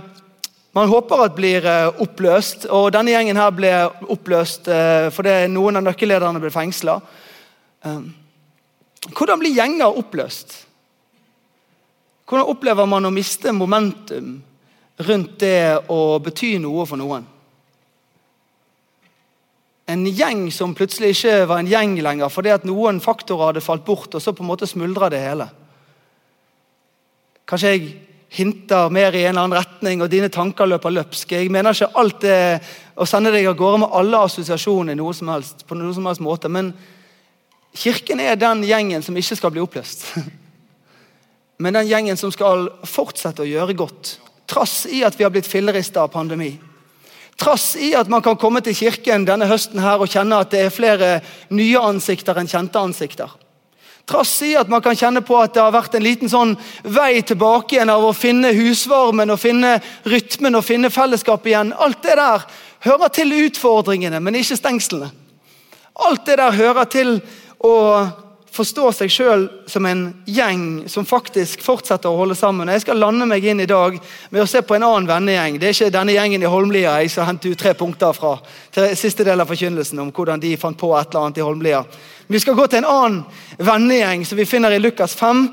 man 0.77 0.93
håper 0.93 1.25
at 1.25 1.35
blir 1.39 1.65
eh, 1.65 2.01
oppløst. 2.05 2.69
og 2.69 2.91
Denne 2.93 3.15
gjengen 3.15 3.41
her 3.41 3.57
ble 3.57 3.73
oppløst 4.05 4.69
eh, 4.69 5.09
fordi 5.15 5.39
noen 5.57 5.81
av 5.81 5.89
nøkkellederne 5.89 6.41
ble 6.43 6.53
fengsla. 6.53 6.99
Eh, 7.81 8.01
hvordan 9.09 9.41
blir 9.41 9.57
gjenger 9.57 9.97
oppløst? 10.05 10.59
Hvordan 12.29 12.51
opplever 12.53 12.93
man 12.93 13.09
å 13.09 13.13
miste 13.13 13.53
momentum? 13.57 14.35
Rundt 14.97 15.39
det 15.39 15.88
å 15.91 16.19
bety 16.23 16.55
noe 16.62 16.86
for 16.88 16.99
noen. 16.99 17.25
En 19.86 20.05
gjeng 20.08 20.47
som 20.53 20.73
plutselig 20.73 21.13
ikke 21.13 21.45
var 21.49 21.62
en 21.62 21.69
gjeng 21.69 21.99
lenger 22.01 22.31
fordi 22.34 22.53
at 22.55 22.65
noen 22.65 22.97
faktorer 23.03 23.51
hadde 23.51 23.63
falt 23.65 23.86
bort, 23.86 24.15
og 24.15 24.23
så 24.23 24.34
på 24.34 24.41
en 24.43 24.49
måte 24.49 24.69
smuldra 24.69 25.12
det 25.13 25.21
hele. 25.21 25.49
Kanskje 27.45 27.73
jeg 27.75 27.91
hinter 28.36 28.89
mer 28.89 29.13
i 29.13 29.21
en 29.23 29.36
eller 29.36 29.43
annen 29.45 29.60
retning, 29.60 30.01
og 30.01 30.10
dine 30.12 30.31
tanker 30.34 30.67
løper 30.67 30.91
løpsk. 30.91 31.36
Jeg 31.38 31.51
mener 31.53 31.75
ikke 31.75 31.93
alt 32.01 32.17
det 32.25 32.39
å 32.97 33.05
sende 33.08 33.31
deg 33.36 33.45
av 33.51 33.60
gårde 33.60 33.84
med 33.84 33.93
alle 33.95 34.23
assosiasjoner 34.25 34.97
noe 34.97 35.13
som 35.15 35.29
helst, 35.31 35.63
på 35.67 35.77
noen 35.77 35.93
som 35.95 36.10
helst 36.10 36.23
måte, 36.25 36.51
men 36.51 36.73
Kirken 37.75 38.21
er 38.23 38.38
den 38.39 38.62
gjengen 38.63 39.03
som 39.03 39.17
ikke 39.19 39.36
skal 39.36 39.51
bli 39.51 39.60
oppløst. 39.60 40.05
Men 41.60 41.75
den 41.75 41.89
gjengen 41.89 42.15
som 42.19 42.31
skal 42.31 42.69
fortsette 42.88 43.43
å 43.43 43.47
gjøre 43.47 43.75
godt 43.75 44.13
Trass 44.45 44.86
i 44.86 45.03
at 45.03 45.17
vi 45.19 45.25
har 45.25 45.34
blitt 45.34 45.49
fillerista 45.49 46.03
av 46.05 46.13
pandemi. 46.13 46.53
Trass 47.36 47.75
i 47.75 47.91
at 47.95 48.08
man 48.08 48.21
kan 48.23 48.38
komme 48.39 48.62
til 48.63 48.75
kirken 48.77 49.25
denne 49.27 49.47
høsten 49.49 49.81
her 49.84 49.99
og 49.99 50.12
kjenne 50.12 50.38
at 50.39 50.53
det 50.53 50.62
er 50.65 50.75
flere 50.75 51.10
nye 51.51 51.81
ansikter 51.81 52.38
enn 52.39 52.49
kjente 52.49 52.79
ansikter. 52.79 53.34
Trass 54.05 54.38
i 54.45 54.53
at 54.55 54.69
man 54.69 54.84
kan 54.86 54.95
kjenne 54.95 55.23
på 55.25 55.38
at 55.41 55.55
det 55.55 55.63
har 55.63 55.73
vært 55.73 55.97
en 55.97 56.05
liten 56.05 56.29
sånn 56.29 56.53
vei 56.84 57.23
tilbake 57.25 57.75
igjen 57.75 57.89
av 57.89 58.05
å 58.05 58.13
finne 58.13 58.53
husvarmen 58.53 59.34
og 59.34 59.41
finne 59.41 59.79
rytmen 60.05 60.55
og 60.55 60.65
finne 60.67 60.93
fellesskapet 60.93 61.51
igjen. 61.51 61.73
Alt 61.73 62.03
det 62.05 62.19
der 62.19 62.45
hører 62.86 63.10
til 63.10 63.34
utfordringene, 63.34 64.21
men 64.21 64.38
ikke 64.38 64.60
stengslene. 64.60 65.10
Alt 66.05 66.27
det 66.29 66.38
der 66.38 66.53
hører 66.53 66.86
til 66.91 67.17
å 67.65 67.73
forstå 68.55 68.89
seg 68.95 69.11
sjøl 69.11 69.43
som 69.69 69.85
en 69.89 70.01
gjeng 70.29 70.85
som 70.91 71.05
faktisk 71.07 71.63
fortsetter 71.65 72.09
å 72.09 72.19
holde 72.19 72.37
sammen. 72.39 72.71
Jeg 72.71 72.85
skal 72.85 72.99
lande 73.01 73.27
meg 73.29 73.45
inn 73.45 73.61
i 73.63 73.67
dag 73.69 73.97
med 74.31 74.41
å 74.41 74.47
se 74.49 74.61
på 74.63 74.77
en 74.77 74.85
annen 74.87 75.09
vennegjeng. 75.09 75.59
Det 75.59 75.69
er 75.69 75.75
ikke 75.75 75.93
denne 75.93 76.15
gjengen 76.15 76.45
i 76.45 76.51
Holmlia 76.51 76.95
jeg 77.01 77.13
skal 77.13 77.29
hente 77.29 77.51
ut 77.51 77.59
tre 77.59 77.73
punkter 77.77 78.15
fra 78.15 78.35
til 78.75 78.95
siste 78.99 79.25
del 79.27 79.43
av 79.43 79.51
forkynnelsen 79.51 79.99
om 80.03 80.11
hvordan 80.15 80.43
de 80.43 80.55
fant 80.59 80.79
på 80.79 80.91
et 80.95 81.09
eller 81.09 81.27
annet 81.27 81.41
i 81.41 81.45
Holmlia. 81.45 81.81
Vi 82.27 82.41
skal 82.41 82.57
gå 82.57 82.67
til 82.67 82.83
en 82.83 82.91
annen 82.91 83.23
vennegjeng 83.59 84.25
som 84.25 84.39
vi 84.39 84.47
finner 84.49 84.75
i 84.75 84.79
Lukas 84.81 85.15
5. 85.19 85.47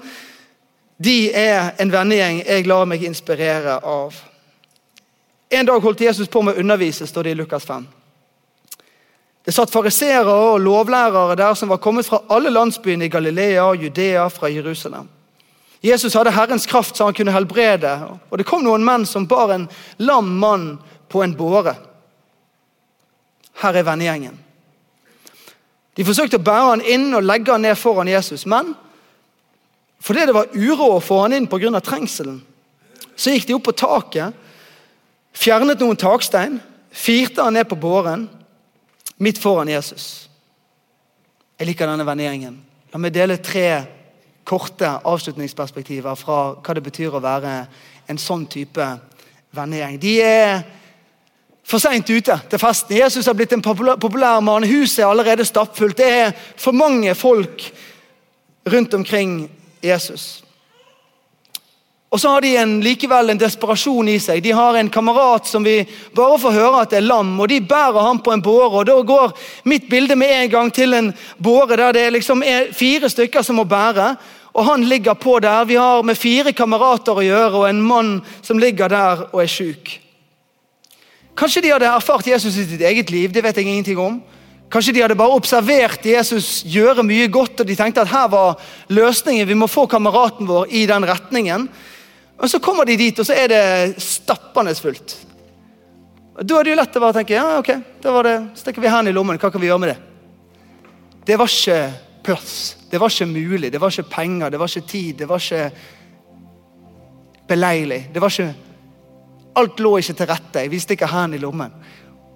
De 1.03 1.17
er 1.35 1.73
en 1.83 1.93
vennegjeng 1.93 2.45
jeg 2.47 2.69
lar 2.71 2.87
meg 2.89 3.03
inspirere 3.09 3.81
av. 3.83 4.15
En 5.53 5.67
dag 5.69 5.83
holdt 5.85 6.07
Jesus 6.07 6.31
på 6.33 6.41
med 6.41 6.57
å 6.57 6.63
undervise, 6.63 7.07
står 7.07 7.29
det 7.29 7.35
i 7.35 7.43
Lukas 7.43 7.67
5. 7.69 7.85
Det 9.43 9.55
satt 9.55 9.73
fariseere 9.75 10.31
og 10.31 10.61
lovlærere 10.63 11.37
der 11.37 11.55
som 11.59 11.73
var 11.73 11.81
kommet 11.83 12.07
fra 12.07 12.23
alle 12.31 12.51
landsbyene 12.51 13.09
i 13.09 13.11
Galilea 13.11 13.65
og 13.65 13.83
Judea, 13.83 14.29
fra 14.29 14.51
Jerusalem. 14.51 15.09
Jesus 15.83 16.15
hadde 16.15 16.31
Herrens 16.31 16.67
kraft 16.67 16.97
så 16.97 17.09
han 17.09 17.15
kunne 17.15 17.35
helbrede, 17.35 17.91
og 18.31 18.39
det 18.39 18.47
kom 18.47 18.63
noen 18.63 18.85
menn 18.87 19.07
som 19.07 19.27
bar 19.27 19.51
en 19.51 19.67
lam 19.99 20.29
mann 20.39 20.77
på 21.11 21.25
en 21.25 21.35
båre. 21.35 21.75
Her 23.63 23.79
er 23.79 23.87
vennegjengen. 23.87 24.39
De 25.97 26.07
forsøkte 26.07 26.39
å 26.39 26.45
bære 26.47 26.69
han 26.71 26.85
inn 26.89 27.11
og 27.13 27.27
legge 27.27 27.53
han 27.53 27.67
ned 27.67 27.77
foran 27.77 28.09
Jesus, 28.09 28.47
men 28.47 28.73
fordi 30.03 30.27
det 30.27 30.35
var 30.35 30.55
uråd 30.55 30.97
å 30.97 31.03
få 31.03 31.19
han 31.25 31.35
inn 31.35 31.49
pga. 31.51 31.81
trengselen, 31.81 32.41
så 33.17 33.31
gikk 33.31 33.47
de 33.47 33.55
opp 33.55 33.67
på 33.67 33.73
taket, 33.73 34.33
fjernet 35.35 35.81
noen 35.81 35.97
takstein, 35.97 36.61
firte 36.91 37.43
han 37.43 37.55
ned 37.55 37.69
på 37.69 37.77
båren 37.77 38.29
midt 39.23 39.39
foran 39.39 39.71
Jesus. 39.71 40.29
Jeg 41.59 41.69
liker 41.71 41.87
denne 41.87 42.07
vendingen. 42.07 42.59
La 42.93 43.01
meg 43.01 43.15
dele 43.15 43.39
tre 43.39 43.67
korte 44.45 44.89
avslutningsperspektiver 45.07 46.19
fra 46.19 46.39
hva 46.59 46.75
det 46.75 46.83
betyr 46.83 47.15
å 47.15 47.23
være 47.23 47.55
en 48.11 48.19
sånn 48.19 48.49
type 48.51 48.87
vennegjeng. 49.55 49.99
De 50.03 50.17
er 50.27 50.65
for 51.63 51.79
seint 51.79 52.09
ute 52.11 52.37
til 52.51 52.61
festen. 52.61 52.97
Jesus 52.99 53.29
har 53.31 53.37
blitt 53.39 53.55
en 53.55 53.63
populær 53.63 54.43
mann. 54.45 54.67
Huset 54.67 55.05
er 55.05 55.11
allerede 55.11 55.47
stappfullt. 55.47 55.97
Det 55.97 56.09
er 56.11 56.33
for 56.35 56.75
mange 56.75 57.15
folk 57.15 57.69
rundt 58.67 58.95
omkring 58.95 59.47
Jesus. 59.83 60.43
Og 62.13 62.21
så 62.21 62.29
har 62.29 62.45
de 62.45 62.51
en, 62.61 62.75
likevel 62.85 63.33
en 63.33 63.41
desperasjon 63.41 64.09
i 64.13 64.19
seg. 64.21 64.43
De 64.45 64.53
har 64.53 64.77
en 64.77 64.91
kamerat 64.93 65.47
som 65.49 65.65
vi 65.65 65.79
bare 66.13 66.37
får 66.43 66.57
høre 66.59 66.83
at 66.85 66.93
er 66.93 67.07
lam, 67.07 67.31
og 67.41 67.49
de 67.49 67.63
bærer 67.65 68.05
ham 68.05 68.19
på 68.21 68.35
en 68.35 68.43
båre. 68.45 68.83
og 68.83 68.87
Da 68.87 68.99
går 69.01 69.33
mitt 69.65 69.89
bilde 69.89 70.17
med 70.21 70.35
en 70.37 70.51
gang 70.53 70.73
til 70.77 70.93
en 70.93 71.09
båre 71.41 71.79
der 71.81 71.97
det 71.97 72.11
liksom 72.19 72.45
er 72.45 72.69
fire 72.77 73.09
stykker 73.09 73.43
som 73.43 73.57
må 73.57 73.65
bære. 73.65 74.11
Og 74.53 74.67
han 74.67 74.85
ligger 74.85 75.17
på 75.17 75.39
der. 75.41 75.65
Vi 75.65 75.79
har 75.81 76.03
med 76.05 76.21
fire 76.21 76.53
kamerater 76.53 77.17
å 77.17 77.25
gjøre, 77.25 77.63
og 77.63 77.69
en 77.71 77.81
mann 77.81 78.11
som 78.43 78.61
ligger 78.61 78.93
der 78.93 79.23
og 79.33 79.41
er 79.41 79.49
sjuk. 79.49 79.95
Kanskje 81.33 81.63
de 81.65 81.73
hadde 81.73 81.89
erfart 81.89 82.29
Jesus 82.29 82.59
i 82.61 82.67
sitt 82.69 82.85
eget 82.85 83.09
liv, 83.11 83.33
det 83.33 83.41
vet 83.41 83.57
jeg 83.57 83.67
ingenting 83.73 83.99
om. 83.99 84.21
Kanskje 84.73 84.93
de 84.93 85.01
hadde 85.01 85.17
bare 85.17 85.37
observert 85.37 86.05
Jesus 86.05 86.61
gjøre 86.69 87.05
mye 87.05 87.31
godt, 87.33 87.61
og 87.61 87.69
de 87.69 87.77
tenkte 87.77 88.05
at 88.05 88.13
her 88.13 88.29
var 88.29 88.61
løsningen. 88.93 89.49
Vi 89.49 89.57
må 89.57 89.69
få 89.69 89.87
kameraten 89.89 90.49
vår 90.49 90.69
i 90.69 90.85
den 90.89 91.09
retningen. 91.09 91.67
Og 92.39 92.51
Så 92.51 92.59
kommer 92.59 92.85
de 92.85 92.97
dit, 92.97 93.19
og 93.19 93.27
så 93.27 93.35
er 93.37 93.49
det 93.49 94.03
stappende 94.03 94.75
fullt. 94.75 95.17
Da 96.43 96.59
er 96.59 96.65
det 96.65 96.73
jo 96.73 96.79
lett 96.79 96.97
å 96.97 97.03
bare 97.03 97.19
tenke 97.19 97.37
ja, 97.37 97.59
ok, 97.61 97.71
da 98.03 98.13
var 98.15 98.27
det, 98.27 98.37
stikker 98.59 98.83
vi 98.83 98.89
hendene 98.89 99.13
i 99.13 99.17
lommen. 99.17 99.39
Hva 99.39 99.51
kan 99.53 99.61
vi 99.61 99.69
gjøre 99.69 99.83
med 99.83 99.93
det? 99.93 99.99
Det 101.29 101.37
var 101.39 101.51
ikke 101.51 101.79
plass. 102.25 102.57
Det 102.91 102.99
var 102.99 103.13
ikke 103.13 103.29
mulig. 103.31 103.71
Det 103.73 103.81
var 103.81 103.93
ikke 103.93 104.11
penger, 104.11 104.51
det 104.51 104.59
var 104.59 104.73
ikke 104.73 104.89
tid. 104.89 105.15
Det 105.21 105.29
var 105.29 105.45
ikke 105.45 105.71
beleilig. 107.49 108.05
Det 108.15 108.23
var 108.23 108.37
ikke 108.37 108.53
Alt 109.53 109.83
lå 109.85 109.99
ikke 110.01 110.15
til 110.17 110.29
rette. 110.31 110.61
Vi 110.73 110.79
stikker 110.81 111.11
hendene 111.13 111.37
i 111.37 111.43
lommen 111.43 111.75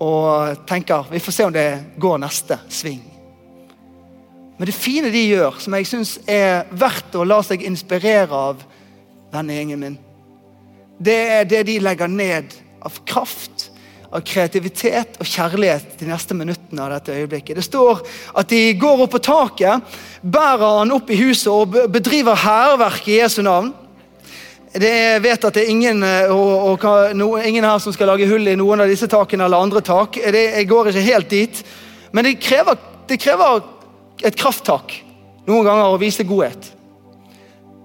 og 0.05 0.67
tenker 0.69 1.07
vi 1.09 1.21
får 1.25 1.33
se 1.33 1.45
om 1.47 1.55
det 1.55 1.69
går 1.97 2.19
neste 2.21 2.59
sving. 2.69 3.01
Men 4.59 4.69
det 4.69 4.75
fine 4.77 5.09
de 5.13 5.23
gjør, 5.31 5.57
som 5.61 5.77
jeg 5.77 5.89
syns 5.89 6.13
er 6.29 6.69
verdt 6.77 7.17
å 7.17 7.25
la 7.25 7.43
seg 7.45 7.65
inspirere 7.65 8.37
av, 8.37 8.61
denne 9.37 9.57
gjengen 9.57 9.83
min. 9.83 9.97
Det 10.99 11.17
er 11.39 11.49
det 11.49 11.67
de 11.69 11.79
legger 11.85 12.09
ned 12.09 12.55
av 12.87 13.01
kraft, 13.09 13.71
av 14.07 14.23
kreativitet 14.25 15.19
og 15.21 15.29
kjærlighet 15.29 15.97
de 16.01 16.09
neste 16.09 16.37
minuttene 16.39 16.85
av 16.85 16.95
dette 16.95 17.17
øyeblikket. 17.17 17.59
Det 17.59 17.67
står 17.67 18.05
at 18.39 18.49
de 18.49 18.61
går 18.79 19.03
opp 19.05 19.17
på 19.17 19.23
taket, 19.27 19.97
bærer 20.23 20.81
han 20.81 20.95
opp 20.95 21.11
i 21.11 21.19
huset 21.21 21.51
og 21.53 21.75
bedriver 21.93 22.39
hærverk 22.47 23.09
i 23.11 23.19
Jesu 23.19 23.43
navn. 23.45 23.73
Det 24.77 25.23
vet 25.25 25.45
at 25.45 25.57
det 25.57 25.65
er 25.65 25.73
ingen, 25.73 26.03
eh, 26.05 26.33
og, 26.33 26.77
og, 26.85 27.17
no, 27.17 27.31
ingen 27.41 27.65
her 27.65 27.81
som 27.81 27.95
skal 27.97 28.11
lage 28.13 28.29
hull 28.29 28.49
i 28.49 28.59
noen 28.59 28.85
av 28.85 28.91
disse 28.91 29.09
takene 29.09 29.47
eller 29.47 29.65
andre 29.65 29.81
tak. 29.85 30.19
Det, 30.21 30.43
jeg 30.53 30.69
går 30.69 30.91
ikke 30.91 31.05
helt 31.07 31.33
dit. 31.33 31.63
Men 32.13 32.29
det 32.29 32.37
krever, 32.45 32.77
det 33.09 33.21
krever 33.23 33.63
et 34.25 34.37
krafttak 34.37 34.99
noen 35.47 35.65
ganger 35.67 35.95
å 35.95 36.01
vise 36.01 36.27
godhet. 36.29 36.76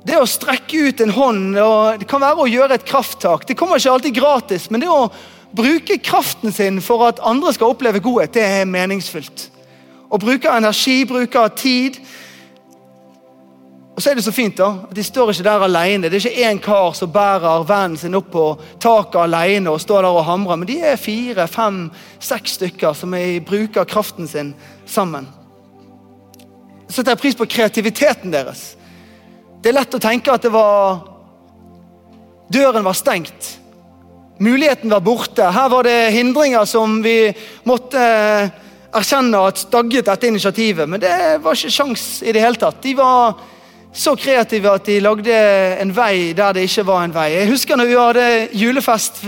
Det 0.01 0.17
å 0.17 0.25
strekke 0.25 0.87
ut 0.87 1.01
en 1.03 1.13
hånd 1.13 1.59
det 2.01 2.07
kan 2.09 2.23
være 2.23 2.41
å 2.41 2.49
gjøre 2.49 2.79
et 2.79 2.87
krafttak. 2.87 3.45
Det 3.45 3.57
kommer 3.57 3.77
ikke 3.77 3.91
alltid 3.93 4.17
gratis, 4.17 4.69
men 4.73 4.81
det 4.81 4.89
å 4.89 5.11
bruke 5.51 5.99
kraften 6.01 6.53
sin 6.55 6.79
for 6.81 7.05
at 7.05 7.21
andre 7.27 7.53
skal 7.53 7.75
oppleve 7.75 8.01
godhet, 8.01 8.33
det 8.33 8.45
er 8.45 8.69
meningsfullt. 8.69 9.49
Å 10.11 10.19
bruke 10.19 10.49
energi, 10.51 11.03
bruke 11.07 11.43
tid. 11.55 11.99
Og 13.91 14.01
så 14.01 14.11
er 14.11 14.17
det 14.17 14.25
så 14.25 14.33
fint 14.33 14.57
da, 14.57 14.71
at 14.87 14.95
De 14.95 15.03
står 15.05 15.31
ikke 15.35 15.45
der 15.45 15.67
alene. 15.67 16.09
Det 16.09 16.17
er 16.17 16.25
ikke 16.25 16.49
én 16.49 16.63
kar 16.63 16.97
som 16.97 17.11
bærer 17.13 17.67
vennen 17.69 17.99
sin 17.99 18.17
opp 18.17 18.31
på 18.33 18.47
taket 18.81 19.21
alene 19.21 19.69
og 19.69 19.83
står 19.83 20.07
der 20.07 20.17
og 20.17 20.25
hamrer, 20.25 20.57
men 20.57 20.71
de 20.71 20.79
er 20.81 20.99
fire, 20.99 21.45
fem, 21.51 21.83
seks 22.19 22.57
stykker 22.57 22.97
som 22.97 23.13
er, 23.13 23.37
bruker 23.45 23.85
kraften 23.85 24.27
sin 24.27 24.55
sammen. 24.89 25.29
Så 26.87 26.99
setter 26.99 27.13
jeg 27.13 27.21
pris 27.21 27.37
på 27.39 27.47
kreativiteten 27.47 28.33
deres. 28.33 28.71
Det 29.61 29.69
er 29.69 29.77
lett 29.77 29.93
å 29.93 30.01
tenke 30.01 30.33
at 30.33 30.41
det 30.41 30.49
var 30.53 31.03
Døren 32.51 32.83
var 32.83 32.97
stengt. 32.97 33.53
Muligheten 34.41 34.89
var 34.91 35.03
borte. 35.05 35.45
Her 35.53 35.69
var 35.71 35.85
det 35.87 36.11
hindringer 36.11 36.65
som 36.67 36.97
vi 37.03 37.29
måtte 37.63 38.01
eh, 38.01 38.49
erkjenne 38.97 39.39
at 39.47 39.61
stagget 39.61 40.09
dette 40.09 40.27
initiativet. 40.27 40.89
Men 40.89 40.99
det 40.99 41.13
var 41.45 41.55
ikke 41.55 41.71
sjans 41.71 42.03
i 42.25 42.33
det 42.35 42.41
hele 42.43 42.59
tatt. 42.59 42.81
De 42.83 42.95
var 42.97 43.37
så 43.93 44.17
kreative 44.19 44.73
at 44.73 44.89
de 44.89 44.97
lagde 45.03 45.37
en 45.79 45.93
vei 45.95 46.33
der 46.35 46.57
det 46.57 46.65
ikke 46.67 46.87
var 46.89 47.05
en 47.05 47.15
vei. 47.15 47.29
Jeg 47.37 47.51
husker 47.53 47.79
når 47.79 47.91
vi 47.91 47.99
hadde 48.01 48.27
julefest 48.65 49.23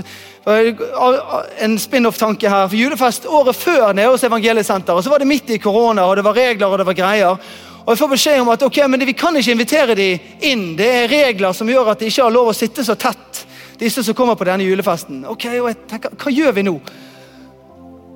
en 1.63 1.77
spin-off-tanke 1.79 2.49
her. 2.49 2.67
for 2.67 2.75
Julefest 2.75 3.25
året 3.25 3.55
før 3.55 3.93
nede 3.93 4.09
hos 4.11 4.23
Evangeliesenteret. 4.23 5.03
Så 5.03 5.13
var 5.13 5.23
det 5.23 5.27
midt 5.27 5.49
i 5.49 5.61
korona, 5.61 6.03
og 6.09 6.17
det 6.17 6.25
var 6.25 6.35
regler 6.35 6.67
og 6.67 6.81
det 6.81 6.89
var 6.89 6.99
greier. 6.99 7.53
Og 7.83 7.91
jeg 7.91 7.99
får 7.99 8.11
beskjed 8.13 8.41
om 8.41 8.51
at 8.53 8.63
ok, 8.63 8.77
men 8.87 9.03
vi 9.03 9.15
kan 9.17 9.35
ikke 9.35 9.51
invitere 9.51 9.95
dem 9.99 10.43
inn. 10.47 10.69
Det 10.79 10.87
er 10.87 11.09
regler 11.11 11.55
som 11.55 11.67
gjør 11.67 11.91
at 11.91 11.99
de 11.99 12.07
ikke 12.07 12.23
har 12.23 12.31
lov 12.31 12.53
å 12.53 12.55
sitte 12.55 12.85
så 12.87 12.95
tett, 12.95 13.43
disse 13.79 14.05
som 14.05 14.15
kommer 14.15 14.39
på 14.39 14.47
denne 14.47 14.63
julefesten. 14.63 15.25
Ok, 15.27 15.49
og 15.59 15.67
jeg 15.67 15.79
tenker, 15.91 16.15
Hva 16.15 16.31
gjør 16.31 16.55
vi 16.55 16.63
nå? 16.63 16.77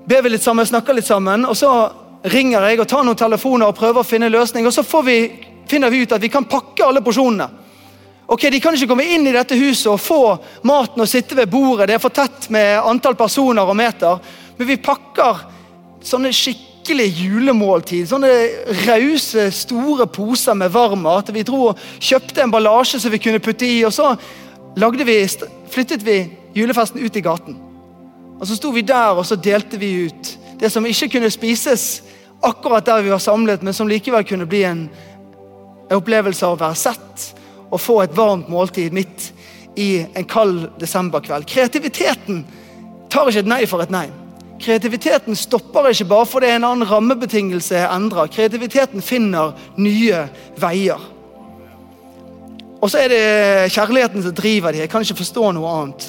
Ber 0.07 0.23
vi 0.23 0.31
litt 0.31 0.43
sammen, 0.43 0.65
snakker 0.65 0.95
litt 0.95 1.07
sammen, 1.07 1.43
og 1.43 1.57
så 1.59 1.71
ringer 2.31 2.63
jeg 2.69 2.79
og 2.79 2.87
tar 2.87 3.03
noen 3.03 3.19
telefoner 3.19 3.67
og 3.67 3.75
prøver 3.75 4.01
å 4.01 4.07
finne 4.07 4.29
en 4.29 4.37
løsning. 4.37 4.67
Og 4.67 4.73
så 4.73 4.85
vi, 5.03 5.17
finner 5.67 5.91
vi 5.91 6.05
ut 6.05 6.15
at 6.15 6.23
vi 6.23 6.31
kan 6.31 6.47
pakke 6.47 6.85
alle 6.85 7.03
porsjonene. 7.03 7.49
Ok, 8.27 8.49
De 8.51 8.59
kan 8.59 8.75
ikke 8.75 8.87
komme 8.91 9.07
inn 9.07 9.27
i 9.27 9.35
dette 9.35 9.55
huset 9.55 9.87
og 9.91 10.01
få 10.03 10.21
maten 10.67 11.03
og 11.03 11.07
sitte 11.07 11.35
ved 11.35 11.51
bordet. 11.51 11.87
Det 11.87 11.95
er 11.95 12.03
for 12.03 12.15
tett 12.15 12.49
med 12.51 12.79
antall 12.83 13.15
personer 13.15 13.67
og 13.67 13.75
meter. 13.75 14.19
Men 14.57 14.67
vi 14.67 14.79
pakker 14.83 15.45
sånne 16.03 16.31
skikk 16.35 16.76
skikkelig 16.87 17.19
julemåltid. 17.19 18.05
Sånne 18.07 18.29
rause, 18.87 19.49
store 19.51 20.05
poser 20.07 20.55
med 20.55 20.71
varm 20.71 21.01
mat. 21.03 21.33
Vi 21.35 21.43
dro 21.43 21.73
og 21.73 21.79
kjøpte 21.99 22.45
emballasje 22.45 23.01
som 23.03 23.11
vi 23.11 23.19
kunne 23.19 23.41
putte 23.43 23.67
i, 23.67 23.81
og 23.83 23.91
så 23.91 24.13
vi, 25.03 25.17
flyttet 25.67 26.05
vi 26.05 26.21
julefesten 26.55 27.03
ut 27.03 27.15
i 27.15 27.21
gaten. 27.21 27.57
Og 28.39 28.47
Så 28.47 28.55
sto 28.55 28.71
vi 28.71 28.85
der 28.87 29.17
og 29.17 29.25
så 29.25 29.35
delte 29.35 29.77
vi 29.77 30.07
ut 30.07 30.37
det 30.59 30.71
som 30.71 30.85
ikke 30.85 31.09
kunne 31.09 31.29
spises 31.29 32.03
akkurat 32.41 32.85
der 32.85 33.01
vi 33.01 33.11
var 33.11 33.19
samlet, 33.19 33.63
men 33.63 33.73
som 33.73 33.87
likevel 33.87 34.23
kunne 34.23 34.45
bli 34.45 34.63
en, 34.63 34.87
en 35.89 35.97
opplevelse 35.97 36.45
av 36.45 36.55
å 36.55 36.61
være 36.61 36.75
sett 36.75 37.25
og 37.67 37.81
få 37.81 38.01
et 38.01 38.15
varmt 38.15 38.47
måltid 38.47 38.93
midt 38.93 39.33
i 39.75 40.05
en 40.13 40.25
kald 40.25 40.69
desemberkveld. 40.79 41.49
Kreativiteten 41.49 42.45
tar 43.09 43.27
ikke 43.27 43.43
et 43.43 43.51
nei 43.51 43.65
for 43.67 43.83
et 43.83 43.91
nei. 43.91 44.07
Kreativiteten 44.61 45.37
stopper 45.37 45.91
ikke 45.91 46.07
bare 46.09 46.25
fordi 46.25 46.49
en 46.49 46.65
annen 46.65 46.89
rammebetingelse 46.89 47.77
er 47.77 47.91
endra. 47.93 48.25
Kreativiteten 48.31 49.03
finner 49.05 49.53
nye 49.77 50.23
veier. 50.57 51.01
Og 52.77 52.91
så 52.91 53.01
er 53.01 53.13
det 53.13 53.73
kjærligheten 53.73 54.23
som 54.23 54.35
driver 54.37 54.73
dem. 54.73 54.83
Jeg 54.83 54.91
kan 54.91 55.05
ikke 55.05 55.21
forstå 55.21 55.51
noe 55.57 55.73
annet. 55.73 56.07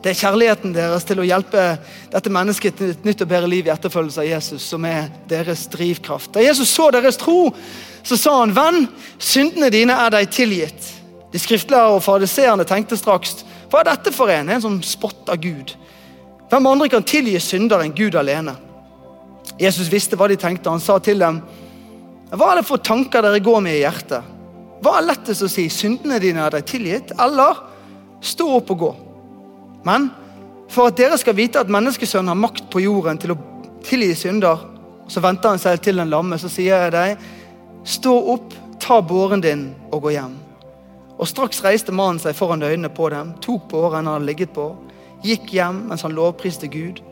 Det 0.00 0.14
er 0.14 0.20
kjærligheten 0.22 0.72
deres 0.72 1.04
til 1.04 1.20
å 1.20 1.26
hjelpe 1.28 1.64
dette 2.12 2.32
mennesket 2.32 2.78
til 2.78 2.94
et 2.94 3.04
nytt 3.04 3.20
og 3.20 3.28
bedre 3.28 3.50
liv 3.50 3.66
i 3.68 3.72
etterfølgelse 3.74 4.22
av 4.22 4.28
Jesus 4.30 4.68
som 4.72 4.86
er 4.88 5.10
deres 5.28 5.66
drivkraft. 5.72 6.32
Da 6.34 6.44
Jesus 6.44 6.72
så 6.72 6.88
deres 6.94 7.18
tro, 7.20 7.50
så 8.02 8.16
sa 8.16 8.38
han, 8.38 8.54
'Venn, 8.54 8.88
syndene 9.18 9.70
dine 9.70 9.92
er 9.92 10.10
deg 10.10 10.30
tilgitt.' 10.30 10.94
De 11.32 11.38
skriftlige 11.38 11.82
og 11.82 12.02
fariseerne 12.02 12.64
tenkte 12.64 12.96
straks, 12.96 13.44
'Hva 13.68 13.80
er 13.80 13.90
dette 13.90 14.12
for 14.12 14.28
en?' 14.28 14.48
En 14.48 14.60
som 14.60 14.82
spotter 14.82 15.36
Gud. 15.36 15.76
Hvem 16.50 16.66
andre 16.66 16.88
kan 16.90 17.06
tilgi 17.06 17.38
synder 17.42 17.84
enn 17.84 17.94
Gud 17.94 18.16
alene? 18.18 18.56
Jesus 19.60 19.90
visste 19.92 20.16
hva 20.18 20.26
de 20.30 20.38
tenkte. 20.40 20.70
Han 20.72 20.82
sa 20.82 20.98
til 20.98 21.22
dem, 21.22 21.40
Hva 22.30 22.52
er 22.52 22.60
det 22.60 22.66
for 22.68 22.82
tanker 22.82 23.22
dere 23.22 23.42
går 23.42 23.60
med 23.62 23.78
i 23.78 23.84
hjertet? 23.84 24.26
Hva 24.80 24.96
er 24.98 25.06
lettest 25.10 25.44
å 25.44 25.50
si? 25.50 25.68
Syndene 25.70 26.18
dine 26.22 26.42
er 26.42 26.54
deg 26.56 26.66
tilgitt? 26.66 27.12
Eller 27.20 27.58
stå 28.24 28.48
opp 28.56 28.70
og 28.74 28.82
gå? 28.82 28.90
Men 29.86 30.08
for 30.70 30.90
at 30.90 30.98
dere 30.98 31.18
skal 31.18 31.36
vite 31.38 31.60
at 31.60 31.70
menneskesønnen 31.70 32.30
har 32.30 32.38
makt 32.38 32.68
på 32.72 32.82
jorden 32.84 33.18
til 33.20 33.34
å 33.34 33.38
tilgi 33.86 34.14
synder, 34.18 34.62
så 35.10 35.22
venter 35.22 35.50
han 35.50 35.62
seg 35.62 35.80
til 35.82 35.98
den 35.98 36.10
lamme, 36.12 36.38
så 36.38 36.50
sier 36.50 36.86
jeg 36.86 36.94
deg, 36.94 37.24
stå 37.82 38.12
opp, 38.34 38.54
ta 38.80 39.00
båren 39.02 39.42
din 39.42 39.68
og 39.90 40.04
gå 40.06 40.14
hjem. 40.14 40.36
Og 41.18 41.28
Straks 41.28 41.62
reiste 41.64 41.92
mannen 41.92 42.20
seg 42.22 42.36
foran 42.38 42.62
øynene 42.62 42.92
på 42.94 43.10
dem, 43.12 43.34
tok 43.42 43.66
båren 43.72 44.06
han 44.06 44.14
hadde 44.14 44.28
ligget 44.30 44.54
på, 44.54 44.70
gikk 45.24 45.50
hjem 45.54 45.84
mens 45.90 46.04
han 46.06 46.14
lovpriste 46.16 46.68
Gud, 46.72 47.02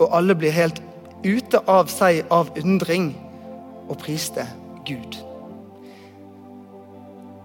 og 0.00 0.08
alle 0.16 0.36
ble 0.38 0.52
helt 0.54 0.80
ute 1.24 1.60
av 1.68 1.90
seg 1.92 2.24
av 2.32 2.52
undring 2.60 3.12
og 3.90 3.98
priste 4.00 4.46
Gud. 4.88 5.18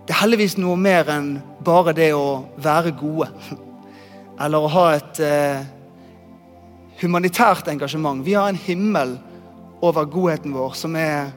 Det 0.05 0.13
er 0.13 0.22
heldigvis 0.22 0.55
noe 0.61 0.78
mer 0.78 1.09
enn 1.09 1.32
bare 1.66 1.95
det 1.97 2.11
å 2.13 2.45
være 2.61 2.93
gode. 2.95 3.32
Eller 4.43 4.61
å 4.61 4.70
ha 4.70 4.86
et 4.93 5.22
eh, 5.24 5.63
humanitært 7.01 7.72
engasjement. 7.72 8.22
Vi 8.26 8.36
har 8.38 8.51
en 8.51 8.59
himmel 8.68 9.16
over 9.86 10.05
godheten 10.05 10.53
vår, 10.55 10.76
som 10.78 10.95
er 10.99 11.32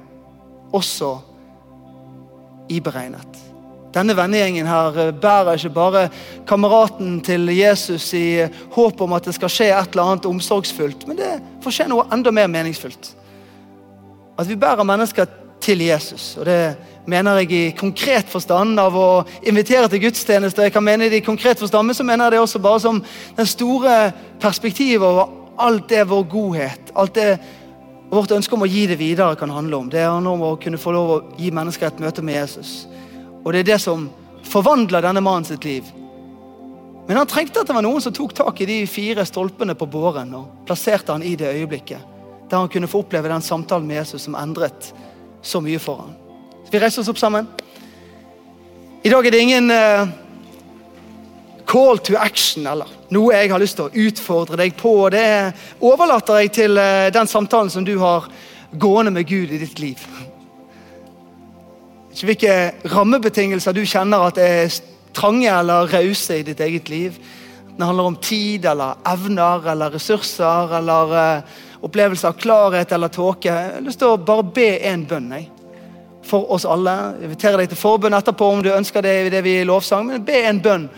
også 0.77 1.15
iberegnet. 2.69 3.48
Denne 3.95 4.17
vennegjengen 4.17 4.69
her 4.69 4.99
eh, 5.01 5.15
bærer 5.17 5.57
ikke 5.57 5.75
bare 5.75 6.05
kameraten 6.49 7.21
til 7.25 7.49
Jesus 7.57 8.11
i 8.17 8.45
håp 8.75 9.01
om 9.01 9.17
at 9.17 9.29
det 9.29 9.37
skal 9.39 9.53
skje 9.53 9.71
et 9.73 9.95
eller 9.95 10.13
annet 10.13 10.29
omsorgsfullt, 10.29 11.07
men 11.09 11.21
det 11.21 11.33
får 11.65 11.77
skje 11.79 11.89
noe 11.93 12.07
enda 12.13 12.33
mer 12.35 12.51
meningsfullt. 12.53 13.15
At 14.39 14.49
vi 14.49 14.59
bærer 14.61 14.87
mennesker 14.87 15.27
til 15.61 15.81
Jesus. 15.83 16.37
og 16.37 16.47
Det 16.47 16.77
mener 17.07 17.41
jeg 17.41 17.53
i 17.53 17.71
konkret 17.77 18.29
forstand 18.29 18.79
av 18.81 18.95
å 18.97 19.09
invitere 19.43 19.89
til 19.89 20.05
gudstjeneste. 20.05 20.69
Jeg 20.69 20.73
kan 20.73 20.85
mene 20.85 21.09
det 21.09 21.23
i 21.23 21.27
konkret 21.27 21.59
forstand, 21.59 21.89
men 21.89 21.97
så 21.97 22.05
mener 22.05 22.29
jeg 22.29 22.37
det 22.37 22.43
også 22.45 22.61
bare 22.63 22.81
som 22.81 23.01
den 23.37 23.49
store 23.49 24.13
perspektivet 24.41 25.07
over 25.07 25.33
alt 25.59 25.89
det 25.91 26.05
vår 26.09 26.29
godhet, 26.31 26.93
alt 26.95 27.15
det 27.17 27.39
vårt 28.11 28.33
ønske 28.33 28.55
om 28.55 28.63
å 28.65 28.71
gi 28.71 28.87
det 28.89 29.01
videre 29.01 29.37
kan 29.37 29.51
handle 29.51 29.83
om. 29.83 29.91
Det 29.91 30.05
handler 30.05 30.37
om 30.37 30.47
å 30.53 30.57
kunne 30.61 30.81
få 30.81 30.95
lov 30.95 31.11
å 31.11 31.21
gi 31.41 31.51
mennesker 31.51 31.89
et 31.89 32.01
møte 32.01 32.23
med 32.25 32.39
Jesus. 32.39 32.87
Og 33.45 33.53
det 33.53 33.63
er 33.63 33.71
det 33.73 33.81
som 33.83 34.09
forvandler 34.49 35.05
denne 35.05 35.23
mannen 35.25 35.47
sitt 35.49 35.65
liv. 35.65 35.89
Men 37.09 37.17
han 37.17 37.29
trengte 37.29 37.63
at 37.63 37.69
det 37.71 37.77
var 37.77 37.85
noen 37.87 38.03
som 38.05 38.13
tok 38.13 38.35
tak 38.37 38.61
i 38.61 38.69
de 38.69 38.83
fire 38.91 39.25
stolpene 39.25 39.73
på 39.79 39.89
båren 39.89 40.35
og 40.37 40.65
plasserte 40.69 41.15
han 41.15 41.25
i 41.25 41.37
det 41.41 41.55
øyeblikket. 41.55 42.17
Der 42.51 42.61
han 42.61 42.69
kunne 42.69 42.89
få 42.89 43.01
oppleve 43.01 43.31
den 43.33 43.45
samtalen 43.45 43.89
med 43.89 44.03
Jesus 44.03 44.27
som 44.27 44.37
endret 44.37 44.91
så 45.43 45.61
mye 45.65 45.81
for 45.81 46.03
ham. 46.05 46.13
Så 46.65 46.75
vi 46.75 46.83
reiser 46.83 47.01
oss 47.01 47.09
opp 47.09 47.21
sammen. 47.21 47.49
I 49.05 49.09
dag 49.09 49.27
er 49.27 49.33
det 49.33 49.41
ingen 49.41 49.73
uh, 49.73 50.09
call 51.65 52.01
to 52.05 52.17
action 52.21 52.67
eller 52.67 52.93
noe 53.15 53.33
jeg 53.33 53.53
har 53.55 53.63
lyst 53.63 53.79
til 53.79 53.89
å 53.89 54.07
utfordre 54.09 54.61
deg 54.61 54.77
på. 54.77 54.93
Det 55.15 55.29
overlater 55.81 56.43
jeg 56.43 56.57
til 56.61 56.77
uh, 56.77 57.09
den 57.15 57.31
samtalen 57.31 57.73
som 57.73 57.89
du 57.89 57.95
har 58.03 58.29
gående 58.77 59.15
med 59.17 59.29
Gud 59.29 59.55
i 59.55 59.63
ditt 59.65 59.81
liv. 59.81 60.03
Ikke 62.13 62.31
hvilke 62.31 62.55
rammebetingelser 62.95 63.77
du 63.77 63.83
kjenner 63.87 64.29
at 64.31 64.39
er 64.41 64.73
trange 65.17 65.51
eller 65.51 65.91
rause 65.93 66.39
i 66.39 66.47
ditt 66.47 66.61
eget 66.61 66.89
liv. 66.89 67.19
Det 67.79 67.87
handler 67.87 68.11
om 68.11 68.17
tid 68.17 68.65
eller 68.67 68.99
evner 69.07 69.69
eller 69.73 69.93
ressurser 69.95 70.73
eller 70.79 71.13
uh, 71.15 71.59
opplevelse 71.87 72.27
av 72.27 72.39
klarhet 72.41 72.93
eller 72.93 73.13
tåke. 73.15 73.53
Jeg 73.53 73.75
har 73.77 73.85
lyst 73.85 74.01
til 74.03 74.15
å 74.15 74.19
bare 74.19 74.47
be 74.55 74.71
en 74.91 75.05
bønn 75.07 75.31
jeg. 75.37 75.51
for 76.29 76.51
oss 76.53 76.67
alle. 76.69 76.93
Jeg 76.93 77.25
inviterer 77.31 77.63
deg 77.63 77.71
til 77.71 77.81
forbønn 77.81 78.17
etterpå 78.19 78.51
om 78.53 78.63
du 78.63 78.69
ønsker 78.69 79.03
det 79.03 79.15
i 79.27 79.31
det 79.33 79.45
vi 79.47 79.63
lovsang. 79.65 80.11
Men 80.11 80.25
be 80.27 80.43
en 80.45 80.61
bønn. 80.61 80.89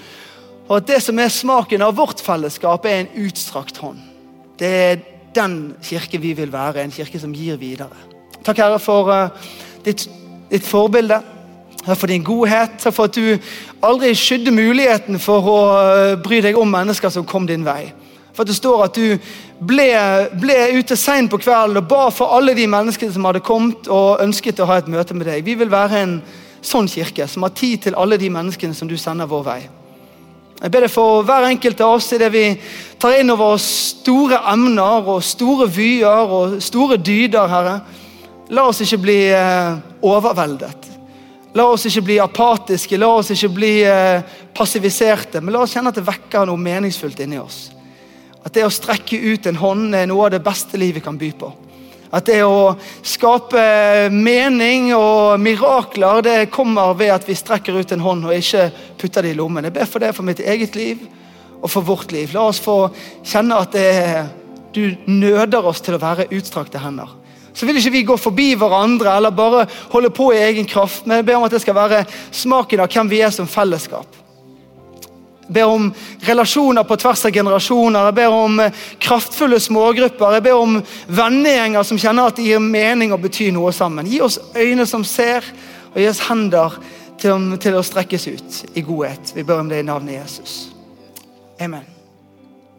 Og 0.66 0.76
at 0.78 0.88
det 0.88 1.02
som 1.02 1.18
er 1.18 1.28
smaken 1.28 1.82
av 1.82 1.94
vårt 1.98 2.22
fellesskap, 2.22 2.86
er 2.86 3.04
en 3.04 3.26
utstrakt 3.26 3.76
hånd. 3.82 4.00
Det 4.58 4.70
er 4.70 5.04
den 5.34 5.74
kirke 5.82 6.18
vi 6.18 6.32
vil 6.34 6.50
være. 6.50 6.82
En 6.82 6.94
kirke 6.94 7.20
som 7.20 7.34
gir 7.34 7.61
videre. 7.61 7.94
Takk, 8.42 8.56
Herre, 8.56 8.80
for 8.82 9.12
uh, 9.12 9.52
ditt 9.84 10.08
ditt 10.51 10.66
forbilde. 10.66 11.20
Takk 11.84 11.96
for 11.96 12.11
din 12.11 12.24
godhet. 12.24 12.76
Takk 12.82 12.94
for 12.94 13.09
at 13.09 13.16
du 13.16 13.38
aldri 13.82 14.12
skydde 14.18 14.53
muligheten 14.53 15.20
for 15.22 15.48
å 15.48 15.61
eh, 15.80 16.16
bry 16.20 16.42
deg 16.44 16.59
om 16.61 16.68
mennesker 16.68 17.12
som 17.12 17.26
kom 17.26 17.48
din 17.48 17.64
vei. 17.64 17.92
For 18.34 18.44
at 18.44 18.51
det 18.51 18.59
står 18.59 18.84
at 18.84 18.98
du 18.98 19.16
ble, 19.61 19.88
ble 20.40 20.59
ute 20.76 20.96
seint 20.96 21.30
på 21.32 21.40
kvelden 21.40 21.80
og 21.80 21.88
ba 21.88 22.05
for 22.14 22.36
alle 22.36 22.55
de 22.57 22.68
menneskene 22.70 23.12
som 23.14 23.26
hadde 23.28 23.42
kommet 23.44 23.88
og 23.88 24.22
ønsket 24.22 24.61
å 24.61 24.68
ha 24.70 24.78
et 24.80 24.92
møte 24.92 25.16
med 25.16 25.28
deg. 25.28 25.44
Vi 25.44 25.57
vil 25.61 25.72
være 25.72 26.05
en 26.05 26.14
sånn 26.61 26.88
kirke 26.90 27.26
som 27.28 27.46
har 27.46 27.57
tid 27.57 27.86
til 27.86 27.96
alle 27.96 28.20
de 28.20 28.30
menneskene 28.32 28.76
som 28.76 28.88
du 28.88 28.96
sender 29.01 29.28
vår 29.30 29.44
vei. 29.46 29.61
Jeg 30.61 30.72
ber 30.74 30.84
deg 30.84 30.92
for 30.92 31.24
hver 31.24 31.46
enkelt 31.48 31.80
av 31.80 31.94
oss 31.96 32.11
i 32.12 32.18
det 32.20 32.28
vi 32.34 32.44
tar 33.01 33.16
inn 33.16 33.32
over 33.32 33.55
oss 33.55 33.64
store 33.94 34.42
emner 34.53 35.07
og 35.09 35.22
store 35.24 35.64
vyer 35.72 36.34
og 36.36 36.59
store 36.61 36.98
dyder, 37.01 37.48
Herre. 37.48 37.78
La 38.53 38.66
oss 38.68 38.82
ikke 38.84 38.98
bli 39.01 39.20
eh, 39.32 39.78
overveldet. 40.03 40.90
La 41.53 41.66
oss 41.66 41.88
ikke 41.88 42.05
bli 42.07 42.18
apatiske, 42.22 42.98
la 43.01 43.09
oss 43.18 43.32
ikke 43.34 43.51
bli 43.51 43.72
eh, 43.82 44.22
passiviserte. 44.55 45.40
Men 45.42 45.57
la 45.57 45.64
oss 45.64 45.74
kjenne 45.74 45.90
at 45.90 45.98
det 45.98 46.07
vekker 46.07 46.46
noe 46.46 46.61
meningsfullt 46.61 47.24
inni 47.24 47.40
oss. 47.42 47.64
At 48.44 48.55
det 48.55 48.64
å 48.64 48.72
strekke 48.72 49.18
ut 49.18 49.48
en 49.51 49.59
hånd 49.59 49.96
er 49.98 50.07
noe 50.09 50.28
av 50.28 50.36
det 50.36 50.44
beste 50.44 50.78
livet 50.80 51.05
kan 51.05 51.18
by 51.18 51.32
på. 51.40 51.51
At 52.14 52.26
det 52.26 52.40
å 52.42 52.72
skape 53.07 54.09
mening 54.11 54.90
og 54.96 55.38
mirakler 55.42 56.24
det 56.26 56.38
kommer 56.55 56.94
ved 56.98 57.12
at 57.14 57.28
vi 57.28 57.38
strekker 57.38 57.76
ut 57.78 57.92
en 57.94 58.03
hånd 58.03 58.26
og 58.26 58.34
ikke 58.34 58.70
putter 58.98 59.26
det 59.26 59.34
i 59.34 59.38
lommen. 59.38 59.66
Jeg 59.66 59.76
ber 59.76 59.90
for 59.90 60.03
det 60.03 60.14
for 60.16 60.26
mitt 60.26 60.42
eget 60.42 60.78
liv 60.78 61.05
og 61.61 61.70
for 61.70 61.86
vårt 61.86 62.14
liv. 62.14 62.32
La 62.34 62.48
oss 62.51 62.62
få 62.62 62.88
kjenne 63.26 63.59
at 63.62 63.74
det, 63.74 64.26
du 64.74 64.86
nøder 65.11 65.66
oss 65.66 65.82
til 65.82 65.98
å 65.98 66.03
være 66.03 66.30
utstrakte 66.34 66.82
hender 66.82 67.19
så 67.53 67.66
vil 67.66 67.80
ikke 67.80 67.92
vi 67.94 68.07
gå 68.07 68.16
forbi 68.20 68.53
hverandre 68.59 69.16
eller 69.16 69.34
bare 69.34 69.66
holde 69.92 70.11
på 70.14 70.30
i 70.32 70.40
egen 70.46 70.66
kraft. 70.68 71.07
Men 71.07 71.20
jeg 71.20 71.26
ber 71.28 71.40
om 71.40 71.46
at 71.48 71.55
det 71.55 71.62
skal 71.64 71.76
være 71.76 72.05
smaken 72.30 72.84
av 72.84 72.92
hvem 72.92 73.11
vi 73.11 73.22
er 73.24 73.34
som 73.34 73.48
fellesskap. 73.51 74.18
Jeg 75.51 75.57
ber 75.57 75.66
om 75.66 75.88
relasjoner 76.28 76.86
på 76.86 76.96
tvers 77.03 77.24
av 77.26 77.34
generasjoner. 77.34 78.07
Jeg 78.07 78.18
ber 78.20 78.36
om 78.36 78.61
eh, 78.62 78.82
kraftfulle 79.03 79.59
smågrupper. 79.59 80.36
Jeg 80.38 80.46
ber 80.46 80.62
om 80.62 80.78
vennegjenger 81.11 81.88
som 81.88 81.98
kjenner 81.98 82.30
at 82.30 82.38
det 82.38 82.46
gir 82.46 82.62
mening 82.62 83.11
og 83.11 83.24
betyr 83.24 83.51
noe 83.57 83.74
sammen. 83.74 84.07
Gi 84.07 84.22
oss 84.22 84.38
øyne 84.55 84.86
som 84.86 85.03
ser, 85.03 85.42
og 85.90 85.98
gi 85.98 86.07
oss 86.07 86.22
hender 86.28 86.78
til, 87.18 87.57
til 87.59 87.78
å 87.80 87.82
strekkes 87.82 88.28
ut 88.30 88.61
i 88.78 88.86
godhet. 88.86 89.34
Vi 89.34 89.42
ber 89.42 89.64
om 89.64 89.72
det 89.72 89.82
i 89.82 89.88
navnet 89.90 90.20
Jesus. 90.20 90.61
Amen. 91.59 91.82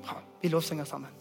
Bra. 0.07 0.21
Vi 0.39 0.55
lovsynger 0.55 0.87
sammen. 0.87 1.20